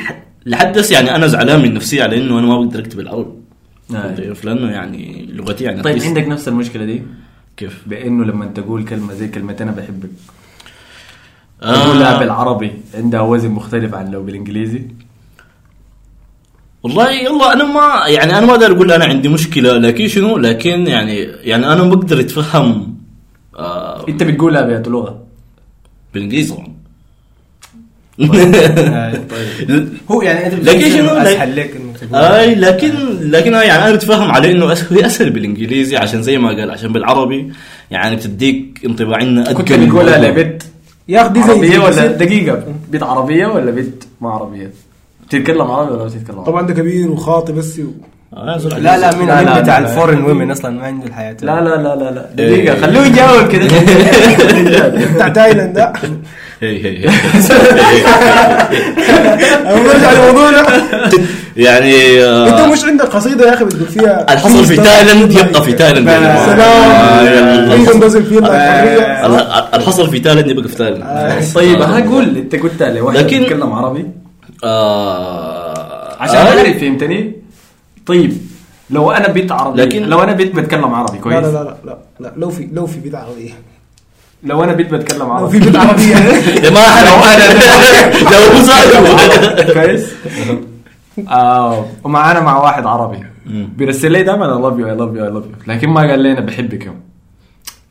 لحد 0.45 0.77
هسه 0.77 0.93
يعني 0.93 1.15
أنا 1.15 1.27
زعلان 1.27 1.61
من 1.61 1.73
نفسي 1.73 2.01
على 2.01 2.17
إنه 2.17 2.39
أنا 2.39 2.47
ما 2.47 2.57
بقدر 2.57 2.79
أكتب 2.79 2.99
العربي 2.99 3.31
آه. 3.95 4.35
لأنه 4.43 4.71
يعني 4.71 5.29
لغتي 5.33 5.63
يعني 5.63 5.81
طيب. 5.81 6.03
عندك 6.03 6.27
نفس 6.27 6.47
المشكلة 6.47 6.85
دي 6.85 7.01
كيف؟ 7.57 7.83
بإنه 7.85 8.23
لما 8.23 8.45
تقول 8.45 8.85
كلمة 8.85 9.13
زي 9.13 9.27
كلمه 9.27 9.55
أنا 9.61 9.71
بحبك 9.71 10.09
آه. 11.63 11.83
تقولها 11.83 12.19
بالعربي 12.19 12.71
عندها 12.93 13.21
وزن 13.21 13.51
مختلف 13.51 13.93
عن 13.93 14.11
لو 14.11 14.23
بالإنجليزي 14.23 14.81
والله 16.83 17.11
يلا 17.11 17.53
أنا 17.53 17.63
ما 17.63 18.07
يعني 18.07 18.37
أنا 18.37 18.45
ما 18.45 18.51
أقدر 18.51 18.71
أقول 18.71 18.91
أنا 18.91 19.05
عندي 19.05 19.29
مشكلة 19.29 19.77
لكن 19.77 20.07
شنو؟ 20.07 20.37
لكن 20.37 20.87
يعني 20.87 21.17
يعني 21.21 21.73
أنا 21.73 21.83
بقدر 21.83 22.19
أتفهم 22.19 22.95
آه 23.57 24.07
أنت 24.09 24.23
بتقولها 24.23 24.61
بيت 24.61 24.87
لغة. 24.87 25.23
بالإنجليزي. 26.13 26.53
طبعا 26.53 26.79
هو 30.11 30.21
يعني 30.21 30.45
أنت 30.45 30.69
لكن 30.69 30.89
شنو؟ 30.89 31.09
أسهل 31.09 31.55
لك 31.55 31.81
اي 32.13 32.55
لكن 32.55 32.91
لكن 33.21 33.53
أنا 33.53 33.63
يعني 33.63 33.83
أنا 33.87 33.95
بتفهم 33.95 34.31
عليه 34.31 34.51
إنه 34.51 34.65
هي 34.91 35.05
أسهل 35.05 35.29
بالإنجليزي 35.29 35.97
عشان 35.97 36.21
زي 36.21 36.37
ما 36.37 36.49
قال 36.49 36.71
عشان 36.71 36.93
بالعربي 36.93 37.53
يعني 37.91 38.15
بتديك 38.15 38.81
انطباع 38.85 39.21
انه 39.21 39.53
كنت 39.53 39.73
بتقولها. 39.73 40.17
لبنت 40.17 40.63
يا 41.07 41.21
أخي 41.21 41.33
دي 41.33 41.41
زي 41.43 41.49
عربيه 41.51 41.79
ولا 41.79 42.05
دقيقة. 42.07 42.63
بنت 42.91 43.03
عربية 43.03 43.47
ولا 43.47 43.71
بنت 43.71 44.03
ما 44.21 44.29
عربية؟ 44.29 44.71
بتتكلم 45.29 45.61
عربي 45.71 45.91
ولا 45.91 45.99
ما 46.03 46.05
بتتكلم 46.05 46.35
عربي 46.35 46.45
طبعا 46.51 46.67
ده 46.67 46.73
كبير 46.73 47.11
وخاطي 47.11 47.53
بس 47.53 47.79
و... 47.79 47.83
آه، 48.37 48.57
لا 48.77 48.97
لا 48.97 49.15
من 49.15 49.27
لا، 49.27 49.59
بتاع 49.61 49.77
لا. 49.79 49.89
الفورن 49.89 50.23
ويمن 50.23 50.51
أصلا 50.51 50.71
ما 50.71 50.83
عنده 50.83 51.05
الحياة. 51.07 51.37
لا 51.41 51.61
لا 51.61 51.69
لا 51.75 51.95
لا 51.95 52.11
لا. 52.11 52.25
إيه. 52.39 52.49
دقيقة 52.49 52.81
خلوه 52.81 53.05
يجاوب 53.05 53.47
كده. 53.47 53.67
بتاع 55.15 55.27
تايلاند 55.29 55.73
ده 55.73 55.93
هي 56.61 56.83
هي 56.85 56.99
هي. 56.99 57.09
نرجع 59.65 60.11
لموضوعنا 60.13 60.63
يعني 61.57 61.95
أنت 62.47 62.59
آه، 62.59 62.71
مش 62.71 62.83
عندك 62.83 63.05
قصيدة 63.05 63.47
يا 63.47 63.53
أخي 63.53 63.65
بتقول 63.65 63.87
فيها؟ 63.87 64.33
الحصل 64.33 64.65
في 64.65 64.75
تايلاند 64.75 65.31
يبقى 65.31 65.63
في 65.63 65.73
تايلاند. 65.73 66.07
آه، 66.09 66.45
سلام 66.45 67.69
الحصل 69.73 70.09
في 70.09 70.19
تايلاند 70.19 70.47
يبقى 70.49 70.67
في 70.69 70.75
تايلاند. 70.75 71.43
طيب 71.55 71.81
ها 71.81 71.99
قول 72.09 72.37
أنت 72.37 72.55
قلت 72.55 72.83
لواحد 72.83 73.17
لكن- 73.17 73.39
بيتكلم 73.39 73.73
عربي. 73.73 74.05
آه، 74.63 76.15
عشان 76.23 76.35
آه، 76.35 76.57
اعرف 76.57 76.77
فهمتني؟ 76.77 77.33
طيب 78.05 78.37
لو 78.89 79.11
أنا 79.11 79.27
بنت 79.27 79.51
عربي 79.51 79.81
لكن- 79.81 80.03
لو 80.03 80.23
أنا 80.23 80.33
بنت 80.33 80.55
بتكلم 80.55 80.93
عربي 80.93 81.17
لا 81.17 81.23
كويس؟ 81.23 81.35
لا 81.45 81.51
لا 81.63 81.75
لا 81.85 81.97
لا 82.19 82.33
لو 82.37 82.49
في 82.49 82.69
لو 82.73 82.85
في 82.87 82.99
بيت 82.99 83.15
عربيه 83.15 83.51
لو 84.43 84.63
أنا 84.63 84.73
بنت 84.73 84.91
بتكلم 84.93 85.19
لو 85.19 85.31
عربي. 85.31 85.59
في 85.59 85.65
بيت 85.65 85.75
عربيه 85.75 86.15
يا 86.55 86.59
جماعة 86.69 87.03
لو 87.07 87.15
أنا 87.25 87.53
لو 88.99 89.15
هو 89.15 89.73
كويس؟ 89.73 90.05
آه 91.29 91.85
ومعانا 92.03 92.39
مع 92.39 92.57
واحد 92.63 92.85
عربي. 92.85 93.19
بيرسل 93.77 94.11
لي 94.11 94.23
دائما 94.23 94.45
I 94.55 94.61
love 94.61 94.79
you 94.79 94.87
I 94.89 94.95
love 94.95 95.15
you 95.15 95.25
I 95.25 95.31
love 95.31 95.43
you 95.45 95.51
لكن 95.73 95.89
ما 95.89 96.01
قال 96.01 96.19
لي 96.19 96.31
أنا 96.31 96.39
بحبك 96.41 96.85
يوم 96.85 96.95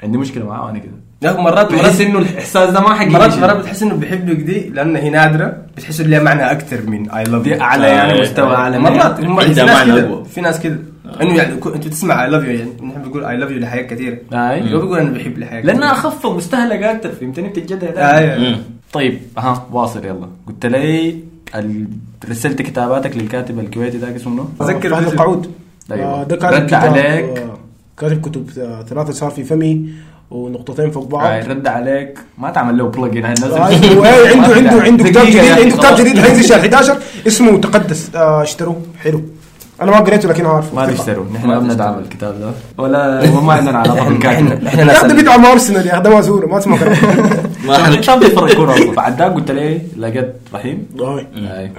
عندي 0.02 0.18
مشكلة 0.18 0.46
معاه 0.46 0.66
وأنا 0.66 0.78
كده. 0.78 0.92
يا 1.22 1.30
أخي 1.30 1.42
مرات 1.42 1.72
بحس 1.72 1.84
مرات 1.84 2.00
إنه 2.00 2.18
الإحساس 2.18 2.70
ده 2.70 2.80
ما 2.80 2.94
حقيقي. 2.94 3.12
مرات 3.12 3.38
مرات 3.38 3.56
بتحس 3.56 3.82
إنه 3.82 3.94
بيحبك 3.94 4.36
دي 4.36 4.68
لأن 4.68 4.96
هي 4.96 5.10
نادرة 5.10 5.56
بتحس 5.76 6.00
إنه 6.00 6.08
لها 6.08 6.22
معنى 6.22 6.50
أكثر 6.50 6.86
من 6.86 7.10
I 7.10 7.24
love 7.24 7.42
دي 7.42 7.60
أعلى 7.60 7.86
يعني 7.86 8.20
مستوى 8.20 8.54
أعلى. 8.56 8.78
مرات 8.78 9.20
في 9.20 9.26
ناس 9.54 9.58
معنى 9.58 9.92
كده. 10.00 10.22
في 10.24 10.40
ناس 10.40 10.60
كده. 10.60 10.78
إنه 11.22 11.34
يعني 11.36 11.52
أنت 11.74 11.88
تسمع 11.88 12.24
I 12.24 12.30
love 12.30 12.44
you 12.44 12.50
يعني 12.50 12.70
نحن 12.82 13.02
بنقول 13.02 13.24
اي 13.24 13.36
لاف 13.36 13.50
يو 13.50 13.58
لحاجات 13.58 13.86
كثيره 13.90 14.18
أي. 14.32 14.74
هو 14.74 14.80
بيقول 14.80 14.98
أنا 14.98 15.10
بحب 15.10 15.38
لحاجات 15.38 15.64
لانها 15.64 15.92
أخف 15.92 16.24
ومستهلكه 16.24 16.90
أكثر 16.90 17.12
فهمتني؟ 17.12 17.48
بتتجدد 17.48 17.96
أيوه. 17.96 18.58
طيب 18.92 19.18
ها 19.38 19.66
واصل 19.72 20.04
يلا. 20.04 20.28
قلت 20.46 20.66
لي. 20.66 21.16
رسلت 22.30 22.62
كتاباتك 22.62 23.16
للكاتب 23.16 23.58
الكويتي 23.58 23.98
ذاك 23.98 24.14
اسمه 24.14 24.48
فهد 24.58 24.86
الاسم. 24.86 25.06
القعود. 25.06 25.52
أيوة. 25.92 26.04
آه، 26.20 26.24
ده 26.24 26.36
كاتب 26.36 26.54
رد 26.62 26.74
عليك. 26.74 27.44
كاتب 28.00 28.20
كتب 28.20 28.50
ثلاثة 28.88 29.12
صار 29.12 29.30
في 29.30 29.44
فمي 29.44 29.88
ونقطتين 30.30 30.90
فوق 30.90 31.06
بعض. 31.08 31.26
آه، 31.26 31.46
رد 31.48 31.66
عليك. 31.66 32.18
ما 32.38 32.50
تعمل 32.50 32.78
له 32.78 32.84
بلج 32.88 33.18
هنا 33.18 33.28
آه، 33.28 33.60
عنده 33.60 34.04
إيه، 34.04 34.28
عنده 34.36 34.54
عنده 34.54 34.82
عنده 34.86 35.04
كتاب 35.04 35.26
جديد 35.26 35.38
عنده 35.50 35.76
كتاب. 35.76 35.96
جديد 35.96 36.18
حينزل 36.18 36.44
شهر 36.44 36.60
11 36.60 36.98
اسمه 37.26 37.60
تقدس. 37.60 38.10
آه، 38.14 38.42
اشتروه 38.42 38.82
حلو. 39.00 39.22
أنا 39.82 39.90
ما 39.90 39.98
قريته 39.98 40.28
لكن 40.28 40.46
عارفه. 40.46 40.76
ما 40.76 40.86
تشتروا 40.92 41.24
نحن 41.34 41.46
ما 41.46 41.58
بندعم 41.58 41.98
الكتاب 41.98 42.40
ده. 42.40 42.50
ولا 42.78 43.30
وما 43.38 43.52
عندنا 43.52 43.78
علاقه 43.78 44.08
بالكاتب 44.08 44.66
إحنا 44.66 44.84
ناس 44.84 45.04
ده 45.04 45.14
بيدعم 45.14 45.44
أرسنال 45.46 45.86
يا 45.86 45.92
أخي 45.94 46.02
ده 46.02 46.10
ما 46.10 46.18
اسمه 46.58 46.76
ما 47.66 47.76
إحنا 47.76 47.88
الكتاب 47.88 48.20
بيتفرج 48.20 48.52
كورة 48.54 48.92
بعد 48.96 49.18
ذاك 49.18 49.32
قلت 49.32 49.50
لي 49.50 49.80
لقيت 49.96 50.34
رحيم. 50.54 50.86
اي 51.36 51.70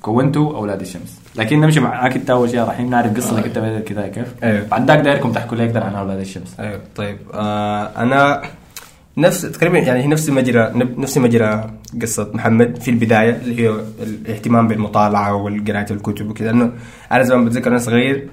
وكونتوا 0.00 0.56
أولاد 0.56 0.80
الشمس. 0.80 1.20
لكن 1.36 1.60
نمشي 1.60 1.80
معاك 1.80 2.16
انت 2.16 2.30
اول 2.30 2.50
شيء 2.50 2.58
يا 2.58 2.64
رحيم 2.64 2.90
نعرف 2.90 3.16
قصتك 3.16 3.56
أنت 3.56 3.88
كده 3.88 4.08
كيف؟ 4.08 4.34
أيوه. 4.42 4.66
بعد 4.70 4.86
ذاك 4.86 4.98
دايركم 4.98 5.32
تحكوا 5.32 5.56
لي 5.56 5.64
أكثر 5.64 5.82
عن 5.82 5.94
أولاد 5.94 6.18
الشمس. 6.18 6.60
أيوه 6.60 6.80
طيب. 6.96 7.16
آه 7.34 7.90
أنا 7.96 8.42
نفس 9.16 9.42
تقريبا 9.42 9.78
يعني 9.78 10.02
هي 10.02 10.06
نفس 10.06 10.30
مجرى 10.30 10.70
نفس 10.74 11.18
مجرى 11.18 11.70
قصة 12.02 12.30
محمد 12.34 12.78
في 12.80 12.90
البداية 12.90 13.30
اللي 13.30 13.62
هي 13.62 13.74
الاهتمام 14.02 14.68
بالمطالعة 14.68 15.34
والقراءة 15.34 15.92
الكتب 15.92 16.30
وكذا. 16.30 16.50
انه 16.50 16.72
أنا 17.12 17.22
زمان 17.22 17.44
بتذكر 17.44 17.70
أنا 17.70 17.78
صغير 17.78 18.28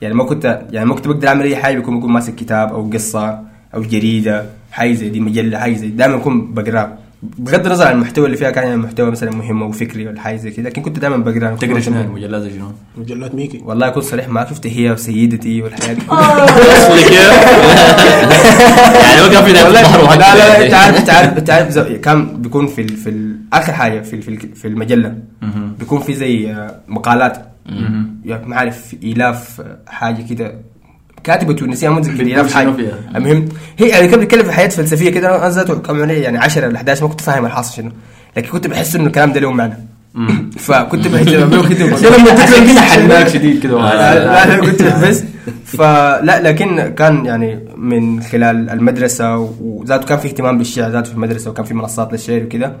يعني 0.00 0.14
ما 0.14 0.24
كنت 0.24 0.62
يعني 0.70 0.86
ما 0.86 0.94
كنت 0.94 1.08
بقدر 1.08 1.28
أعمل 1.28 1.44
أي 1.44 1.56
حاجة 1.56 1.78
بكون 1.78 1.98
بكون 1.98 2.12
ماسك 2.12 2.34
كتاب 2.34 2.72
أو 2.72 2.90
قصة 2.90 3.40
أو 3.74 3.82
جريدة 3.82 4.46
حاجة 4.72 4.92
زي 4.92 5.08
دي 5.08 5.20
مجلة 5.20 5.58
حاجة 5.58 5.74
زي 5.74 5.88
دائما 5.88 6.16
أكون 6.16 6.54
بقرأ 6.54 6.98
بغض 7.38 7.66
النظر 7.66 7.86
عن 7.86 7.94
المحتوى 7.94 8.26
اللي 8.26 8.36
فيها 8.36 8.50
كان 8.50 8.64
يعني 8.64 8.76
محتوى 8.76 9.10
مثلا 9.10 9.30
مهم 9.30 9.62
أو 9.62 9.72
فكري 9.72 10.06
ولا 10.08 10.20
حاجة 10.20 10.36
زي 10.36 10.50
كده 10.50 10.68
لكن 10.68 10.82
كنت 10.82 10.98
دائما 10.98 11.16
بقرأ 11.16 11.56
تقرأ 11.56 11.80
شنو 11.80 12.00
المجلات 12.00 12.52
شنو؟ 12.52 12.72
مجلات 12.96 13.34
ميكي. 13.34 13.60
والله 13.64 13.86
أكون 13.88 14.02
صريح 14.02 14.28
معك 14.28 14.48
شفت 14.50 14.66
هي 14.66 14.90
وسيدتي 14.90 15.62
والحياة 15.62 15.94
دي. 15.94 16.00
اصلي 16.08 17.02
كيف 17.02 17.12
يعني 19.00 19.22
ما 19.22 19.28
كان 19.28 19.44
في 19.44 19.52
لا 19.52 19.70
لا 20.34 20.64
انت 20.64 20.74
عارف 20.74 20.96
انت 20.98 21.10
عارف 21.10 21.38
انت 21.38 21.50
عارف 21.50 21.78
كان 21.78 22.42
بيكون 22.42 22.66
في 22.66 22.86
في 22.86 23.34
آخر 23.52 23.72
حاجة 23.72 24.00
في 24.00 24.20
في, 24.22 24.28
ال 24.28 24.56
في 24.56 24.68
المجلة. 24.68 25.18
بيكون 25.78 26.00
في 26.00 26.14
زي 26.14 26.52
آه، 26.52 26.80
مقالات. 26.88 27.38
يعني 28.24 28.46
ما 28.46 28.56
عارف 28.56 28.94
إلاف 29.02 29.60
آه، 29.60 29.78
حاجة 29.86 30.22
كده. 30.34 30.54
كاتبه 31.24 31.52
تونسيه 31.52 31.88
بتقول 31.88 32.20
الاف 32.20 32.54
حاجة؟ 32.54 32.74
المهم 33.16 33.48
هي 33.78 33.88
يعني 33.88 34.08
كانت 34.08 34.22
بتتكلم 34.22 34.42
في 34.44 34.52
حياه 34.52 34.68
فلسفية 34.68 35.10
كده 35.10 35.36
أنا 35.36 35.48
ذاته 35.54 35.74
كم 35.74 36.02
عليه 36.02 36.22
يعني 36.22 36.38
10 36.38 36.66
ولا 36.66 36.76
11 36.76 37.02
ما 37.02 37.08
كنت 37.08 37.20
فاهم 37.20 37.46
الحاصل 37.46 37.74
شنو. 37.76 37.90
لكن 38.36 38.48
كنت 38.48 38.66
بحس 38.66 38.96
إنه 38.96 39.06
الكلام 39.06 39.32
ده 39.32 39.40
له 39.40 39.52
معنى 39.52 39.74
فكنت 40.58 41.08
بهتم 41.08 41.68
كده 41.74 41.94
عشان 42.42 42.66
كده 42.72 42.80
حناك 42.80 43.28
شديد 43.28 43.62
كده. 43.62 43.78
لا 43.78 44.56
كنت 44.60 44.82
بس. 44.82 45.24
فلا 45.64 46.40
لكن 46.42 46.94
كان 46.96 47.26
يعني 47.26 47.60
من 47.76 48.22
خلال 48.22 48.70
المدرسة 48.70 49.38
وذاته 49.60 50.06
كان 50.06 50.18
في 50.18 50.28
اهتمام 50.28 50.58
بالشعر 50.58 50.90
ذاته 50.90 51.08
في 51.08 51.14
المدرسة 51.14 51.50
وكان 51.50 51.64
في 51.64 51.74
منصات 51.74 52.12
للشعر 52.12 52.42
وكده. 52.42 52.76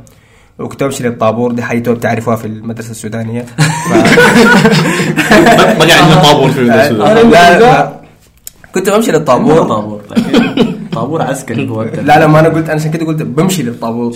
وكنت 0.58 0.82
بمشي 0.84 1.02
للطابور 1.02 1.52
دي 1.52 1.62
حاجة 1.62 1.78
توب 1.78 2.00
تعرفوها 2.00 2.36
في 2.36 2.46
المدرسة 2.46 2.90
السودانية. 2.90 3.42
ف... 3.42 3.92
ما 5.48 5.84
قاعد 5.84 5.90
عندنا 5.90 6.22
طابور 6.22 6.50
في 6.50 6.62
لا, 6.62 6.90
السودان. 6.90 8.03
كنت 8.74 8.90
بمشي 8.90 9.12
طابور 9.18 9.54
للطابور 9.54 9.66
طابور 9.68 10.00
لكن 10.10 10.74
طابور 10.92 11.22
عسكري 11.22 11.68
هو. 11.70 11.82
لا 11.82 12.18
لا 12.18 12.26
ما 12.26 12.40
أنا 12.40 12.48
قلت 12.48 12.64
أنا 12.68 12.80
عشان 12.80 12.90
كده 12.90 13.06
قلت 13.06 13.22
بمشي 13.22 13.62
للطابور. 13.62 14.14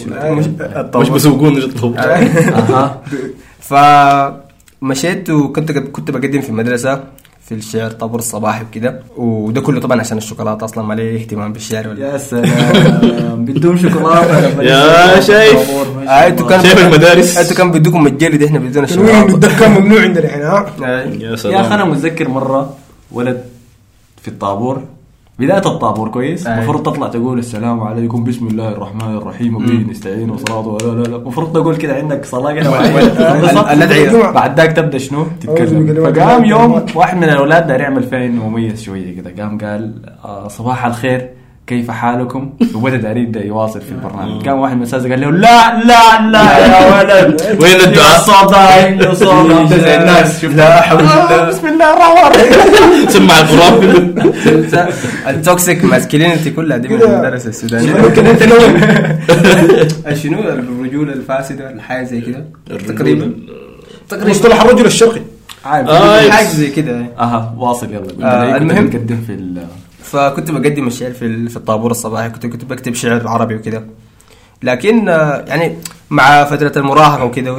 مش 0.96 1.08
بسوقون 1.08 1.56
الطابور. 1.56 1.98
أها. 1.98 3.02
فمشيت 3.60 5.30
وكنت 5.30 5.72
كنت 5.72 6.10
بقدم 6.10 6.40
في 6.40 6.48
المدرسة 6.48 7.00
في 7.48 7.54
الشعر 7.54 7.90
طابور 7.90 8.18
الصباحي 8.18 8.62
وكده. 8.64 9.00
وده 9.16 9.60
كله 9.60 9.80
طبعا 9.80 10.00
عشان 10.00 10.18
الشوكولاتة 10.18 10.64
أصلا 10.64 10.84
ما 10.84 10.94
لي 10.94 11.16
اهتمام 11.16 11.52
بالشعر 11.52 11.88
ولا. 11.88 12.12
يا 12.12 12.18
سلام. 12.18 13.44
بدون 13.44 13.78
شوكولاتة 13.78 14.62
يا 14.62 15.20
شايف. 15.20 15.70
آه، 16.08 16.26
أنتوا 16.26 16.48
كان 16.48 16.62
شايف 16.62 16.86
المدارس؟ 16.86 17.38
أنتوا 17.38 17.56
كان 17.56 17.70
بدكم 17.70 18.02
متجلد 18.04 18.42
إحنا 18.42 18.58
بدون 18.58 18.84
الشوكولاتة. 18.84 19.24
بالدكان 19.26 19.70
ممنوع 19.80 20.00
عندنا 20.02 20.24
الحين 20.24 20.42
ها 20.42 20.66
آه. 20.82 20.84
يا 20.84 21.18
يا 21.20 21.34
أخي 21.34 21.42
سلام. 21.42 21.72
أنا 21.72 21.84
متذكر 21.84 22.28
مرة 22.28 22.74
ولد 23.12 23.42
في 24.22 24.28
الطابور. 24.28 24.82
بداية 25.38 25.58
الطابور 25.66 26.08
كويس. 26.08 26.46
المفروض 26.46 26.82
تطلع 26.82 27.08
تقول 27.08 27.38
السلام 27.38 27.80
عليكم 27.80 28.24
بسم 28.24 28.46
الله 28.46 28.68
الرحمن 28.68 29.16
الرحيم 29.16 29.56
وبه 29.56 29.90
نستعين 29.90 30.30
وصلاة 30.30 30.66
ولا 30.68 31.02
لا 31.02 31.08
لا 31.08 31.16
المفروض 31.16 31.52
تقول 31.52 31.76
كده 31.76 31.94
عندك 31.94 32.24
صلاة 32.24 32.52
كده. 32.52 32.70
بعد 34.32 34.56
ذاك 34.60 34.72
تبدأ 34.72 34.98
شنو؟ 34.98 35.26
تتكلم. 35.40 36.12
فقام 36.12 36.44
يوم. 36.44 36.86
واحد 36.94 37.16
من 37.16 37.24
الأولاد 37.24 37.66
داير 37.66 37.80
يعمل 37.80 38.02
فيها 38.02 38.26
إنه 38.26 38.48
مميز 38.48 38.82
شوية 38.82 39.16
كده. 39.16 39.42
قام 39.42 39.58
قال 39.58 40.02
آه، 40.24 40.48
صباح 40.48 40.86
الخير. 40.86 41.30
كيف 41.68 41.90
حالكم؟ 41.90 42.50
وبدا 42.74 42.96
داير 42.96 43.16
يبدا 43.16 43.44
يواصل 43.44 43.80
في 43.80 43.92
البرنامج؟ 43.92 44.48
قام 44.48 44.58
واحد 44.60 44.74
من 44.76 44.82
الاستاذ 44.82 45.10
قال 45.10 45.20
له 45.20 45.30
لا 45.30 45.84
لا 45.84 46.30
لا 46.30 46.58
يا 46.58 46.80
ولد. 46.98 47.62
وين 47.62 47.80
الدعاء؟ 47.80 48.16
الصوت 48.20 48.54
عنده 48.54 49.14
صوت 49.14 49.72
الناس 49.72 50.42
شوف 50.42 50.54
لا 50.56 50.80
حول 50.82 51.00
الله. 51.00 51.44
بسم 51.48 51.66
الله 51.66 51.92
الرحمن 51.92 52.42
الرحيم. 52.42 53.08
سمع 53.14 53.40
القران 53.40 54.14
كله 54.44 54.88
ال 55.28 55.38
toxic 55.38 55.84
masculinity 55.84 56.50
كلها 56.50 56.76
دي 56.76 56.88
من. 56.88 57.02
المدرسة 57.02 57.48
السودانية. 57.48 57.92
ممكن 57.92 58.26
أنت 58.26 58.42
شنو 60.22 60.38
الرجوله 60.40 61.12
الفاسده 61.12 61.66
ولا 61.66 61.82
حاجة 61.82 62.04
زي 62.04 62.20
كده؟ 62.20 62.44
تقريبا. 62.88 63.32
مصطلح 64.12 64.60
الرجل 64.62 64.86
الشرقي. 64.86 65.20
عارف 65.68 65.88
آه، 65.88 66.30
حاجة 66.30 66.46
زي 66.46 66.70
كده 66.70 67.06
أها 67.18 67.54
واصل 67.58 67.92
يلا. 67.94 68.24
آه، 68.52 68.56
المهم. 68.56 68.86
بتقدم 68.86 69.16
في 69.26 69.32
ال 69.32 69.66
فكنت 70.02 70.50
بقدم 70.50 70.86
الشعر 70.86 71.10
في 71.10 71.24
ال- 71.26 71.48
في 71.48 71.56
الطابور 71.56 71.90
الصباحي 71.90 72.30
كنت 72.30 72.46
كنت 72.46 72.64
بكتب 72.64 72.94
شعر 72.94 73.28
عربي 73.28 73.54
وكده. 73.54 73.84
لكن 74.62 75.08
آه، 75.08 75.44
يعني 75.48 75.76
مع 76.10 76.44
فترة 76.44 76.72
المراهقة 76.80 77.24
وكده 77.24 77.58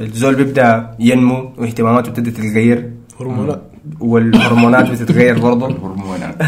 الزول 0.00 0.34
بيبدأ 0.34 0.90
ينمو 0.98 1.52
واهتماماته 1.58 2.10
بتبدا 2.10 2.30
تتغير. 2.30 2.90
هرمونات. 3.20 3.62
والهرمونات 4.00 4.90
بتتغير 4.90 5.38
برضه. 5.38 5.66
هرمونات 5.84 6.42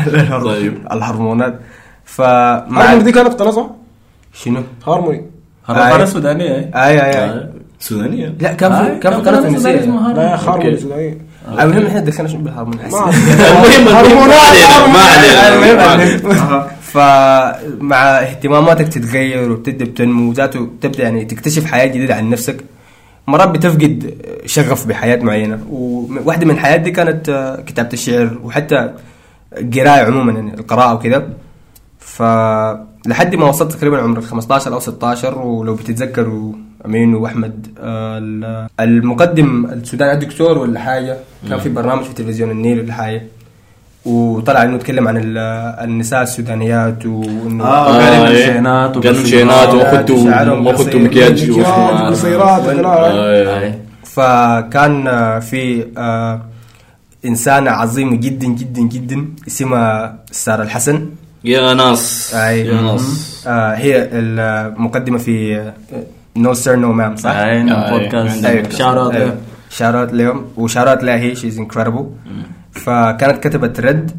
طيب. 0.45 0.75
الهرمونات. 0.93 1.61
فمع 2.05 2.65
هارموني 2.83 3.03
دي 3.05 3.13
كانت 3.13 3.29
قناه 3.35 3.51
صح؟ 3.51 3.67
شنو؟ 4.35 4.63
هارموني. 4.87 5.23
هرمونات 5.67 6.09
سودانية 6.09 6.51
اي 6.75 7.01
اي 7.05 7.25
اي 7.25 7.52
سودانية. 7.83 8.35
لا 8.41 8.53
كان 8.53 8.73
في 8.73 8.99
كان 9.01 9.13
في 9.13 9.31
قناه 9.31 9.41
تونسيه 9.41 9.73
لا. 9.73 10.37
هارموني 10.37 10.77
سودانية. 10.77 11.19
المهم 11.61 11.87
إحنا 11.87 12.01
دخلنا 12.01 12.29
شنو 12.29 12.41
بالهرمون 12.43 12.79
المهم 15.55 15.77
ما 15.77 15.83
علينا. 15.83 16.67
فمع 16.93 18.21
اهتماماتك 18.21 18.89
تتغير 18.89 19.53
وبتبدأ 19.53 19.85
بتنمو 19.85 20.31
وذاته 20.31 20.69
تبدا 20.81 21.03
يعني 21.03 21.25
تكتشف 21.25 21.65
حياة 21.65 21.87
جديدة 21.87 22.15
عن 22.15 22.31
نفسك. 22.31 22.65
مرات 23.27 23.49
بتفقد 23.49 24.15
شغف 24.47 24.87
بحياة 24.87 25.17
معينة. 25.17 25.59
وواحدة 25.71 26.47
من 26.47 26.51
الحياة 26.51 26.77
دي 26.77 26.91
كانت 26.91 27.29
آه، 27.29 27.61
كتابة 27.61 27.89
الشعر 27.93 28.39
وحتى 28.45 28.91
القرايه 29.57 30.05
عموما 30.05 30.33
يعني 30.33 30.55
القراءة 30.55 30.95
وكده 30.95 31.27
ف 31.99 32.23
لحد 33.07 33.35
ما 33.35 33.49
وصلت 33.49 33.73
تقريبا 33.73 34.03
عمر 34.03 34.19
ال 34.19 34.25
15 34.25 34.75
أو 34.75 34.81
16 34.81 35.39
ولو 35.39 35.75
بتتذكروا 35.75 36.53
أمين 36.87 37.15
وأحمد 37.15 37.67
آه، 37.81 38.19
ال- 38.19 38.69
المقدم 38.81 39.67
السودان 39.67 40.11
الدكتور 40.15 40.59
ولا 40.59 40.81
حاجة؟ 40.81 41.17
كان 41.49 41.59
في 41.59 41.69
برنامج 41.69 42.03
في 42.03 42.15
تلفزيون 42.15 42.51
النيل 42.51 42.81
ولا 42.81 42.93
حاجة؟ 42.93 43.23
وطلع 44.05 44.63
إنه 44.63 44.75
يتكلم 44.75 45.09
عن 45.09 45.17
ال- 45.17 45.39
النساء 45.85 46.23
السودانيات 46.23 47.07
وإنه 47.07 47.65
آه، 47.65 47.99
آه، 48.01 48.21
قالوا. 48.21 48.33
مشينات 48.41 48.95
قالوا 48.99 49.23
مشينات 49.23 49.69
واخذتوا 49.69 50.25
شعرهم 50.31 50.67
واخذتوا. 50.67 51.01
مكياج 51.01 51.51
مكياج، 51.51 51.65
قصيرات 52.11 52.67
وال- 52.67 52.77
وكلام. 52.79 52.85
آه، 52.87 53.75
فكان 54.05 55.07
آه، 55.09 55.39
في 55.39 55.87
آه، 55.99 56.41
إنسانة 57.25 57.71
عظيمة 57.71 58.17
جدا 58.17 58.47
جدا 58.47 58.83
جدا 58.83 59.29
اسمها 59.49 60.19
سارة 60.31 60.63
الحسن. 60.63 61.07
يا 61.45 61.75
ناس. 61.75 62.35
يا 62.35 62.81
ناس. 62.83 63.45
آه، 63.47 63.75
هي 63.75 64.09
المقدمة 64.13 65.19
في 65.19 65.73
نو 66.37 66.55
سير 66.55 66.77
نو 66.77 66.93
مام 66.93 67.17
صح؟ 67.17 67.31
عين 67.31 67.69
آه، 67.69 67.99
بودكاست 67.99 68.45
أيوة. 68.45 68.69
شارات 69.71 70.13
لهم 70.13 70.45
وشارات 70.57 71.05
لها 71.05 71.17
هي 71.17 71.35
شيز 71.35 71.59
انكريدبل 71.59 72.07
فكانت 72.73 73.43
كتبت 73.47 73.81
رد 73.81 74.11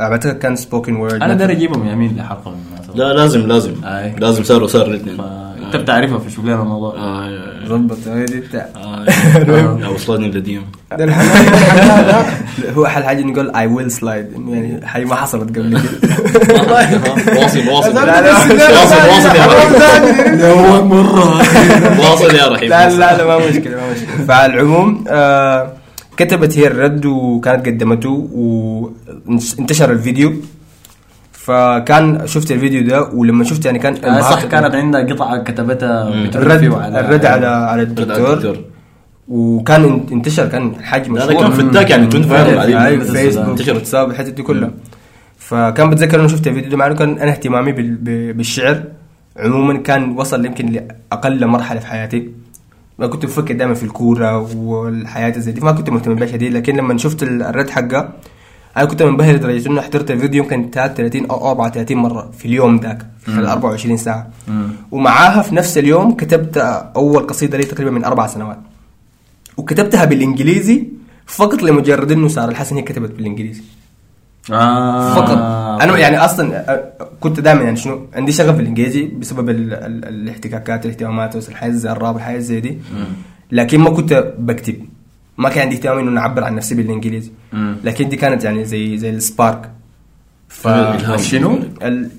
أعتقد 0.00 0.38
كان 0.38 0.56
سبوكن 0.56 0.96
وورد 0.96 1.22
أنا 1.22 1.34
داير 1.34 1.50
أجيبهم 1.50 1.88
يمين 1.88 2.16
لحلقه 2.16 2.50
بالمناسبه 2.50 2.94
لا 2.94 3.12
لازم 3.12 3.46
لازم. 3.46 3.84
أي. 3.84 4.14
لازم 4.18 4.44
صاروا 4.44 4.66
صاروا 4.66 4.88
الاثنين 4.88 5.16
انت 5.68 5.76
بتعرفها 5.76 6.18
في 6.18 6.30
شغلنا 6.30 6.62
الموضوع؟ 6.62 6.94
ظبط 7.66 7.98
هي 8.08 8.24
دي 8.24 8.40
بتاع. 8.40 8.68
وصلتني 9.94 10.26
القديم 10.26 10.62
ده 10.98 11.04
الحنان 11.04 11.46
الحنان 11.54 12.06
ده. 12.06 12.24
هو 12.72 12.86
أحلى 12.86 13.04
حاجة 13.04 13.22
نقول 13.22 13.50
اي 13.56 13.66
ويل 13.66 13.90
سلايد 13.90 14.26
يعني 14.48 14.86
حاجة 14.86 15.04
ما 15.04 15.14
حصلت 15.14 15.58
قبل 15.58 15.80
كده. 15.80 15.80
واصل 17.40 17.68
واصل. 17.68 17.94
لا، 17.94 18.20
لا، 18.20 18.32
واصل 18.32 18.54
واصل 19.08 19.36
يا 19.36 19.46
رحيم. 19.46 20.40
اول 20.40 20.84
مرة؟ 20.84 21.38
واصل 22.00 22.34
يا 22.34 22.48
رحيم 22.48 22.68
لا 22.68 22.88
لا 22.90 23.16
لا 23.16 23.24
ما 23.24 23.38
مشكلة 23.48 23.76
ما 23.76 23.92
مشكلة. 23.92 24.24
فعلى 24.28 24.54
العموم 24.54 25.04
آه 25.08 25.72
كتبت 26.16 26.58
هي 26.58 26.66
الرد 26.66 27.06
وكانت 27.06 27.66
قدمته 27.66 28.28
وانتشر 28.34 29.92
الفيديو. 29.92 30.32
فكان 31.48 32.26
شفت 32.26 32.52
الفيديو 32.52 32.82
ده 32.82 33.02
ولما 33.14 33.44
شفت 33.44 33.64
يعني 33.66 33.78
كان 33.78 34.04
آه، 34.04 34.20
صح 34.20 34.44
كانت 34.44 34.74
عندها 34.74 35.00
قطعة 35.02 35.42
كتبتها 35.42 36.08
الرد 36.08 36.64
على 36.74 37.00
الرد 37.00 37.24
على 37.26 37.46
على 37.46 37.82
الدكتور. 37.82 38.56
وكان 39.28 39.82
إن- 40.08 40.12
انتشر 40.12 40.46
كان 40.46 40.72
لا، 40.92 41.08
مشهور. 41.08 41.32
كان 41.34 41.50
فتاك 41.50 41.90
يعني 41.90 42.06
كنت 42.06 42.24
فاهم 42.24 42.58
عليه. 42.58 42.98
فيسبوك 42.98 43.48
انتشر. 43.48 43.74
واتساب 43.74 44.10
الحتت 44.10 44.34
دي 44.34 44.42
كلها. 44.42 44.70
فكان 45.38 45.90
بتذكر 45.90 46.20
إنه 46.20 46.28
شفت 46.28 46.46
الفيديو 46.46 46.70
ده 46.70 46.76
مع 46.76 46.86
إنه 46.86 46.94
كان 46.94 47.18
أنا 47.18 47.30
اهتمامي 47.30 47.72
بالشعر 48.32 48.82
عموما 49.36 49.78
كان 49.78 50.18
وصل 50.18 50.44
يمكن 50.46 50.66
لأقل 50.66 51.46
مرحلة 51.46 51.80
في 51.80 51.86
حياتي. 51.86 52.30
ما 52.98 53.06
كنت 53.06 53.26
بفكر 53.26 53.54
دائما 53.54 53.74
في 53.74 53.82
الكورة 53.82 54.54
والحياة 54.56 55.38
زي 55.38 55.52
دي 55.52 55.60
ما 55.60 55.72
كنت 55.72 55.90
مهتم 55.90 56.14
بها 56.14 56.26
شديد 56.26 56.52
لكن 56.52 56.76
لما 56.76 56.98
شفت 56.98 57.22
ال- 57.22 57.42
الرد 57.42 57.70
حقه 57.70 58.08
أنا 58.78 58.86
كنت 58.86 59.02
منبهر 59.02 59.34
لدرجة 59.34 59.68
انه 59.68 59.80
حضرت 59.80 60.10
الفيديو 60.10 60.42
يمكن 60.42 60.70
33 60.70 61.26
أو 61.30 61.50
34 61.50 61.96
مرة 61.96 62.30
في 62.38 62.44
اليوم 62.44 62.76
ذاك 62.76 63.06
في 63.18 63.30
خلال 63.32 63.46
24 63.46 63.96
ساعة. 63.96 64.30
ومعاها 64.90 65.42
في 65.42 65.54
نفس 65.54 65.78
اليوم 65.78 66.14
كتبت 66.14 66.58
أول 66.96 67.26
قصيدة 67.26 67.58
لي 67.58 67.64
تقريبا 67.64 67.90
من 67.90 68.04
أربع 68.04 68.26
سنوات. 68.26 68.58
وكتبتها 69.56 70.04
بالإنجليزي 70.04 70.86
فقط 71.26 71.62
لمجرد 71.62 72.12
إنه 72.12 72.28
سارة 72.28 72.50
الحسن 72.50 72.76
هي 72.76 72.82
كتبت 72.82 73.10
بالإنجليزي. 73.10 73.62
آه. 74.52 75.14
فقط. 75.14 75.38
أنا 75.82 75.98
يعني 75.98 76.18
أصلا 76.18 76.82
كنت 77.20 77.40
دائما 77.40 77.62
يعني 77.62 77.76
شنو 77.76 78.06
عندي 78.14 78.32
شغف 78.32 78.56
بالإنجليزي 78.56 79.04
بسبب 79.04 79.50
ال 79.50 79.74
ال 79.74 80.04
الاحتكاكات 80.04 80.84
الاهتمامات 80.84 81.36
والحياة 81.36 81.70
زي 81.70 81.90
الراب 81.90 82.16
الحياة 82.16 82.38
زي 82.38 82.60
دي. 82.60 82.78
لكن 83.52 83.80
ما 83.80 83.90
كنت 83.90 84.34
بكتب. 84.38 84.87
ما 85.38 85.48
كان 85.48 85.62
عندي 85.62 85.76
اهتمام 85.76 85.98
إنه 86.08 86.20
اعبر 86.20 86.44
عن 86.44 86.54
نفسي 86.54 86.74
بالإنجليزي. 86.74 87.30
لكن 87.84 88.08
دي 88.08 88.16
كانت 88.16 88.44
يعني 88.44 88.64
زي 88.64 88.98
زي 88.98 89.10
السبارك 89.10 89.70
ف. 90.48 90.68
شنو؟ 91.20 91.58
ال- 91.82 92.10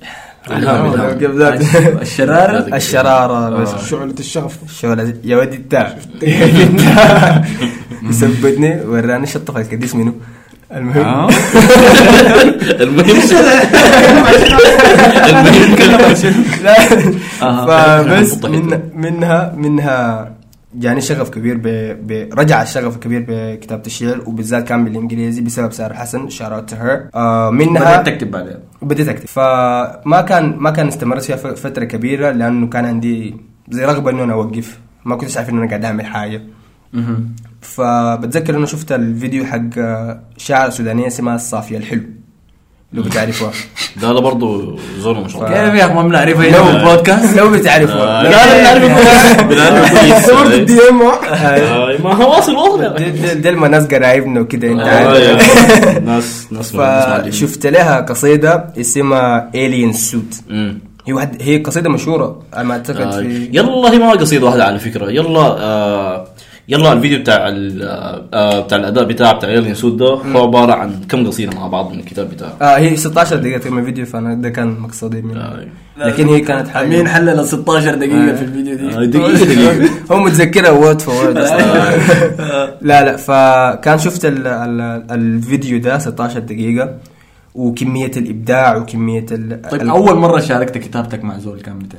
الهام، 0.50 0.92
الهام. 0.94 1.18
كيف 1.18 1.30
ذات؟ 1.30 1.60
الشرارة 2.02 2.76
الشرارة 2.76 3.50
بس 3.50 3.68
شعلة 3.90 4.14
الشغف 4.18 4.58
شغل 4.80 5.14
يا 5.24 5.36
ودي 5.36 5.56
التاع 5.56 5.96
يثبتني 8.08 8.80
وراني 8.84 9.26
شطف 9.26 9.56
الكديس 9.56 9.94
منه 9.94 10.14
المهم 10.72 11.04
آه. 11.04 11.28
المهم 12.84 13.06
المهم 15.30 16.14
آه. 17.42 17.66
فبس. 17.66 18.44
منها 18.94 19.52
منها 19.56 20.32
جاني 20.74 21.00
شغف 21.00 21.30
كبير 21.30 21.56
ب... 21.56 21.68
ب... 22.06 22.28
رجع 22.34 22.62
الشغف 22.62 22.96
كبير 22.96 23.24
بكتابة 23.28 23.82
الشعر 23.86 24.22
وبالذات 24.26 24.68
كان 24.68 24.84
بالإنجليزي 24.84 25.40
بسبب 25.40 25.72
سارة 25.72 25.94
حسن. 25.94 26.28
شارات 26.28 26.74
هير 26.74 27.08
آه 27.14 27.50
منها 27.50 28.00
بدأت 28.00 28.06
تكتب 28.06 28.30
بعدين. 28.30 28.56
بديت 28.82 29.08
اكتب 29.08 29.26
فما 29.26 30.20
كان 30.28 30.56
ما 30.58 30.70
كان 30.70 30.88
استمرت 30.88 31.22
فيها 31.22 31.36
فترة 31.36 31.84
كبيرة 31.84 32.30
لأنه 32.30 32.66
كان 32.66 32.84
عندي 32.84 33.36
زي 33.70 33.84
رغبة 33.84 34.10
انه 34.10 34.24
أنا 34.24 34.32
أوقف. 34.32 34.78
ما 35.04 35.16
كنتش 35.16 35.36
عارف 35.36 35.50
انه 35.50 35.58
أنا 35.58 35.68
قاعد 35.68 35.84
أعمل 35.84 36.06
حاجة. 36.06 36.42
فبتذكر 37.60 38.56
إنه 38.56 38.66
شفت 38.66 38.92
الفيديو 38.92 39.44
حق 39.44 39.78
آه، 39.78 40.20
شاعر 40.36 40.70
سودانية 40.70 41.06
اسمها 41.06 41.34
الصافيه 41.34 41.76
الحلو. 41.76 42.02
لو 42.92 43.02
بتعرفوها 43.02 43.50
لا 44.02 44.12
لا 44.12 44.20
برضه 44.20 44.76
زور 44.98 45.20
ما 45.20 45.28
شاء 45.28 45.46
الله. 45.46 45.48
كيف 45.70 45.74
يا 45.80 45.84
أخي؟ 45.84 45.94
ما 45.94 46.02
بنعرفها 46.02 46.48
هنا. 46.48 46.64
في 46.64 46.76
البودكاست 46.76 47.36
لو 47.36 47.50
بتعرفوها 47.50 48.22
لا 48.22 48.28
لا 48.30 48.62
نعرف 48.62 49.42
بنعرف 49.48 50.00
كويس 50.00 50.26
صورت 50.26 50.54
الدي 50.54 50.78
إم 50.90 51.02
آه، 51.02 51.96
ما 52.04 52.14
هو 52.14 52.30
واصل 52.30 52.56
واصل 52.56 52.82
يا 52.82 52.88
دي- 52.98 53.10
دي- 53.10 53.34
دي 53.34 53.50
لما 53.50 53.68
ناس 53.68 53.86
قرايبنا 53.86 54.40
وكده 54.40 54.68
انت 54.68 54.80
آه، 54.80 54.84
عارف. 55.08 55.98
ناس 56.08 56.46
ناس 56.50 56.72
فشفت 56.76 57.66
لها 57.66 58.00
قصيدة 58.00 58.64
اسمها 58.80 59.50
الين 59.54 59.92
سوت. 59.92 60.34
هي 61.06 61.12
واحد 61.12 61.36
هي 61.42 61.58
قصيدة 61.58 61.90
مشهورة 61.90 62.42
على 62.54 62.68
ما 62.68 62.74
أعتقد 62.74 63.00
آه، 63.00 63.10
في 63.20 63.50
يلا 63.52 63.92
هي 63.92 63.98
ما 63.98 64.10
قصيدة 64.10 64.46
واحدة 64.46 64.64
على 64.64 64.78
فكرة. 64.78 65.10
يلا 65.10 65.40
آه 65.40 66.26
يلا 66.70 66.92
الفيديو 66.92 67.18
بتاع 67.18 67.48
ال- 67.48 67.82
آه 67.82 68.24
آه، 68.34 68.60
بتاع 68.60 68.78
الأداء 68.78 69.04
بتاع 69.04 69.32
بتاع 69.32 69.50
يلين 69.50 69.74
سود 69.74 69.96
ده 69.96 70.06
هو 70.06 70.42
عبارة 70.46 70.72
عن 70.72 71.00
كم 71.08 71.26
قصيدة 71.26 71.56
مع 71.56 71.66
بعض 71.66 71.92
من 71.92 72.00
الكتاب 72.00 72.30
بتاعه؟ 72.30 72.52
آه 72.62 72.76
هي 72.78 72.96
16 72.96 73.36
دقيقة 73.36 73.58
تقريبا 73.58 73.84
فيديو 73.84 74.06
فأنا 74.06 74.34
ده 74.34 74.48
كان 74.50 74.80
مقصدي 74.80 75.22
منه. 75.22 75.40
آه. 75.40 75.66
لكن 75.98 76.28
هي 76.28 76.40
كانت 76.40 76.68
حاجة 76.68 76.86
مين 76.88 77.08
حلل 77.08 77.28
ال 77.40 77.46
16 77.48 77.94
دقيقة 77.94 78.34
في 78.34 78.42
الفيديو 78.44 78.76
دي. 78.76 78.88
آه، 78.96 79.04
دقيقة 79.04 79.44
دقيقة. 79.44 79.90
هو 80.12 80.18
متذكرها 80.20 80.70
word 80.70 81.00
for 81.00 81.14
word 81.14 81.38
لا 82.82 83.04
لا 83.04 83.16
فكان 83.16 83.98
شفت 83.98 84.24
ال 84.24 84.46
ال 84.46 84.80
الفيديو 85.10 85.78
ده 85.78 85.98
16 85.98 86.38
دقيقة 86.40 86.94
وكمية 87.54 88.10
الإبداع 88.16 88.76
وكمية 88.76 89.26
ال 89.32 89.62
طيب 89.70 89.82
ال- 89.82 89.88
أول 89.90 90.16
مرة 90.16 90.40
شاركت 90.40 90.78
كتابتك 90.78 91.24
مع 91.24 91.38
زول 91.38 91.60
كان 91.60 91.76
متى؟ 91.76 91.96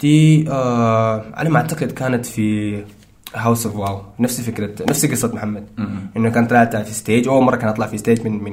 دي 0.00 0.44
آه 0.50 1.24
على 1.34 1.48
ما 1.50 1.56
أعتقد 1.56 1.90
كانت 1.92 2.26
في 2.26 2.78
House 3.34 3.66
of 3.66 3.76
wow 3.76 3.98
نفس 4.20 4.40
فكرة 4.40 4.70
نفس 4.90 5.06
قصة 5.06 5.34
محمد. 5.34 5.64
إنه 6.16 6.30
كان 6.30 6.46
طلعت 6.46 6.76
في 6.76 6.94
stage 6.94 7.28
أول 7.28 7.42
مرة 7.44 7.56
كان 7.56 7.68
أطلع 7.68 7.86
في 7.86 7.98
stage 7.98 8.24
من 8.26 8.44
من 8.44 8.52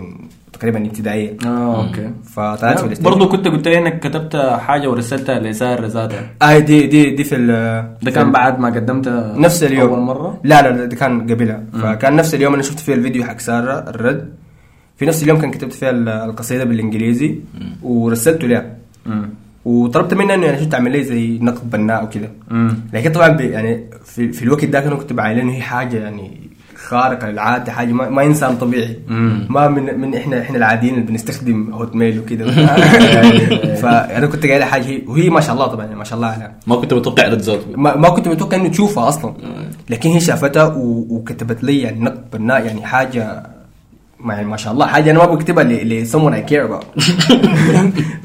تقريبا 0.54 0.86
ابتدائية. 0.86 1.38
آه 1.46 1.86
أوكي. 1.88 2.12
فطلعت 2.24 2.80
في 2.80 2.86
ال 2.86 2.89
stage 2.89 3.06
برضه 3.06 3.28
كنت 3.30 3.48
قلت 3.48 3.68
لي 3.68 3.78
إنك 3.78 4.00
كتبت 4.00 4.36
حاجة 4.36 4.90
ورسلتها 4.90 5.40
لسائر 5.40 5.86
ذاتها 5.86 6.30
آه 6.42 6.58
دي 6.60 6.88
دي 6.88 7.10
دي 7.10 7.24
في 7.24 7.36
ال 7.36 7.48
ده 8.02 8.12
كان 8.12 8.32
بعد 8.32 8.60
ما 8.60 8.68
قدمت 8.70 9.08
نفس 9.36 9.64
اليوم. 9.64 9.90
أول 9.90 10.00
مرة؟ 10.00 10.40
لا 10.44 10.62
لا 10.62 10.86
ده 10.86 10.96
كان 10.96 11.22
قبلها. 11.32 11.64
فكان 11.74 12.16
نفس 12.16 12.36
اليوم 12.36 12.54
أنا 12.54 12.64
شفت 12.64 12.80
فيه 12.80 12.94
الفيديو 12.94 13.24
حق 13.24 13.40
سارة 13.40 13.90
الرد. 13.90 14.34
في 14.98 15.06
نفس 15.06 15.24
اليوم 15.24 15.42
كان 15.42 15.52
كتبت 15.52 15.74
فيها 15.74 15.90
ال- 15.90 16.10
القصيدة 16.10 16.64
بالإنجليزي. 16.64 17.36
ورسلته 17.84 18.48
لها. 18.48 18.78
وطلبت 19.68 20.14
منه 20.14 20.34
إنه 20.34 20.46
يعني 20.46 20.60
شو 20.60 20.70
تعمل 20.70 20.92
لي 20.92 21.04
زي 21.04 21.40
نقد 21.42 21.70
بناء 21.70 22.04
وكده 22.04 22.30
لكن 22.94 23.12
طبعا 23.12 23.28
يعني 23.42 23.84
في, 24.06 24.32
في 24.32 24.44
الوقت 24.44 24.66
ده 24.66 24.88
أنا 24.88 24.96
كنت 24.96 25.14
بعين 25.14 25.40
إنه 25.40 25.54
هي 25.54 25.62
حاجة 25.62 25.98
يعني 25.98 26.48
خارقة 26.76 27.30
للعادة 27.30 27.72
حاجة 27.72 27.92
ما, 27.94 28.10
ما 28.10 28.24
إنسان 28.26 28.56
طبيعي. 28.58 29.00
ما 29.50 29.68
من 29.68 30.00
من 30.00 30.16
إحنا 30.16 30.42
إحنا 30.42 30.58
العاديين 30.58 30.94
اللي 30.94 31.06
بنستخدم 31.06 31.74
هوت 31.74 31.96
ميل 31.96 32.20
وكده 32.20 32.46
يعني 32.46 33.76
فانا 33.76 34.28
كنت 34.28 34.46
قايل 34.46 34.64
حاجة 34.64 34.86
هي 34.86 35.02
وهي 35.08 35.30
ما 35.30 35.42
شاء 35.42 35.54
الله 35.56 35.68
طبعا 35.68 35.86
يعني 35.86 35.98
ما 35.98 36.04
شاء 36.04 36.16
الله 36.16 36.28
عليها. 36.28 36.56
ما 36.68 36.76
كنت 36.76 36.94
متوقع 36.94 37.28
رد 37.28 37.42
ذاته 37.42 37.66
ما, 37.76 37.96
ما 37.96 38.10
كنت 38.10 38.28
متوقع 38.28 38.58
إنه 38.58 38.68
تشوفها 38.70 39.08
أصلا. 39.08 39.34
لكن 39.90 40.10
هي 40.10 40.20
شافتها. 40.20 40.74
وكتبت 40.78 41.64
لي 41.64 41.82
يعني 41.82 42.00
نقد 42.00 42.30
بناء 42.34 42.66
يعني 42.66 42.86
حاجة 42.86 43.44
ما 44.20 44.34
يعني 44.34 44.48
ما 44.48 44.58
شاء 44.58 44.74
الله. 44.74 44.86
حاجة 44.88 45.12
أنا 45.12 45.20
ما 45.20 45.26
بكتبها 45.26 45.64
ل 45.64 45.90
ل 45.90 46.08
someone 46.08 46.34
I 46.34 46.50
care 46.52 46.66
about. 46.70 46.86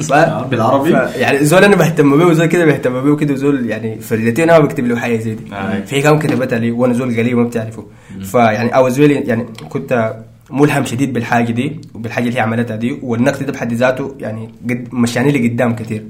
ف... 0.09 0.13
بالعربي؟ 0.51 0.93
ف... 0.93 1.17
يعني 1.17 1.45
زول 1.45 1.65
أنا 1.65 1.77
بهتم 1.77 2.19
به 2.19 2.27
وزول 2.27 2.47
كده 2.47 2.65
بهتم 2.65 2.93
به 3.03 3.11
وكده 3.11 3.35
وزول 3.35 3.67
يعني 3.67 4.01
فريدتي 4.01 4.45
أنا 4.45 4.59
ما 4.59 4.65
بكتب 4.65 4.87
له 4.87 4.97
حاجة 4.97 5.17
زي 5.17 5.35
دي. 5.35 5.55
آه. 5.55 5.81
فهي 5.81 6.03
كمان 6.03 6.19
كتبتها 6.19 6.59
لي 6.59 6.71
وأنا 6.71 6.93
زول 6.95 7.17
قليل 7.17 7.37
ما 7.37 7.45
بتعرفه. 7.45 7.87
فيعني 8.23 8.71
was 8.71 8.95
really 8.97 9.29
يعني 9.29 9.47
كنت 9.69 10.15
ملهم 10.51 10.85
شديد 10.85 11.13
بالحاجة 11.13 11.53
دي 11.53 11.81
وبالحاجة 11.95 12.25
اللي 12.25 12.37
هي 12.37 12.41
عملتها 12.43 12.77
دي 12.77 12.99
والنقد 13.03 13.47
ده 13.47 13.53
بحد 13.53 13.73
ذاته 13.73 14.15
يعني 14.21 14.51
قد 14.71 14.89
مشاني 14.93 15.33
لقدام 15.33 15.75
كثير 15.77 16.05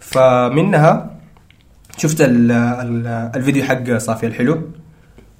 فمنها 0.00 1.10
شفت 1.96 2.20
ال 2.20 2.52
ال 2.52 3.06
الفيديو 3.36 3.64
حق 3.64 3.96
صافي 3.96 4.26
الحلو. 4.26 4.58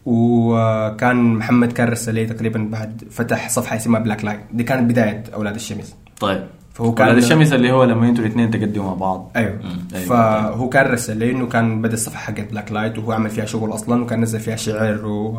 وكان 0.07 1.35
محمد 1.35 1.73
كان 1.73 1.89
رسل 1.89 2.15
لي 2.15 2.27
تقريبا 2.27 2.69
بعد 2.73 3.03
فتح 3.11 3.49
صفحة 3.49 3.77
اسمها 3.77 4.01
بلاك 4.01 4.25
لايت 4.25 4.41
دي 4.53 4.65
كانت 4.65 4.91
بداية 4.91 5.25
أولاد 5.35 5.55
الشمس 5.55 5.95
طيب. 6.21 6.45
فهو 6.75 6.95
كان 6.95 7.07
كان 7.07 7.19
الشمس 7.19 7.53
اللي 7.53 7.73
هو 7.73 7.85
لما 7.85 8.09
أنتوا 8.09 8.25
الاثنين 8.25 8.51
تقدموا 8.51 8.87
مع 8.87 8.95
بعض. 8.95 9.31
أيوه. 9.37 9.59
أيوة. 9.95 10.07
فهو 10.07 10.69
كان 10.69 10.87
رسل 10.93 11.17
لي 11.17 11.31
إنه 11.31 11.47
كان 11.47 11.83
بدأ 11.83 11.95
الصفحة 11.95 12.21
حقت 12.21 12.51
بلاك 12.51 12.73
لايت 12.73 12.99
وهو 12.99 13.13
عمل 13.13 13.31
فيها 13.31 13.45
شغل 13.45 13.75
أصلا 13.75 14.03
وكان 14.03 14.21
نزل 14.21 14.41
فيها 14.41 14.57
شعر 14.57 15.07
و 15.07 15.39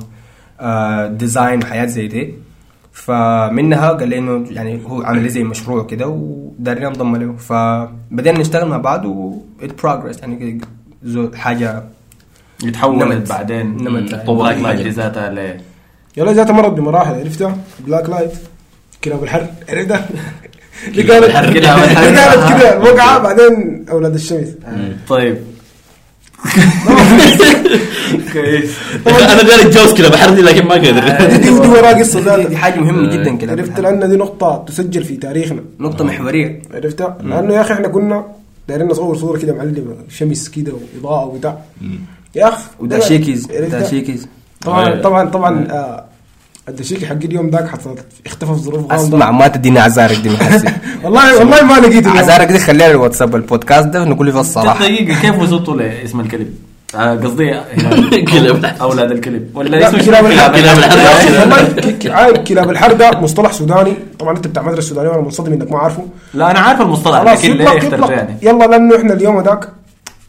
آه، 0.59 1.07
design 1.07 1.63
وحاجات 1.63 1.89
زي 1.89 2.07
دي. 2.07 2.33
فمنها 2.91 3.91
قال 3.91 4.09
لي 4.09 4.17
إنه 4.17 4.45
يعني 4.49 4.81
هو 4.85 5.01
عامل 5.01 5.23
لي 5.23 5.29
زي 5.29 5.43
مشروع 5.43 5.83
كده 5.83 6.07
ودارني 6.07 6.87
انضم 6.87 7.15
له. 7.15 7.35
فبدينا 7.35 8.39
نشتغل 8.39 8.69
مع 8.69 8.77
بعض 8.77 9.05
و 9.05 9.41
it 9.61 9.71
progressed. 9.85 10.19
يعني 10.21 10.61
حاجة 11.35 11.83
يتحولت 12.63 13.03
نمت. 13.03 13.29
بعدين. 13.29 13.83
نمت. 13.83 14.15
بلاك 14.15 14.57
لايت 14.57 14.79
لايت. 14.79 14.87
ذاتها 14.93 15.29
ل 15.29 15.57
يلا 16.17 16.31
ذاتها 16.33 16.53
مرت 16.53 16.71
بمراحل 16.73 17.13
عرفتها؟ 17.13 17.57
بلاك 17.87 18.09
لايت 18.09 18.31
كلاب 19.03 19.23
الحر 19.23 19.47
عرفتها؟ 19.69 20.07
دي 20.95 21.03
كلاب 21.03 21.23
كانت 21.23 21.35
الحر. 21.35 21.53
دي 21.53 21.59
كلاب 21.59 21.77
الحر. 21.83 22.03
كانت 22.03 22.61
كده. 22.61 22.79
وقعه 22.93 23.19
بعدين 23.19 23.85
أولاد 23.91 24.13
الشمس 24.13 24.47
طيب. 25.07 25.37
كويس. 28.33 28.71
أنا 29.07 29.41
داير 29.43 29.61
اتجوز 29.61 29.93
كده 29.93 30.09
بحردي 30.09 30.41
لكن 30.41 30.65
ما 30.65 30.71
قادر 30.75 31.27
دي 31.27 31.37
دي 31.37 31.49
وراها 31.49 31.99
قصه 31.99 32.19
دي, 32.19 32.25
ذاتها 32.25 32.47
دي 32.49 32.57
حاجة 32.57 32.79
مهمة 32.79 33.13
جدا 33.13 33.35
كده. 33.35 33.51
عرفت 33.51 33.79
لأن 33.79 34.09
دي 34.09 34.15
نقطة 34.17 34.65
تسجل 34.67 35.03
في 35.03 35.15
تاريخنا. 35.17 35.61
نقطة 35.79 36.03
محورية. 36.05 36.61
عرفتها؟ 36.73 37.17
لأنه 37.23 37.53
يا 37.53 37.61
أخي 37.61 37.73
إحنا 37.73 37.87
كنا 37.87 38.25
دايرين 38.67 38.87
نصور 38.87 39.17
صورة 39.17 39.39
كده 39.39 39.53
معلمه 39.53 39.95
شمس 40.09 40.49
كده 40.49 40.73
وإضاءة 40.95 41.25
وبتاع. 41.25 41.57
يا 42.35 42.47
اخ 42.49 42.57
وداشيكيز 42.79 43.47
عرفتها؟ 43.51 43.79
داشيكيز 43.79 44.27
طبعا 44.61 44.87
أيوة. 44.87 45.01
طبعا 45.01 45.29
طبعا 45.29 45.67
آه، 45.71 46.03
الدشيكي 46.69 47.05
حق 47.05 47.13
اليوم 47.15 47.49
ذاك 47.49 47.67
حصلت 47.67 48.05
اختفى 48.25 48.53
في 48.53 48.59
ظروف 48.59 48.91
غامضة 48.91 48.95
أسمع 49.07 49.31
ما 49.31 49.47
تديني 49.47 49.79
عزارك 49.79 50.17
دي 50.17 50.29
محسن 50.29 50.71
والله 51.03 51.39
والله 51.39 51.63
ما 51.63 51.73
لقيت. 51.87 52.07
عزارك 52.07 52.47
دي 52.47 52.59
خليها 52.59 52.91
الواتساب 52.91 53.35
البودكاست 53.35 53.87
ده 53.87 54.03
نقول 54.03 54.31
في 54.31 54.39
الصراحه 54.39 54.79
دقيقة 54.79 55.21
كيف 55.21 55.39
وصلتوا 55.39 55.75
لاسم 55.75 56.19
الكلب؟ 56.19 56.55
آه، 56.95 57.15
قصدي 57.15 57.53
كلب. 58.31 58.65
أولاد 58.81 59.11
الكلب 59.11 59.49
ولا 59.57 59.69
لا، 59.69 59.89
اسمه؟ 59.89 60.05
كلاب 60.05 60.25
الحرب 60.25 60.55
كلاب 62.01 62.37
كلاب 62.43 62.69
الحرب 62.69 62.97
ده 62.97 63.11
مصطلح 63.19 63.51
سوداني 63.51 63.93
طبعا 64.19 64.37
أنت 64.37 64.47
بتاع 64.47 64.63
مدرسة 64.63 64.89
سودانية 64.89 65.09
وأنا 65.09 65.21
منصدم 65.21 65.53
إنك 65.53 65.71
ما 65.71 65.77
عارفه 65.79 66.05
لا 66.33 66.51
أنا 66.51 66.59
عارف 66.59 66.81
المصطلح 66.81 67.21
لكن 67.21 67.51
ليه 67.51 67.63
يطلق 67.65 67.75
اخترت 67.77 67.93
يطلق 67.93 68.11
يعني؟ 68.11 68.35
يلا 68.41 68.65
لأنه 68.65 68.95
إحنا 68.97 69.13
اليوم 69.13 69.43
ذاك 69.43 69.69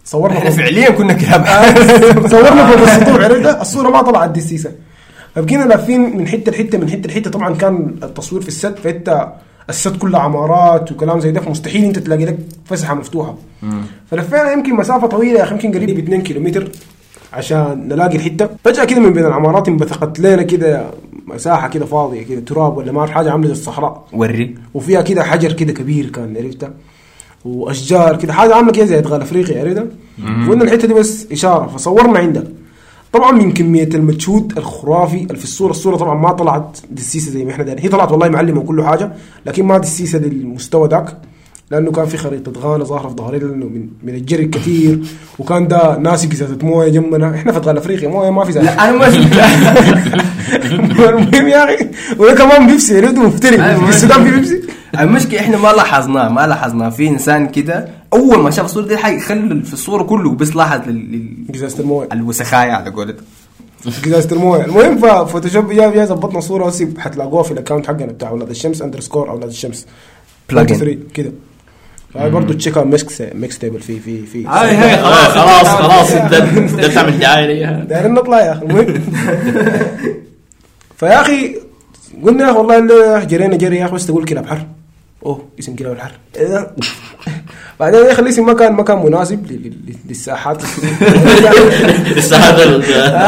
صورنا 0.05 0.39
إحنا 0.39 0.51
فعليا 0.51 0.91
كنا 0.91 1.13
كلاب. 1.13 1.47
صورنا 2.29 2.67
فوق 2.67 2.83
السطوح 2.83 3.25
عرفت 3.25 3.61
الصورة 3.61 3.91
ما 3.91 4.03
طلعت 4.03 4.31
دسيسه 4.31 4.73
فبقينا 5.35 5.65
لافين 5.65 6.17
من 6.17 6.29
حتة 6.29 6.53
لحتة 6.53 6.79
من 6.79 6.91
حتة 6.91 7.09
لحتة. 7.09 7.31
طبعا 7.31 7.55
كان 7.55 7.97
التصوير 8.03 8.43
في 8.43 8.49
الست 8.49 8.75
فإنت 8.85 9.29
الست 9.69 9.97
كلها 9.97 10.21
عمارات 10.21 10.93
وكلام 10.93 11.21
زي 11.21 11.31
ده 11.31 11.41
فمستحيل 11.41 11.85
أنت 11.85 11.99
تلاقي 11.99 12.25
لك 12.25 12.39
فسحة 12.65 12.95
مفتوحة. 12.95 13.35
فلفينا 14.11 14.53
يمكن 14.53 14.75
مسافة 14.75 15.07
طويلة 15.07 15.39
يا 15.39 15.45
أخي 15.45 15.55
يمكن 15.55 15.73
قريب 15.73 15.99
2 15.99 16.23
كيلومتر 16.23 16.69
عشان 17.33 17.89
نلاقي 17.89 18.17
الحتة. 18.17 18.49
فجأة 18.65 18.85
كده 18.85 19.01
من 19.01 19.13
بين 19.13 19.25
العمارات 19.27 19.69
انبثقت 19.69 20.21
لنا 20.21 20.43
كده 20.43 20.85
مساحة 21.27 21.69
كده 21.69 21.87
فاضية 21.87 22.23
كده 22.23 22.41
تراب 22.41 22.77
ولا 22.77 22.93
ما 22.93 23.01
أعرف 23.01 23.11
حاجة 23.11 23.31
عاملة 23.31 23.47
زي 23.47 23.53
الصحراء. 23.53 24.05
وري. 24.13 24.55
وفيها 24.75 25.03
كده 25.03 25.23
حجر 25.23 25.53
كده 25.53 25.73
كبير 25.73 26.11
كان 26.11 26.37
عرفتها 26.37 26.71
وأشجار 27.45 28.17
كده. 28.17 28.33
حاجة 28.33 28.55
عامله 28.55 28.73
كده 28.73 28.85
زي 28.85 28.99
ادغال 28.99 29.21
أفريقيا 29.23 29.61
عرفتها 29.61 29.87
قلنا 30.49 30.65
الحتة 30.65 30.89
دي 30.89 30.95
بس 30.95 31.27
إشارة 31.33 31.67
فصورنا 31.67 32.19
عندها 32.19 32.45
طبعا 33.13 33.33
من 33.33 33.53
كمية 33.53 33.89
المجهود 33.95 34.53
الخرافي 34.59 35.23
اللي 35.23 35.37
في 35.37 35.45
الصورة 35.45 35.71
الصورة 35.71 35.97
طبعا 35.97 36.15
ما 36.15 36.33
طلعت 36.33 36.79
دسيسة 36.91 37.31
زي 37.31 37.45
ما 37.45 37.51
إحنا 37.51 37.65
دايرين 37.65 37.83
هي 37.85 37.89
طلعت 37.91 38.13
والله 38.13 38.29
معلمة 38.29 38.61
وكل 38.61 38.83
حاجة 38.85 39.13
لكن 39.47 39.65
ما 39.65 39.79
دسيسة 39.79 40.19
للمستوى 40.19 40.89
ذاك 40.89 41.17
لأنه 41.71 41.91
كان 41.93 42.07
في 42.07 42.17
خريطة 42.17 42.53
غانا 42.61 42.85
ظاهرة 42.85 43.09
في 43.09 43.15
ظهرنا 43.15 43.37
لأنه 43.45 43.67
من, 43.67 43.89
من 44.03 44.15
الجري 44.15 44.45
الكثير 44.45 44.99
وكان 45.39 45.69
ده 45.69 45.99
ناسي 45.99 46.27
قزازه 46.29 46.59
موية 46.63 46.89
جنبنا. 46.89 47.35
إحنا 47.35 47.53
في 47.53 47.59
ادغال 47.59 47.77
أفريقيا 47.77 48.09
موية 48.09 48.31
ما 48.31 48.45
في 48.45 48.53
زي 48.53 48.61
أنا 48.61 48.93
ما 48.93 49.09
المهم 50.53 51.49
يا 51.49 51.65
أخي 51.65 51.89
وده 52.19 52.35
كمان 52.35 52.67
بيبسي 52.67 52.97
عرفت 53.01 53.15
مفتري. 53.15 53.63
أيوة، 53.65 53.85
في 53.85 53.89
السودان 53.91 54.25
في 54.25 54.31
بيبسي. 54.31 54.63
المشكلة 55.01 55.41
إحنا 55.41 55.57
ما 55.57 55.69
لاحظناه 55.69 56.29
ما 56.29 56.47
لاحظناه. 56.47 56.91
في 56.91 57.09
إنسان 57.09 57.49
كده 57.49 57.89
أول 58.13 58.39
ما 58.39 58.51
شاف 58.51 58.65
الصورة 58.65 58.87
دي 58.87 58.97
حي 58.97 59.17
يخلي 59.17 59.63
في 59.63 59.73
الصورة 59.73 60.03
كله 60.03 60.31
بس 60.35 60.57
لاحظ 60.57 60.81
قزازه 61.55 61.81
الموية. 61.81 62.09
الوسخاية 62.13 62.73
على 62.73 62.91
قولتك 62.91 63.17
قزازه 64.05 64.29
الموية. 64.37 64.65
المهم 64.65 64.99
ففوتوشوب 64.99 65.73
جاب 65.73 65.93
جاي 65.95 66.07
ظبطنا 66.07 66.41
صورة 66.41 66.67
هسه 66.67 66.89
حتلاقوها 66.99 67.43
في 67.43 67.53
الاكونت 67.53 67.87
حقنا 67.87 68.07
بتاع 68.07 68.29
أولاد 68.29 68.51
الشمس 68.51 68.83
اندرسكور 68.83 69.31
أولاد 69.31 69.49
الشمس. 69.49 69.87
23 70.49 70.99
كده. 71.15 71.33
فهي 72.15 72.31
برضه 72.31 72.55
تشيك 72.55 72.77
اوت 72.79 72.87
ميكس 72.87 73.23
ميكس 73.35 73.59
تيبل 73.59 73.81
في 73.81 74.01
في 74.01 74.27
في 74.27 74.47
هاي 74.47 74.75
هاي 74.77 74.97
خلاص 74.97 75.29
خلاص 75.29 75.67
خلاص 75.69 76.11
انت 76.13 76.35
بتعمل 76.85 77.19
دعايه 77.19 77.47
ليها 77.47 77.85
دايرين 77.85 78.15
نطلع 78.15 78.41
يا 78.41 78.53
أخي 78.53 78.63
المهم. 78.63 78.95
فيا 81.05 81.21
أخي 81.21 81.57
قلنا 82.25 82.45
يا 82.45 82.51
أخي 82.51 82.59
والله 82.59 83.25
جرينا 83.25 83.57
جري 83.57 83.77
يا 83.77 83.85
أخي 83.85 83.95
بس 83.95 84.07
تقول 84.07 84.25
كلاب 84.25 84.47
حر. 84.47 84.67
أوه 85.27 85.45
اسم 85.59 85.77
كلاب 85.77 85.93
الحر. 85.93 86.13
إيه؟ 86.37 86.71
بعدين 87.81 88.01
يا 88.01 88.13
أخي 88.13 88.23
الاسم 88.23 88.47
ما 88.47 88.53
كان 88.53 88.73
ما 88.73 88.83
كان 88.83 88.99
مناسب 88.99 89.47
للساحات. 90.09 90.63
لسه 92.17 92.37
هذا 92.37 92.77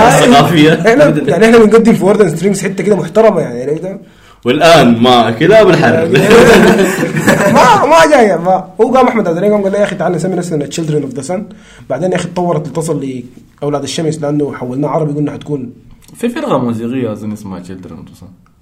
الثقافية. 0.09 0.71
يعني 0.71 1.45
إحنا 1.45 1.59
بنقدم 1.59 1.93
في 1.93 2.05
وردن 2.05 2.37
ستريمز 2.37 2.63
حتة 2.63 2.85
كده 2.85 2.97
محترمة 2.97 3.41
يعني؟ 3.41 4.01
والآن 4.45 5.03
مع 5.03 5.31
كلاب 5.31 5.69
الحرب 5.69 6.13
ما 7.57 7.87
ما 7.87 8.11
جاي 8.11 8.37
ما 8.37 8.65
هو 8.81 8.95
قام 8.95 9.09
أحمد 9.09 9.29
عبد 9.29 9.45
قام 9.45 9.63
قال 9.63 9.73
لي 9.73 9.79
يا 9.79 9.85
أخي 9.85 9.97
تعال 9.97 10.13
نسمي 10.13 10.37
نفسنا 10.37 10.67
تشيلدرن 10.67 11.03
اوف 11.03 11.15
ذا 11.15 11.23
سن 11.23 11.47
بعدين 11.91 12.13
يا 12.13 12.17
أخي 12.17 12.29
تطورت 12.29 12.69
لتصل 12.69 13.23
لأولاد 13.63 13.83
الشمس 13.83 14.21
لأنه 14.21 14.53
حولناه 14.53 14.89
عربي 14.89 15.13
قلنا 15.13 15.33
حتكون 15.33 15.73
في 16.19 16.29
فرقة 16.29 16.59
موسيقية 16.59 17.13
أظن 17.13 17.33
اسمها 17.33 17.59
تشيلدرن 17.61 18.05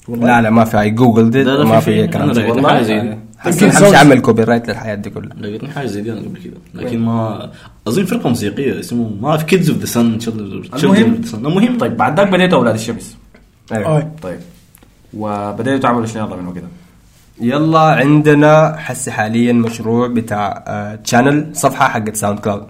لا 0.09 0.43
لا 0.43 0.51
ما 0.51 0.65
في 0.65 0.81
اي 0.81 0.91
جوجل 0.91 1.31
دي 1.31 1.43
لا، 1.43 1.51
لا، 1.51 1.65
ما 1.65 1.81
في- 1.81 1.85
في 1.85 2.03
في. 2.03 2.13
كلام 2.13 2.29
والله 2.51 2.69
حاجة 2.69 2.83
زي 2.83 3.01
دي. 3.01 3.19
حمشي. 3.39 3.97
عمل 3.97 4.21
كوبي 4.21 4.45
رايت 4.45 4.69
للحياة 4.69 4.95
دي 4.95 5.11
كلها 5.11 5.35
لقيت 5.41 5.65
حاجة 5.65 5.87
زي 5.87 6.01
دي 6.03 6.13
أنا 6.13 6.21
قبل 6.21 6.39
كده 6.45 6.55
لكن 6.75 6.99
ما 6.99 7.51
أظن 7.89 8.05
فرقة 8.05 8.29
موسيقية 8.29 8.81
اسمه 8.81 9.11
ما 9.21 9.29
اعرف 9.31 9.43
كيدز 9.43 9.71
اوف 9.71 9.79
ذا 9.79 9.87
سن 9.87 10.19
المهم. 10.85 11.21
المهم 11.35 11.79
طيب 11.79 11.97
بعد 11.97 12.21
ذاك 12.21 12.29
بديتوا 12.33 12.59
أولاد 12.59 12.75
الشمس 12.75 13.17
أيوة. 13.73 13.87
آه. 13.87 14.11
طيب 14.23 14.39
وبديتوا 15.17 15.79
تعملوا 15.79 16.07
شنو 16.07 16.27
يلا 16.27 16.37
منه 16.37 16.53
كده 16.53 16.67
يلا 17.41 17.79
عندنا 17.81 18.77
حسي 18.79 19.11
حاليا 19.11 19.53
مشروع 19.53 20.07
بتاع 20.09 20.65
channel 21.05 21.47
صفحة 21.53 21.89
حقت 21.89 22.17
ساوند 22.17 22.39
كلاود 22.39 22.67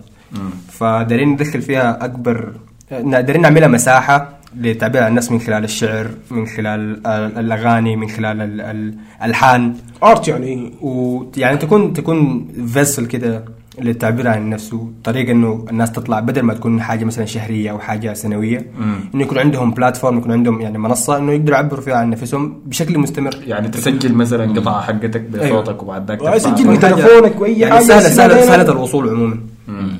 فدارين 0.69 1.29
ندخل 1.29 1.63
فيها 1.63 2.05
أكبر 2.05 2.53
دارين 2.91 3.43
نعملها 3.43 3.69
مساحة 3.69 4.29
لتعبير 4.61 5.03
عن 5.03 5.09
الناس 5.09 5.33
من 5.33 5.39
خلال 5.41 5.65
الشعر 5.65 6.07
من 6.31 6.47
خلال 6.47 7.07
الأغاني 7.39 7.97
من 7.97 8.09
خلال 8.09 8.41
ال- 8.41 8.61
ال- 8.61 8.95
الالحان 9.23 9.75
art 10.03 10.29
يعني. 10.29 10.73
ويعني 10.81 11.57
تكون 11.57 11.93
تكون 11.93 12.49
vessel 12.67 13.07
كده 13.07 13.45
للتعبير 13.81 14.29
عن 14.29 14.39
النفس 14.39 14.77
طريقة 15.05 15.33
إنه 15.33 15.65
الناس 15.71 15.93
تطلع 15.93 16.21
بدل 16.21 16.43
ما 16.43 16.55
تكون 16.55 16.83
حاجة 16.83 17.05
مثلا 17.05 17.25
شهرية 17.25 17.71
أو 17.71 17.79
حاجة 17.79 18.13
سنوية 18.15 18.67
إنه 19.15 19.23
يكون 19.23 19.39
عندهم 19.39 19.71
platform 19.71 20.19
يكون 20.19 20.33
عندهم 20.33 20.61
يعني 20.61 20.79
منصة 20.79 21.19
إنه 21.19 21.33
يقدروا 21.33 21.57
يعبروا 21.57 21.81
فيها 21.83 21.95
عن 21.95 22.11
نفسهم 22.11 22.61
بشكل 22.67 22.99
مستمر. 22.99 23.35
يعني 23.47 23.69
تسجل 23.69 24.15
مثلا 24.15 24.53
قطعة 24.61 24.81
حقتك 24.81 25.21
بصوتك 25.21 25.83
وبعد 25.83 26.09
ذاك 26.11 26.21
أيوة. 26.21 26.33
ترفعها. 26.39 26.57
سجل 26.57 26.77
بتلفونك 26.77 27.41
واي 27.41 27.59
يعني 27.59 27.81
سهلة 27.85 28.07
اسمها 28.09 28.29
سهلة 28.45 28.63
لنا. 28.63 28.73
الوصول 28.73 29.09
عموما. 29.09 29.39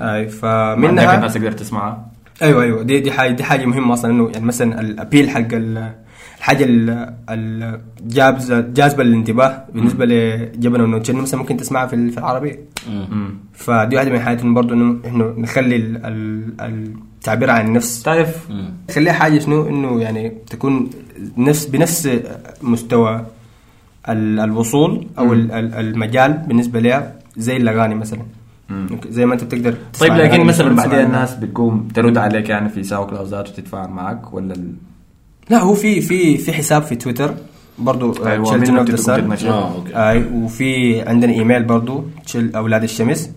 أي 0.01 0.29
فمنها 0.29 1.15
الناس 1.15 1.35
تقدر 1.35 1.53
تسمعها؟ 1.53 2.07
أيوه 2.43 2.63
أيوه. 2.63 2.83
دي 2.83 3.01
دي 3.01 3.13
حاجة 3.13 3.31
دي 3.33 3.45
حاجة 3.45 3.67
مهمة 3.67 3.95
أصلا 3.95 4.11
إنه 4.11 4.31
يعني 4.33 4.45
مثلا 4.45 4.81
الابيل 4.81 5.31
حق 5.31 5.39
ال- 5.53 5.93
الحاجة 6.39 6.65
ال- 6.65 7.15
الجاذبه 7.31 8.61
جاذبة 8.61 9.03
للانتباه 9.05 9.65
بالنسبة 9.75 10.05
لجبل 10.07 10.81
ونوتشن 10.83 11.17
مثلا 11.17 11.41
ممكن 11.41 11.57
تسمعها 11.57 11.87
في 11.87 11.97
ال- 11.97 12.11
في 12.11 12.19
العربية. 12.19 12.59
فدي 13.53 13.97
واحدة 13.97 14.11
من 14.11 14.17
الحاجات 14.17 14.43
إنه 14.43 14.55
برضه 14.55 14.75
انه 14.75 14.99
إحنا 15.07 15.35
نخلي 15.39 15.77
ال- 15.77 16.07
ال- 16.07 16.95
التعبير 17.19 17.51
عن 17.51 17.67
النفس. 17.67 18.03
تعرف؟ 18.03 18.51
نخليها 18.91 19.13
حاجة 19.13 19.39
شنو؟ 19.39 19.69
إنه 19.69 20.01
يعني 20.01 20.33
تكون 20.51 20.91
نفس 21.37 21.67
بنفس 21.67 22.09
مستوى 22.63 23.27
ال- 24.09 24.41
الوصول 24.41 25.07
أو 25.19 25.33
ال- 25.33 25.53
ال- 25.53 25.75
المجال 25.75 26.33
بالنسبة 26.33 26.81
لها 26.81 27.15
زي 27.37 27.57
الأغاني 27.57 27.95
مثلا. 27.95 28.21
زي 29.09 29.27
ما 29.27 29.35
أنت 29.35 29.45
بتقدر 29.45 29.75
طيب 30.01 30.13
لكن 30.13 30.45
مثلا 30.45 30.77
بعدين. 30.77 30.99
الناس 30.99 31.35
بتقوم 31.35 31.89
ترد 31.95 32.19
عليك 32.19 32.49
يعني 32.49 32.69
في 32.69 32.83
ساوك 32.83 33.13
لاوزات 33.13 33.49
وتتفاعل 33.49 33.89
معك 33.89 34.35
ولا 34.35 34.55
ال... 34.55 34.73
لا 35.51 35.59
هو 35.59 35.75
في 35.75 36.01
في 36.01 36.39
في 36.39 36.53
حساب 36.53 36.83
في 36.83 36.97
تويتر 36.97 37.35
برضو 37.79 38.27
أيوة، 38.27 38.49
اوف 38.49 38.55
بتدخل 38.55 38.95
ذا 38.97 39.17
تتمشى. 39.17 39.49
آه،. 39.49 39.85
أي 39.95 40.25
وفي 40.33 41.03
عندنا 41.03 41.33
إيميل 41.33 41.63
برضو 41.63 42.05
تشيل 42.25 42.57
أولاد 42.57 42.83
الشمس. 42.83 43.31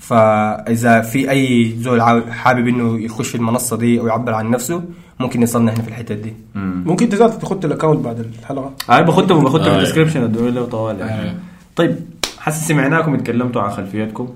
فاذا 0.00 1.00
في 1.00 1.30
أي 1.30 1.74
زول 1.78 2.02
حابب 2.32 2.68
إنه 2.68 3.00
يخش 3.00 3.34
المنصة 3.34 3.76
دي 3.76 4.00
أو 4.00 4.06
يعبر 4.06 4.34
عن 4.34 4.50
نفسه 4.50 4.82
ممكن 5.20 5.42
يصلنا 5.42 5.70
إحنا 5.70 5.82
في 5.82 5.88
الحتة 5.88 6.14
دي. 6.14 6.32
ممكن 6.54 7.04
إنت 7.04 7.14
ذاتك 7.14 7.42
تخت 7.42 7.64
ال 7.64 7.69
account 7.69 8.04
بعد 8.04 8.18
الحلقة. 8.18 8.72
بختهم 8.88 9.44
بختهم 9.44 9.64
في 9.64 9.70
آه. 9.70 9.74
ال 9.74 9.78
description 9.78 10.22
ادوا 10.22 10.50
له 10.50 10.64
طوال 10.64 11.00
يعني 11.00 11.32
طيب 11.76 11.96
حاسس 12.38 12.68
سمعناكم 12.68 13.14
اتكلمتوا 13.14 13.62
عن 13.62 13.70
خلفيتكم 13.70 14.28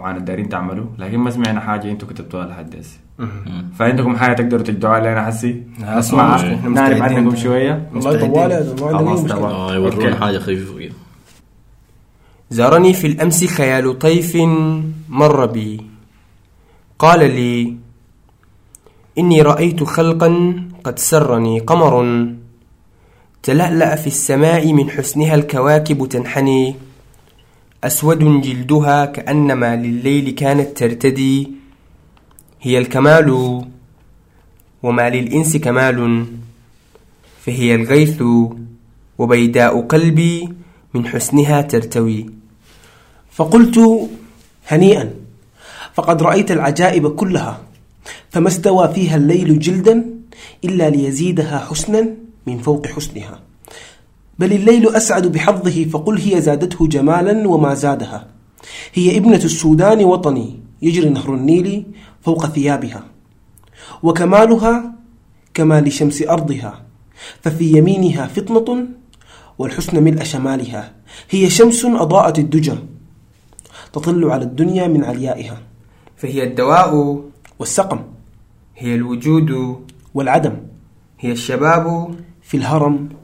وعن 0.00 0.16
الدارين 0.16 0.48
تعملوا. 0.48 0.86
لكن 0.98 1.18
ما 1.18 1.30
سمعنا 1.30 1.60
حاجة 1.60 1.90
أنتوا 1.90 2.08
كتبتوها 2.08 2.46
لحد 2.46 2.76
هسه 2.76 2.98
فعندكم 3.78 4.16
حاجة 4.16 4.34
تقدروا 4.34 4.62
تجدوا 4.62 4.90
علينا 4.90 5.26
حسي؟ 5.26 5.62
اسمع 5.82 6.36
إحنا 6.36 6.68
نعرف. 6.68 7.02
عنكم 7.02 7.36
شوية. 7.36 7.90
والله. 7.94 8.26
طوال 8.28 8.74
ما 9.40 9.74
يورونا 9.74 10.08
okay. 10.08 10.20
حاجة 10.20 10.38
خفيفة 10.38 10.78
كده 10.78 10.92
زارني 12.50 12.92
في 12.92 13.06
الأمس 13.06 13.44
خيال 13.44 13.98
طيف 13.98 14.36
مر 15.08 15.46
بي. 15.46 15.80
قال 16.98 17.18
لي 17.18 17.76
إني 19.18 19.42
رأيت 19.42 19.84
خلقا 19.84 20.54
قد 20.84 20.98
سرني 20.98 21.60
قمر 21.60 22.26
تلألأ 23.42 23.96
في 23.96 24.06
السماء 24.06 24.72
من 24.72 24.90
حسنها 24.90 25.34
الكواكب 25.34 26.08
تنحني. 26.08 26.74
أسود 27.84 28.40
جلدها 28.40 29.04
كأنما 29.04 29.76
لليل 29.76 30.30
كانت 30.30 30.76
ترتدي. 30.78 31.50
هي 32.60 32.78
الكمال 32.78 33.30
وما 34.82 35.10
للإنس 35.10 35.56
كمال 35.56 36.26
فهي 37.40 37.74
الغيث 37.74 38.22
وبيداء 39.18 39.80
قلبي 39.80 40.48
من 40.94 41.06
حسنها 41.06 41.62
ترتوي. 41.62 42.30
فقلت 43.32 44.08
هنيئا 44.68 45.14
فقد 45.94 46.22
رأيت 46.22 46.50
العجائب 46.50 47.14
كلها 47.14 47.60
فما 48.30 48.48
استوى 48.48 48.88
فيها 48.94 49.16
الليل 49.16 49.58
جلدا 49.58 50.04
إلا 50.64 50.90
ليزيدها 50.90 51.58
حسنا 51.58 52.08
من 52.46 52.58
فوق 52.58 52.86
حسنها. 52.86 53.49
بل 54.40 54.52
الليل 54.52 54.88
أسعد 54.88 55.26
بحظه 55.26 55.84
فقل 55.84 56.18
هي 56.18 56.40
زادته 56.40 56.86
جمالا 56.86 57.48
وما 57.48 57.74
زادها. 57.74 58.26
هي 58.94 59.16
ابنة 59.16 59.42
السودان 59.50 60.04
وطني 60.04 60.60
يجري 60.82 61.08
نهر 61.08 61.34
النيل 61.34 61.86
فوق 62.20 62.46
ثيابها. 62.46 63.04
وكمالها 64.02 64.92
كمال 65.54 65.92
شمس 65.92 66.22
أرضها 66.22 66.82
ففي 67.42 67.78
يمينها 67.78 68.26
فطنة 68.26 68.88
والحسن 69.58 70.04
ملء 70.04 70.24
شمالها. 70.24 70.92
هي 71.30 71.50
شمس 71.50 71.84
أضاءت 71.84 72.38
الدجى 72.38 72.74
تطل 73.92 74.24
على 74.24 74.44
الدنيا 74.44 74.86
من 74.88 75.04
عليائها. 75.04 75.58
فهي 76.16 76.44
الدواء 76.44 77.20
والسقم 77.58 78.00
هي 78.76 78.94
الوجود 78.94 79.76
والعدم 80.14 80.56
هي 81.18 81.32
الشباب 81.32 82.14
في 82.42 82.56
الهرم 82.56 83.19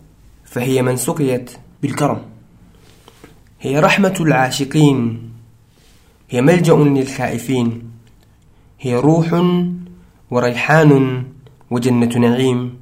فهي 0.46 0.82
من 0.82 0.96
سقيت 0.96 1.50
بالكرم. 1.82 2.22
هي 3.60 3.80
رحمة 3.80 4.14
العاشقين. 4.20 5.30
هي 6.30 6.42
ملجأ 6.42 6.74
للخائفين. 6.74 7.90
هي 8.80 8.94
روح 8.94 9.44
وريحان 10.30 11.24
وجنة 11.70 12.18
نعيم. 12.18 12.74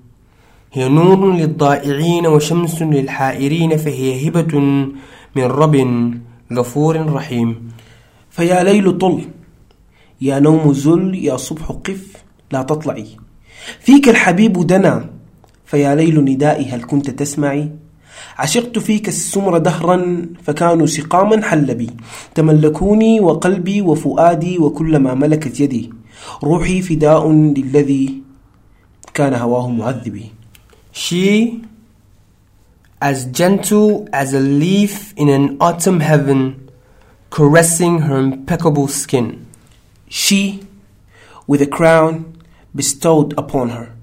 هي 0.73 0.89
نور 0.89 1.33
للضائعين 1.33 2.27
وشمس 2.27 2.83
للحائرين. 2.83 3.77
فهي 3.77 4.29
هبة 4.29 4.59
من 5.37 5.43
رب 5.43 5.77
غفور 6.53 7.13
رحيم. 7.13 7.69
فيا 8.31 8.63
ليل 8.63 8.99
طل 8.99 9.25
يا 10.21 10.39
نوم 10.39 10.73
زل 10.73 11.15
يا 11.15 11.37
صبح 11.37 11.71
قف 11.71 12.25
لا 12.53 12.63
تطلعي. 12.63 13.07
فيك 13.81 14.09
الحبيب 14.09 14.67
دنا 14.67 15.14
فيا 15.65 15.95
ليل 15.95 16.25
ندائي 16.25 16.65
هل 16.65 16.85
كنت 16.85 17.11
تسمعي؟ 17.11 17.71
عشقت 18.39 18.79
فيك 18.79 19.09
السمر 19.09 19.59
دهرا 19.59 20.27
فكانوا 20.43 20.87
سقاما 20.87 21.43
حل 21.43 21.75
بي. 21.75 21.91
تملكوني 22.35 23.21
وقلبي 23.21 23.83
وفؤادي 23.83 24.59
وكل 24.59 24.97
ما 24.97 25.15
ملكت 25.15 25.61
يدي. 25.61 25.91
روحي 26.43 26.83
فداء 26.83 27.33
للذي 27.33 28.23
كان 29.15 29.35
هواه 29.35 29.69
معذبي 29.71 30.31
She, 30.93 31.65
as 33.03 33.25
gentle 33.25 34.09
as 34.13 34.33
a 34.33 34.39
leaf 34.39 35.13
in 35.17 35.29
an 35.29 35.57
autumn 35.61 35.99
heaven, 35.99 36.71
caressing 37.31 38.03
her 38.03 38.19
impeccable 38.19 38.87
skin. 38.87 39.45
She, 40.09 40.63
with 41.49 41.61
a 41.61 41.67
crown 41.67 42.39
bestowed 42.73 43.37
upon 43.37 43.71
her 43.71 43.97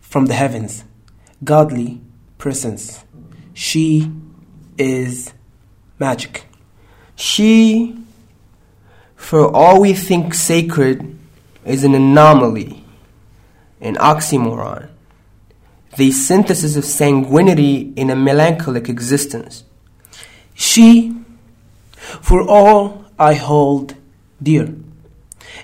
from 0.00 0.26
the 0.26 0.34
heavens, 0.34 0.82
godly 1.44 2.00
presence. 2.38 3.04
She 3.54 4.10
is 4.78 5.32
magic. 5.98 6.44
She, 7.16 7.96
for 9.16 9.54
all 9.54 9.80
we 9.80 9.92
think 9.92 10.34
sacred, 10.34 11.18
is 11.64 11.84
an 11.84 11.94
anomaly, 11.94 12.84
an 13.80 13.96
oxymoron, 13.96 14.88
the 15.96 16.10
synthesis 16.10 16.76
of 16.76 16.84
sanguinity 16.84 17.92
in 17.96 18.10
a 18.10 18.16
melancholic 18.16 18.88
existence. 18.88 19.64
She, 20.54 21.14
for 22.20 22.42
all 22.48 23.04
I 23.18 23.34
hold 23.34 23.94
dear, 24.42 24.74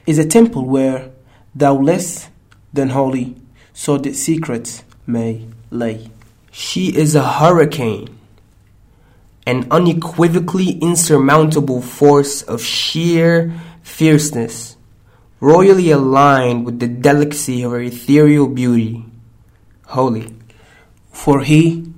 is 0.06 0.18
a 0.18 0.26
temple 0.26 0.64
where 0.64 1.10
thou 1.54 1.74
less 1.74 2.28
than 2.72 2.90
holy, 2.90 3.36
so 3.72 3.96
that 3.98 4.14
secrets 4.14 4.84
may 5.06 5.46
lay. 5.70 6.10
She 6.50 6.96
is 6.96 7.14
a 7.14 7.22
hurricane, 7.22 8.18
an 9.46 9.66
unequivocally 9.70 10.72
insurmountable 10.72 11.82
force 11.82 12.42
of 12.42 12.62
sheer 12.62 13.52
fierceness, 13.82 14.76
royally 15.40 15.90
aligned 15.90 16.64
with 16.64 16.78
the 16.78 16.88
delicacy 16.88 17.62
of 17.62 17.72
her 17.72 17.80
ethereal 17.80 18.48
beauty. 18.48 19.04
Holy. 19.86 20.34
For 21.12 21.40
he 21.40 21.92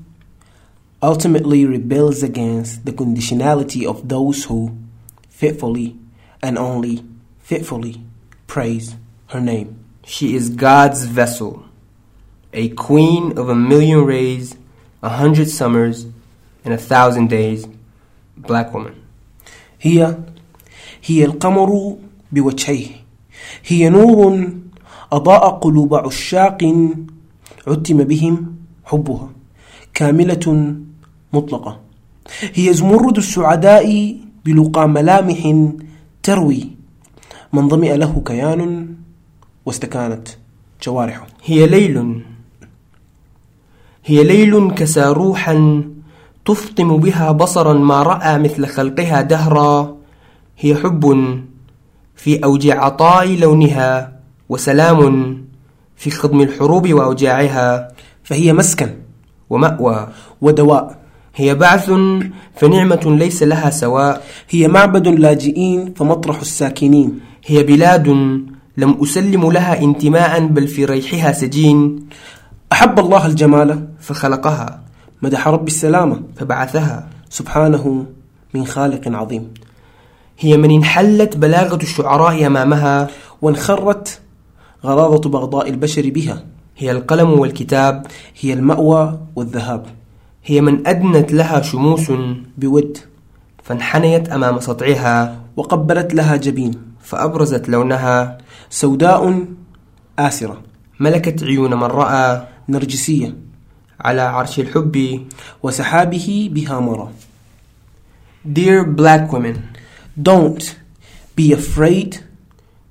ultimately 1.02 1.64
rebels 1.64 2.22
against 2.22 2.84
the 2.84 2.92
conditionality 2.92 3.86
of 3.86 4.08
those 4.08 4.44
who 4.44 4.76
fitfully 5.28 5.96
and 6.42 6.58
only 6.58 7.04
fitfully, 7.38 8.02
praise 8.46 8.96
her 9.28 9.40
name. 9.40 9.84
She 10.04 10.34
is 10.34 10.50
God's 10.50 11.04
vessel, 11.04 11.64
a 12.52 12.68
queen 12.70 13.38
of 13.38 13.48
a 13.48 13.54
million 13.54 14.04
rays, 14.04 14.56
a 15.02 15.08
hundred 15.08 15.48
summers, 15.48 16.06
and 16.64 16.74
a 16.74 16.78
thousand 16.78 17.28
days, 17.30 17.66
black 18.36 18.74
woman. 18.74 18.94
هي 19.80 20.16
هي 21.04 21.24
القمر 21.24 21.96
بوجهيه. 22.32 22.86
هي 23.66 23.88
نور 23.88 24.48
أضاء 25.12 25.50
قلوب 25.50 25.94
عشاق 25.94 26.58
عتم 27.66 28.04
بهم 28.04 28.56
حبها. 28.84 29.30
كاملة 29.94 30.76
مطلقة. 31.32 31.80
هي 32.54 32.72
زمرد 32.72 33.16
السعداء 33.16 34.16
بلقى 34.44 34.88
ملامح 34.88 35.70
تروي. 36.22 36.70
من 37.52 37.68
ظمئ 37.68 37.96
له 37.96 38.22
كيان 38.26 38.94
واستكانت 39.66 40.28
جوارحه. 40.82 41.26
هي 41.44 41.66
ليل 41.66 42.22
هي 44.04 44.24
ليل 44.24 44.70
كسى 44.70 45.04
روحا 45.04 45.84
تفطم 46.44 46.96
بها 46.96 47.32
بصرا 47.32 47.72
ما 47.72 48.02
رأى 48.02 48.38
مثل 48.38 48.66
خلقها 48.66 49.20
دهرا. 49.20 49.96
هي 50.58 50.74
حب 50.74 51.04
في 52.16 52.44
أوجع 52.44 52.84
عطاء 52.84 53.36
لونها 53.36 54.12
وسلام 54.48 55.36
في 55.96 56.10
خضم 56.10 56.40
الحروب 56.40 56.92
وأوجاعها. 56.92 57.88
فهي 58.24 58.52
مسكن 58.52 58.90
ومأوى 59.50 60.08
ودواء. 60.40 60.98
هي 61.36 61.54
بعث 61.54 61.90
فنعمة 62.56 63.00
ليس 63.06 63.42
لها 63.42 63.70
سواء. 63.70 64.24
هي 64.50 64.68
معبد 64.68 65.06
اللاجئين 65.06 65.94
فمطرح 65.94 66.40
الساكنين. 66.40 67.20
هي 67.46 67.62
بلاد 67.62 68.08
لم 68.76 68.98
أسلم 69.02 69.52
لها 69.52 69.82
انتماء 69.82 70.46
بل 70.46 70.68
في 70.68 70.84
ريحها 70.84 71.32
سجين. 71.32 72.06
أحب 72.72 72.98
الله 72.98 73.26
الجمال 73.26 73.88
فخلقها. 74.00 74.80
مدح 75.22 75.48
رب 75.48 75.66
السلامة 75.66 76.22
فبعثها. 76.36 77.08
سبحانه 77.30 78.06
من 78.54 78.66
خالق 78.66 79.08
عظيم. 79.08 79.54
هي 80.38 80.56
من 80.56 80.70
انحلت 80.70 81.36
بلاغة 81.36 81.82
الشعراء 81.82 82.46
أمامها 82.46 83.08
وانخرت 83.42 84.20
غراضة 84.84 85.30
بغضاء 85.30 85.70
البشر 85.70 86.10
بها. 86.10 86.42
هي 86.76 86.90
القلم 86.90 87.30
والكتاب 87.30 88.06
هي 88.40 88.52
المأوى 88.52 89.20
والذهاب. 89.36 89.86
هي 90.44 90.60
من 90.60 90.86
أدنت 90.86 91.32
لها 91.32 91.60
شموس 91.60 92.12
بود 92.58 92.98
فانحنيت 93.62 94.28
أمام 94.28 94.60
سطعها 94.60 95.40
وقبلت 95.56 96.14
لها 96.14 96.36
جبين 96.36 96.74
فأبرزت 97.02 97.68
لونها 97.68 98.38
سوداء 98.70 99.44
آسرة. 100.18 100.60
ملكت 101.00 101.44
عيون 101.44 101.74
من 101.74 101.82
رأى 101.82 102.46
نرجسية. 102.68 103.49
على 103.99 104.21
عرش 104.21 104.59
الحب 104.59 105.27
وسحابه 105.63 106.49
بها 106.51 106.79
مرى 106.79 107.09
Dear 108.45 108.83
black 108.83 109.31
women 109.33 109.75
Don't 110.21 110.75
be 111.35 111.51
afraid 111.51 112.23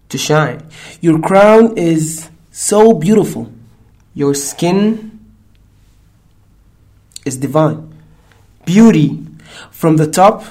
to 0.09 0.18
shine 0.18 0.61
Your 1.00 1.20
crown 1.20 1.76
is 1.76 2.28
so 2.50 2.92
beautiful 2.92 3.52
Your 4.14 4.34
skin 4.34 5.20
is 7.24 7.36
divine 7.36 7.94
Beauty 8.64 9.24
From 9.70 9.96
the 9.96 10.11
top 10.11 10.44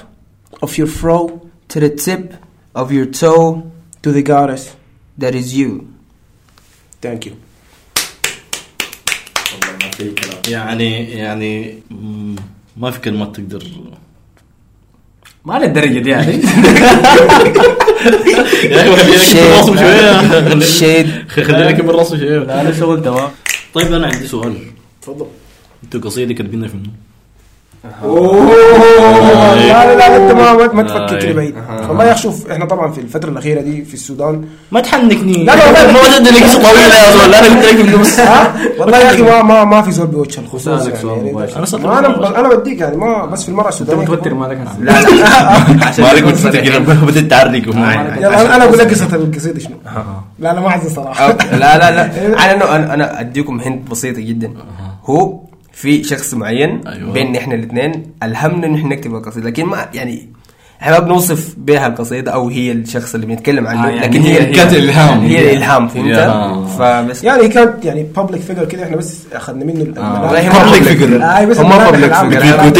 of 0.62 0.78
your 0.78 0.86
fro 0.86 1.50
to 1.68 1.80
the 1.80 1.90
tip 1.90 2.34
of 2.74 2.92
your 2.92 3.06
toe 3.06 3.70
to 4.02 4.12
the 4.12 4.22
goddess 4.22 4.76
that 5.18 5.34
is 5.34 5.56
you 5.56 5.92
Thank 7.00 7.26
you 7.26 7.36
يعني 10.49 11.11
يعني 11.11 11.75
ما 12.77 12.91
في 12.91 12.99
كلمات 12.99 13.35
تقدر. 13.35 13.63
ما 15.45 15.59
للدرجه 15.59 15.99
دي 15.99 16.09
يعني. 16.09 16.41
يا 18.63 18.93
أخي 21.27 21.43
خلينا 21.43 21.71
نكبر 21.71 21.95
راسه 21.95 22.17
شوية 22.17 22.39
لا 22.39 22.61
أنا 22.61 22.71
شغل 22.73 23.03
تمام. 23.03 23.29
طيب 23.73 23.93
أنا 23.93 24.07
عندي 24.07 24.27
سؤال. 24.27 24.57
تفضل. 25.01 25.25
أنتوا 25.83 26.01
قصيده 26.01 26.33
كاتبينها 26.33 26.67
في 26.67 26.77
منو؟ 26.77 26.89
لا 27.83 27.89
لا 29.85 29.95
لا 29.97 30.15
انت 30.17 30.31
ما 30.31 30.53
ما- 30.73 30.83
تفكر 30.83 31.15
آه. 31.15 31.19
كده 31.19 31.33
بعيد 31.33 31.55
والله 31.89 32.05
يا 32.05 32.11
أخي 32.11 32.21
شوف 32.21 32.51
إحنا 32.51 32.65
طبعا 32.65 32.91
في 32.91 33.01
الفترة 33.01 33.29
الاخيره 33.29 33.61
دي 33.61 33.85
في 33.85 33.93
السودان 33.93 34.45
ما 34.71 34.79
تحنكني 34.81 35.43
لا، 35.45 35.51
لا، 35.55 35.71
لا. 35.71 35.91
ما 35.91 36.17
تدري 36.17 36.43
قصه 36.43 36.61
طويله 36.63 36.95
يا 36.95 37.11
زول 37.11 37.33
أنا 37.33 37.47
قلت 37.47 37.65
لك؟ 37.65 38.79
والله 38.79 38.97
يا 38.97 39.09
أخي 39.11 39.21
ما 39.21 39.41
ما 39.43 39.63
ما 39.63 39.81
في 39.81 39.91
زول 39.91 40.07
بوجه 40.07 40.39
الخصوص 40.39 40.87
يعني, 40.87 41.27
يعني 41.27 41.47
أنا. 41.99 42.39
أنا 42.39 42.49
بديك 42.55 42.79
يعني 42.81 42.97
ما 42.97 43.25
بس 43.25 43.43
في 43.43 43.49
المراه 43.49 43.65
انت 43.65 43.73
السودانيه 43.73 44.01
متوتر 44.03 44.33
مالك 44.33 44.57
لا 44.81 44.91
لا 44.91 45.87
عشان 45.87 46.03
ما 46.03 46.13
نكون 46.13 46.31
قلت 46.31 46.39
صريحين. 46.39 46.85
كده 46.85 47.21
تعرق 47.21 47.67
يلا 48.17 48.41
أنا 48.41 48.55
أنا 48.55 48.63
أقول 48.63 48.77
لك 48.77 48.89
قصه 48.91 49.15
القصيده 49.15 49.59
شنو 49.59 49.75
لا 50.39 50.53
لا 50.53 50.59
ما 50.59 50.69
عايز 50.69 50.93
صراحة 50.95 51.31
لا 51.51 51.77
لا 51.77 51.91
لا 51.91 52.11
على 52.41 52.51
انه 52.55 52.75
أنا 52.75 52.93
أنا 52.93 53.19
اديكم 53.19 53.59
هنت 53.59 53.91
بسيطه 53.91 54.21
جدا 54.21 54.51
هو 55.05 55.39
في 55.79 56.03
شخص 56.03 56.33
معين 56.33 56.87
أيوة. 56.87 57.13
بيننا 57.13 57.39
إحنا 57.39 57.55
الاثنين 57.55 58.03
الهمنا 58.23 58.67
إن 58.67 58.75
إحنا 58.75 58.95
نكتب 58.95 59.15
القصيدة 59.15 59.49
لكن 59.49 59.65
ما 59.65 59.89
يعني 59.93 60.29
إحنا 60.81 60.99
ما 60.99 61.05
بنوصف 61.05 61.53
بها 61.57 61.87
القصيدة 61.87 62.31
أو 62.31 62.49
هي 62.49 62.71
الشخص 62.71 63.13
اللي 63.15 63.25
بنتكلم 63.25 63.67
عنه 63.67 63.85
آه، 63.87 63.89
يعني 63.89 64.07
لكن 64.07 64.21
هي 64.21 64.41
هي- 64.41 64.45
كانت 64.53 64.73
الإلهام. 64.73 65.19
هي 65.19 65.39
الالهام 65.53 65.87
فهمت. 65.87 66.15
فبس 66.79 67.23
يعني 67.23 67.47
كانت 67.47 67.85
يعني 67.85 68.03
بابليك 68.15 68.41
فيجر 68.41 68.65
كده 68.65 68.83
إحنا 68.83 68.95
بس 68.97 69.17
أخذنا 69.33 69.65
منه 69.65 69.85
public 69.95 70.83
figure. 70.87 71.21
آه، 71.23 71.45
بس 71.45 71.59
هم. 71.59 71.73
عام. 71.73 72.71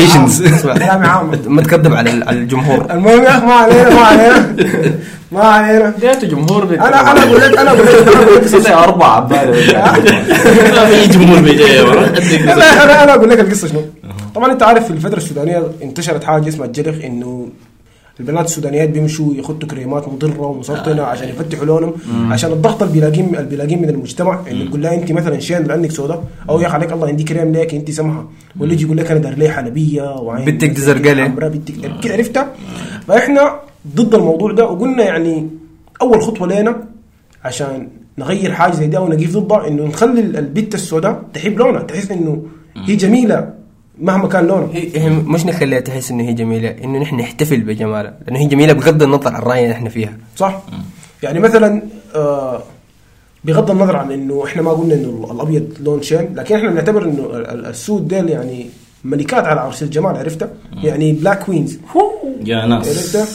كلام 0.78 1.06
عام 1.06 1.32
ما 1.48 1.62
تكذب 1.62 1.94
على 1.94 2.10
على 2.28 2.38
الجمهور. 2.38 2.86
المهم 2.92 3.24
يا 3.24 3.30
أخي 3.38 3.46
ما 3.46 3.54
علينا 3.54 3.90
ما 3.96 4.02
علينا. 4.02 4.56
ما 5.32 5.44
علينا. 5.44 5.94
ديته 6.02 6.28
جمهور 6.28 6.66
بيت 6.66 6.80
أنا 6.80 7.12
أنا 7.12 7.24
أقول 7.24 7.42
لك 7.42 7.58
أنا 7.58 7.72
أقول 7.72 7.86
لك 7.86 7.96
أنا 8.08 8.24
أقول 8.24 8.36
لك 8.36 8.44
قصتي 8.44 8.74
أربع 8.74 9.16
عباده 9.16 9.52
ما 10.76 10.86
في 10.86 11.08
جمهور 11.08 11.40
بيجي 11.42 11.82
أنا 12.54 13.04
أنا 13.04 13.14
أقول 13.14 13.30
لك 13.30 13.40
القصة 13.40 13.68
شنو. 13.68 13.82
طبعا 14.36 14.52
أنت 14.52 14.64
عارف 14.64 14.84
في 14.86 14.92
الفترة 14.92 15.18
السودانية 15.18 15.64
انتشرت 15.84 16.24
حاجة 16.24 16.48
اسمها 16.50 16.66
الجرخ 16.68 16.96
إنه 17.04 17.48
البنات 18.20 18.46
السودانيات 18.46 18.90
بيمشوا 18.90 19.34
يخطوا 19.34 19.70
كريمات 19.70 20.08
مضرة 20.08 20.42
ومسرطنة 20.42 21.02
عشان 21.04 21.30
يفتحوا 21.30 21.66
لونهم 21.66 21.94
عشان 22.32 22.52
الضغط 22.52 22.84
اللي 22.84 22.94
بيلاقيه 22.94 23.42
بيلاقيه 23.42 23.76
من 23.76 23.90
المجتمع 23.90 24.40
انه 24.52 24.66
تقول 24.66 24.82
لها 24.82 24.94
انت 24.96 25.12
مثلا 25.12 25.40
شين 25.40 25.64
لانك 25.64 25.92
سوداء 25.92 26.24
أو 26.50 26.60
يا 26.62 26.68
أخي 26.68 26.76
عليك 26.76 26.92
الله 26.92 27.08
عندي 27.08 27.24
كريم 27.24 27.52
ليك 27.52 27.74
انت 27.74 27.92
سمحة. 27.92 28.28
واللي 28.60 28.74
يجي 28.74 28.86
يقول 28.86 28.98
لك 28.98 29.12
أنا 29.12 29.20
دار 29.20 29.34
لي 29.34 29.50
حلبية 29.50 30.16
وعين 30.16 30.46
بنتك 30.46 30.70
دي 30.70 30.82
زرقاء 30.82 31.14
بنتك 31.28 31.74
كده 32.04 32.14
عرفتها؟ 32.14 32.48
فإحنا 33.08 33.60
ضد 33.96 34.16
الموضوع 34.16 34.52
ده 34.52 34.66
وقلنا 34.66 35.04
يعني 35.04 35.48
أول 36.02 36.22
خطوة 36.22 36.48
لنا 36.48 36.84
عشان 37.44 37.88
نغير 38.18 38.52
حاجة 38.52 38.72
زي 38.74 38.88
دي 38.88 38.98
أو 38.98 39.08
نقيف 39.10 39.38
ضدها 39.38 39.68
إنه 39.68 39.84
نخلي 39.86 40.22
البت 40.22 40.76
السوداء 40.76 41.24
تحب 41.34 41.58
لونها 41.60 41.82
تحس 41.82 42.12
إنه 42.12 42.44
هي 42.86 42.96
جميلة. 42.96 43.59
مهما 44.02 44.28
كان 44.28 44.48
لونها 44.48 44.70
هي 44.74 44.90
هي 45.02 45.10
مش 45.10 45.46
نخليها 45.46 45.80
تحس 45.80 46.12
إنه 46.12 46.24
هي 46.24 46.34
جميلة 46.34 46.70
إنه 46.84 47.00
نحن 47.00 47.16
نحتفل 47.16 47.62
بجمالها 47.62 48.14
لأنه 48.28 48.40
هي 48.40 48.46
جميلة 48.46 48.74
بغض 48.74 49.04
النظر 49.04 49.28
عن 49.34 49.42
الراي 49.42 49.64
اللي 49.64 49.74
إحنا 49.76 49.90
فيها. 49.90 50.18
صح. 50.38 50.62
يعني 51.24 51.40
مثلا 51.40 51.82
آه 52.16 52.64
بغض 53.44 53.72
النظر 53.72 53.96
عن 53.96 54.12
إنه 54.12 54.44
إحنا 54.46 54.62
ما 54.62 54.72
قلنا 54.72 54.94
إنه 54.96 55.28
الأبيض 55.32 55.68
لون 55.80 56.02
شين 56.02 56.36
لكن 56.36 56.56
إحنا 56.56 56.70
نعتبر 56.70 57.04
إنه 57.04 57.26
ال- 57.34 57.48
ال- 57.50 57.66
السود 57.66 58.08
ديل 58.08 58.30
يعني 58.30 58.70
ملكات 59.04 59.44
على 59.46 59.60
عرش 59.60 59.84
الجمال 59.84 60.18
عرفتها؟ 60.18 60.50
يعني 60.84 61.12
black 61.14 61.44
queens 61.44 61.78
يا 62.46 62.66
ناس. 62.66 62.88
عرفتها؟ 62.88 63.26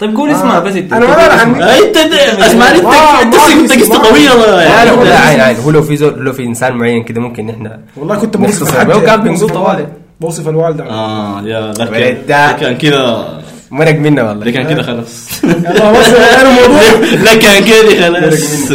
طيب 0.00 0.16
قول 0.16 0.30
اسمها 0.30 0.58
بس 0.60 0.74
انت 0.76 0.92
أنا 0.92 1.06
ما 1.06 1.16
بعرف 1.16 1.40
عني 1.40 1.78
انت 1.78 1.96
اسمعني 2.42 2.82
ما- 2.82 3.22
انت 3.22 3.34
انت 3.34 3.72
قصه 3.72 4.02
طويلة. 4.10 4.34
لا 4.46 4.62
يعني 4.62 4.90
عين 5.10 5.40
عين 5.40 5.56
هو 5.56 5.70
لو 5.70 5.82
في 5.82 5.96
زول 5.96 6.14
لو 6.24 6.32
في 6.32 6.44
إنسان 6.44 6.72
معين 6.76 7.02
كده 7.04 7.20
ممكن 7.20 7.46
نحن 7.46 7.70
والله 7.96 8.16
كنت 8.16 8.36
بوصف 8.36 8.76
هو 8.90 9.00
كان 9.00 9.20
بنقول 9.20 9.38
بوصف 9.38 9.52
طوالي. 9.52 9.72
الوالد. 9.78 9.88
بوصف 10.20 10.48
الوالده 10.48 10.84
آه 10.84 11.42
يا 11.42 11.72
ده 11.72 11.84
كان 11.86 12.16
ده. 12.26 12.52
ده 12.52 12.72
كده. 12.72 13.26
مرق 13.70 13.94
منا 13.94 14.22
ده 14.22 14.28
والله 14.28 14.50
كان 14.56 14.66
كده 14.68 14.82
خلاص. 14.82 15.44
لا 15.44 17.34
كان 17.34 17.64
كده 17.64 18.10
خلاص. 18.10 18.72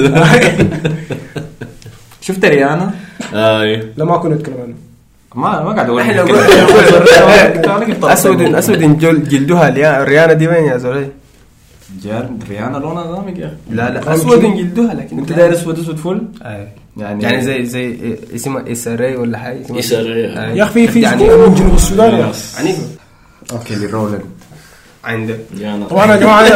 شفت 2.21 2.45
ريانا؟ 2.45 2.91
اي 3.33 3.83
لا 3.97 4.05
ما 4.05 4.17
كنا 4.17 4.35
نتكلم 4.35 4.55
عنه. 4.63 4.73
ما 5.35 5.63
ما 5.63 5.71
قاعد 5.71 5.89
أقول 5.89 6.01
إحنا. 6.01 6.25
اسود 8.13 8.41
أسود 8.41 8.97
جل- 8.99 9.23
جلدها 9.29 10.03
ريانا 10.03 10.33
دي 10.33 10.47
وين 10.47 10.63
يا 10.65 10.77
زول 10.77 11.07
جار 12.03 12.29
ريانا 12.49 12.77
لونها 12.77 13.03
غامق 13.03 13.37
يا 13.39 13.45
أخي 13.45 13.55
لا 13.75 13.89
لا 13.89 14.13
أسود؟ 14.13 14.41
جلدها 14.41 14.93
لكن 14.93 15.19
أنت 15.19 15.31
داير 15.33 15.53
اسود 15.53 15.79
أسود 15.79 15.97
فل. 15.97 16.21
يعني 16.97 17.23
يعني 17.23 17.41
زي 17.41 17.65
زي 17.65 18.15
اسمها 18.35 18.71
إسري 18.71 19.15
ولا 19.15 19.37
حاجة 19.37 19.61
اسمها 19.65 19.79
إسري. 19.79 20.25
آه. 20.27 20.53
يا 20.53 20.63
أخي 20.63 20.87
في 20.87 20.93
في 20.93 21.01
يعني 21.01 21.27
سكون 21.29 21.49
من 21.49 21.55
جنوب 21.55 21.75
السودان 21.75 22.13
يا 22.19 22.29
أخي. 22.29 22.59
عنيف 22.59 22.77
أو 23.51 23.62
كيلي 23.62 23.85
رولن 23.85 24.19
ناس 25.07 25.89
طبعا 25.89 26.11
يا 26.11 26.15
جماعة 26.15 26.47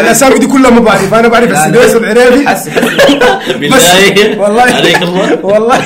الاسامي 0.00 0.38
دي 0.42 0.46
كلها 0.46 0.70
ما 0.70 0.80
بعرف. 0.80 1.14
أنا 1.14 1.28
بعرف 1.28 1.50
السديس 1.50 1.96
حس 2.48 2.68
بالله. 2.68 4.40
والله. 4.40 4.62
عليك 4.76 5.02
الله. 5.02 5.44
والله. 5.46 5.80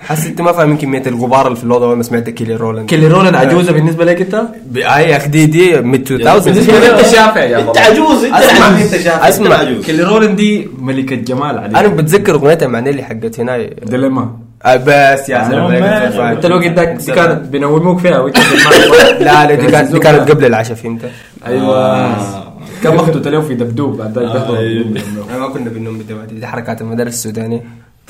حس 0.00 0.26
أنت 0.26 0.40
ما 0.40 0.52
فاهمين 0.52 0.76
كمية 0.76 1.02
الغبار 1.06 1.46
اللي 1.46 1.58
في 1.58 1.64
الاوضه 1.64 1.94
ما 1.94 2.02
سمعت 2.02 2.30
كيلي 2.30 2.56
رولند 2.56 2.88
كيلي 2.88 3.06
رولن 3.08 3.34
عجوزة 3.34 3.72
بالنسبة 3.72 4.04
لك 4.04 4.20
أنت؟ 4.20 4.42
هاي 4.76 5.10
يا 5.10 5.16
أخي 5.16 5.28
دي 5.28 5.46
دي 5.46 5.80
mid 5.80 6.08
بالنسبة 6.12 6.32
2000 6.34 6.50
لك 6.50 6.84
أنت 6.98 7.06
شافع 7.14 7.40
يا 7.44 7.58
أنت 7.60 7.78
عجوز 7.78 8.24
أنت 8.24 8.34
أسمع. 8.34 8.66
عجوز. 8.66 8.94
اسمع 8.94 9.28
أسمع. 9.28 9.64
كيلي 9.86 10.02
رولن 10.02 10.36
دي 10.36 10.68
ملكة 10.78 11.16
جمال 11.16 11.58
عليك. 11.58 11.76
أنا 11.76 11.88
بتذكر 11.88 12.34
أغنيتها 12.34 12.68
مع 12.68 12.80
نيلي 12.80 13.02
حقت 13.02 13.40
هنا. 13.40 13.58
Dilemma 13.82 14.22
آه، 14.22 14.38
بس 14.66 15.28
يا 15.28 15.48
زلمه 15.48 16.32
أنت 16.32 16.46
لو 16.46 16.56
قدك 16.56 16.88
دي 16.88 17.12
كانت 17.12 17.48
بينوموك 17.48 17.98
فيها 17.98 18.18
وانت 18.18 18.38
لا 19.26 19.46
لا 19.46 19.54
دي 19.54 19.66
كانت 19.66 19.92
دي 19.92 19.98
كانت 19.98 20.30
قبل 20.30 20.44
العشاء 20.44 20.76
فهمت؟ 20.76 21.10
أيوه. 21.46 22.52
كان 22.82 22.94
مخطوط 22.94 23.28
له 23.28 23.40
في 23.40 23.54
دبدوب 23.54 23.96
بعد 23.96 24.18
ذلك. 24.18 24.46
بالنوم. 24.46 25.26
ما 25.40 25.48
كنا 25.48 25.70
بننوم 25.70 25.98
بالدوادي 25.98 26.34
دي 26.34 26.46
حركات 26.46 26.80
المدارس 26.80 27.12
السودانية. 27.12 27.62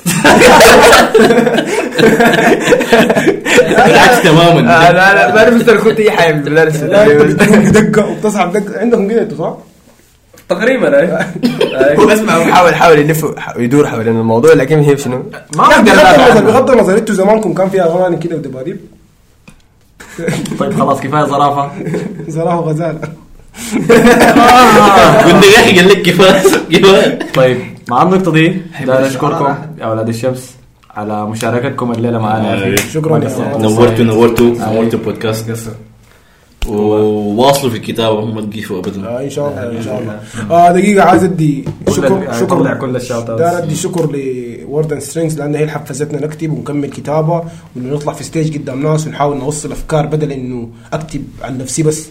بالعكس 3.85 4.21
تماما. 4.23 4.59
آه 4.59 4.91
لا 4.91 5.13
لا 5.13 5.35
ما 5.35 5.49
نفس 5.49 5.69
كنت 5.69 5.99
اي 5.99 6.11
حاجة 6.11 6.33
بالمدارس 6.33 6.77
بدقه 6.77 8.11
وبتصحى 8.11 8.45
بدقه 8.45 8.79
عندكم 8.79 9.07
كده 9.09 9.21
أنتوا 9.21 9.37
صح؟ 9.37 9.57
تقريبا 10.53 10.99
أي. 10.99 11.07
هو 11.99 12.09
اسمع 12.09 12.37
هو 12.37 12.43
حاول 12.53 12.75
حاول 12.75 12.99
يلف 12.99 13.25
يدور 13.57 13.87
حوالين 13.87 14.19
الموضوع 14.19 14.53
لكن 14.53 14.79
هي 14.79 14.97
شنو؟ 14.97 15.23
ما 15.57 15.63
أقدر 15.63 15.91
بغض 15.91 15.97
النظر 15.99 16.31
أدافع 16.31 16.39
بغض 16.39 16.71
النظر. 16.71 16.97
أنتوا 16.97 17.15
زمانكم 17.15 17.53
كان 17.53 17.69
فيها 17.69 17.83
أغاني 17.83 18.17
كده 18.17 18.35
ودباديب. 18.35 18.77
طيب 20.59 20.73
خلاص 20.79 21.01
كفاية 21.01 21.25
زرافة. 21.25 21.71
زراه 22.27 22.59
وغزاله 22.59 22.99
قلنا 25.25 25.45
يا 25.45 25.59
أخي 25.59 25.75
قال 25.79 25.87
لك 25.87 26.01
كفاية. 26.01 27.19
طيب 27.33 27.57
مع 27.89 28.03
النقطة 28.03 28.31
دي 28.31 28.61
داير 28.85 29.07
أشكركم. 29.07 29.55
يا 29.79 29.85
أولاد 29.85 30.09
الشمس 30.09 30.55
على 30.95 31.25
مشاركتكم 31.25 31.91
الليلة 31.91 32.19
معنا 32.19 32.55
يا 32.55 32.75
أخي. 32.75 32.77
شكراً. 32.77 33.17
نورتوا 33.57 34.03
نورتوا 34.05 34.45
نورتوا 34.45 34.99
البودكاست 34.99 35.49
وواصلوا 36.67 37.71
في 37.71 37.77
الكتابه 37.77 38.25
ما 38.25 38.41
تقيفوا 38.41 38.79
ابدا. 38.79 39.07
آه 39.07 39.23
إن 39.23 39.29
شاء 39.29 39.49
الله 39.49 39.77
إن 39.77 39.83
شاء 39.83 39.99
الله. 39.99 40.19
آه 40.51 40.71
دقيقة 40.71 41.03
عايز 41.03 41.23
أدي 41.23 41.65
شكر 41.89 42.07
طلع 42.07 42.39
شكر 42.39 42.77
كل 42.77 42.95
ال 42.95 43.01
shout 43.01 43.31
داير 43.31 43.57
أدي 43.57 43.75
شكر 43.75 44.09
ل 44.11 44.21
Words 44.21 44.70
and 44.70 44.99
Strings 44.99 45.39
لأن 45.39 45.55
هي 45.55 45.61
اللي 45.61 45.71
حفزتنا 45.71 46.25
نكتب 46.25 46.51
ونكمل 46.51 46.89
كتابة 46.89 47.43
وإنه 47.75 47.93
نطلع 47.95 48.13
في 48.13 48.23
stage 48.23 48.57
قدام 48.57 48.83
ناس 48.83 49.07
ونحاول 49.07 49.37
نوصل 49.37 49.71
أفكار 49.71 50.05
بدل 50.05 50.31
إنه 50.31 50.69
أكتب 50.93 51.23
عن 51.41 51.57
نفسي 51.57 51.83
بس. 51.83 52.07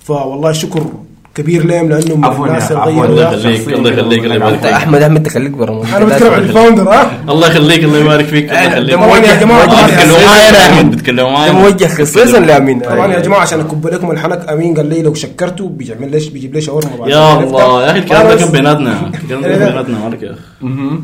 فوالله 0.00 0.52
شكر 0.52 0.86
كبير 1.34 1.64
لهم 1.66 1.88
لأنه 1.88 2.16
من 2.16 2.24
عفواً 2.24 2.48
يا 2.48 2.52
عفواً. 2.52 3.04
الله 3.06 3.22
يخليك 3.32 3.68
الله 3.68 3.90
يخليك 3.90 4.24
الله 4.24 4.34
يبارك 4.34 4.58
فيك. 4.60 4.72
أحمد 4.72 5.02
أحمد 5.02 5.22
تخليك 5.22 5.50
برا 5.52 5.82
أنا 5.96 6.04
بتكلم 6.04 6.32
عن 6.32 6.42
ال 6.42 6.48
founder 6.48 6.88
ها؟ 6.88 7.10
الله 7.28 7.46
يخليك 7.48 7.84
الله 7.84 7.98
يبارك 7.98 8.24
فيك 8.24 8.50
الله 8.50 8.62
يخليك. 8.62 8.94
موجه 8.98 9.26
يا 9.26 9.42
آه، 9.42 9.44
معايا 9.44 10.50
أنا 10.50 10.58
احمد 10.58 10.90
بيتكلموا 10.90 11.22
ده 11.30 11.30
معايا 11.36 11.52
موجه 11.52 11.86
خصيصا 11.86 12.38
لأمين. 12.38 12.80
طبعا 12.80 13.12
يا 13.12 13.20
جماعة 13.20 13.40
عشان 13.40 13.60
أكب 13.60 13.86
لكم 13.86 14.10
الحنك 14.10 14.48
أمين 14.48 14.74
قال 14.76 14.86
لي 14.86 15.02
لو 15.02 15.14
شكرته 15.14 15.68
بيعمل 15.68 16.10
ليش 16.10 16.28
بيجيب 16.28 16.54
لي 16.54 16.60
شاورما 16.60 16.90
يا. 17.08 17.38
الله 17.40 17.82
يا 17.84 17.90
أخي 17.90 17.98
الكلام 17.98 18.28
ده 18.28 18.36
كان 18.36 18.50
بيناتنا 18.52 19.10
الكلام 19.22 19.42
ده 19.42 19.48
كان 19.48 19.58
بيناتنا 19.68 19.98
مالك 20.08 20.22
يا 20.22 20.30
أخي. 20.30 20.40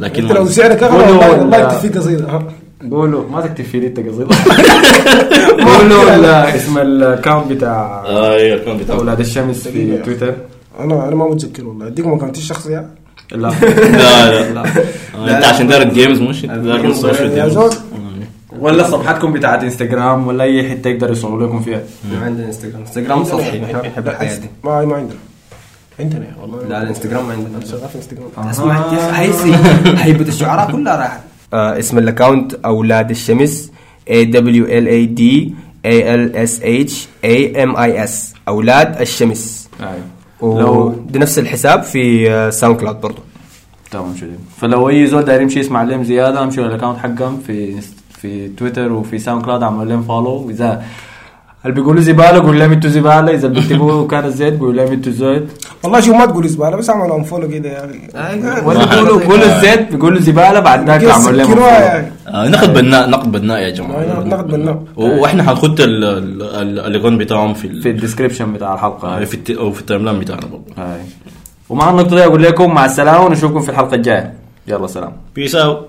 لكن 0.01 0.23
أنت 0.23 0.33
لو 0.33 0.47
سعرك 0.47 0.83
اغلى 0.83 0.99
والله 1.03 1.31
ولا- 1.31 1.41
والله 1.41 1.59
يكتب 1.59 1.79
فيك 1.79 1.97
قصيده 1.97 2.43
قولوا 2.91 3.29
ما 3.31 3.41
تكتب 3.41 3.65
في 3.65 3.87
انت 3.87 4.01
قصيده 4.01 4.27
قولوا 5.67 6.15
ال- 6.15 6.25
اسم 6.25 6.79
ال 6.79 6.88
account 6.88 7.53
بتاع 7.53 8.03
آه 8.07 8.35
أيوه 8.37 8.57
الكلام 8.57 8.77
بتاعه 8.77 8.97
أولاد 8.97 9.21
الشمس 9.21 9.69
في 9.69 9.99
تويتر. 9.99 10.35
أنا 10.81 11.09
أنا 11.09 11.15
ما 11.15 11.29
متذكر 11.29 11.67
والله. 11.67 11.87
اديكم 11.87 12.13
account 12.13 12.37
ي 12.37 12.41
الشخصي 12.41 12.71
لا. 12.73 12.85
لا 13.33 14.53
لا. 14.53 14.65
آه، 15.17 15.37
أنت 15.37 15.45
عشان 15.45 15.67
داير 15.67 15.83
ال 15.83 15.92
DMs 15.92 16.21
مش 16.21 16.45
ال 16.45 16.57
social 16.57 17.31
يا 17.31 17.43
DMs 17.43 17.53
زول. 17.53 17.71
ولا 18.59 18.83
صفحتكم 18.91 19.33
بتاعت 19.33 19.63
انستغرام 19.63 20.27
ولا 20.27 20.45
أي 20.45 20.71
حتة 20.71 20.89
يقدروا 20.91 21.11
يوصلوا 21.11 21.47
لكم 21.47 21.61
فيها. 21.61 21.81
ما 22.13 22.25
عندنا 22.25 22.47
انستغرام 22.47 22.81
انستغرام 22.81 23.25
سطحي 23.25 23.59
بنحب 23.59 24.09
الحياة 24.09 24.37
دي. 24.39 24.47
ما 24.65 24.85
ما 24.85 24.97
عندنا. 24.97 25.17
عندنا 26.01 26.27
والله. 26.43 26.69
لا 26.69 26.83
الانستغرام 26.83 27.27
ما 27.27 27.33
عندنا. 27.33 27.65
شغال 27.71 27.89
في 27.89 27.97
انستغرام 27.97 28.49
اسمع 28.49 28.77
أنت 28.93 29.01
هسي 29.01 29.55
هيبه 29.97 30.29
الشعراء 30.33 30.71
كلها 30.73 30.97
راحت 30.97 31.21
آه 31.21 31.29
اسم 31.53 31.99
ال 31.99 32.06
account 32.06 32.55
أولاد 32.55 33.11
الشمس 33.11 33.73
A 34.11 34.25
W 34.33 34.65
L 34.67 34.87
A 34.89 35.19
D 35.19 35.23
A 35.87 35.97
L 36.21 36.49
S 36.49 36.63
H 36.63 36.93
A 37.25 37.57
M 37.57 37.77
I 37.77 38.09
S 38.09 38.37
أولاد 38.49 39.01
الشمس. 39.01 39.69
أيوه. 39.81 40.61
لو 40.61 40.87
وده 40.87 41.21
نفس 41.21 41.39
الحساب 41.39 41.83
في 41.83 42.31
آه، 42.31 42.51
ساوند 42.51 42.81
كلاود 42.81 43.01
برضه 43.01 43.23
تمام 43.91 44.17
شديد 44.17 44.39
فلو 44.61 44.89
أي 44.89 45.07
زول 45.07 45.23
داير 45.23 45.41
يمشي 45.41 45.61
يسمع 45.61 45.83
لهم 45.83 46.05
زيادة 46.05 46.43
امشوا 46.43 46.67
ال 46.67 46.71
account 46.71 46.99
حقهم 46.99 47.41
في 47.47 47.81
في 48.11 48.49
تويتر 48.49 48.93
وفي 48.93 49.19
ساوند 49.19 49.45
كلاود 49.45 49.63
عملوا 49.63 49.85
لهم 49.85 50.03
follow 50.03 50.51
إذا 50.51 50.85
اللي 51.65 51.75
بيقولوا 51.75 52.01
زبالة؟ 52.03 52.39
قول 52.39 52.59
لهم 52.59 52.73
إنتوا 52.73 52.91
زبالة. 52.91 53.31
إذا 53.35 53.49
بيكتبوا 53.49 54.07
كان 54.11 54.31
زيت 54.31 54.55
بيقول 54.55 54.77
لهم 54.77 54.93
إنتوا 54.93 55.13
زيت 55.13 55.47
والله 55.85 56.01
شوف 56.01 56.15
ما 56.17 56.27
تقول 56.27 56.49
زبالة 56.49 56.77
بس 56.77 56.91
اعمل 56.91 57.13
unfollow 57.13 57.49
كده 57.49 57.69
يا 57.69 57.85
أخي 57.85 58.65
ولا 58.67 58.85
بيقولوا 58.85 59.19
بيقولوا 59.19 59.45
الزيت 59.57 59.93
بيقولوا 59.93 60.21
زبالة 60.21 60.61
بعد 60.61 60.87
ذاك 60.91 61.05
عملوا 61.05 61.33
لهم. 61.33 61.59
يعني. 61.59 62.13
آه، 62.29 62.49
نقد 62.49 62.75
بناء 62.75 63.11
نقد 63.11 63.33
بناء 63.33 63.59
يا 63.63 63.71
جماعة. 63.71 64.25
نقد 64.25 64.47
بناء 64.49 64.83
وإحنا 64.97 65.43
ال- 66.63 66.79
ال 66.81 66.85
account 66.86 67.19
بتاعهم 67.19 67.55
في 67.55 67.81
في 67.83 67.91
ال 67.91 67.96
description 67.96 68.53
بتاع 68.53 68.75
الحلقة. 68.75 69.21
آه، 69.21 69.25
في 69.25 69.59
أو 69.59 69.73
في 69.73 69.81
ال 69.81 70.05
timeline 70.05 70.19
بتاعنا 70.19 70.43
برضه. 70.47 70.65
ومع 71.69 71.91
النقطه 71.91 72.17
دي 72.17 72.25
أقول 72.25 72.43
لكم 72.43 72.75
مع 72.75 72.85
السلامة 72.85 73.25
ونشوفكم 73.25 73.61
في 73.61 73.69
الحلقة 73.69 73.95
الجاية. 73.95 74.33
يلا 74.69 74.87
سلام. 74.87 75.13
peace 75.35 75.55
out 75.55 75.89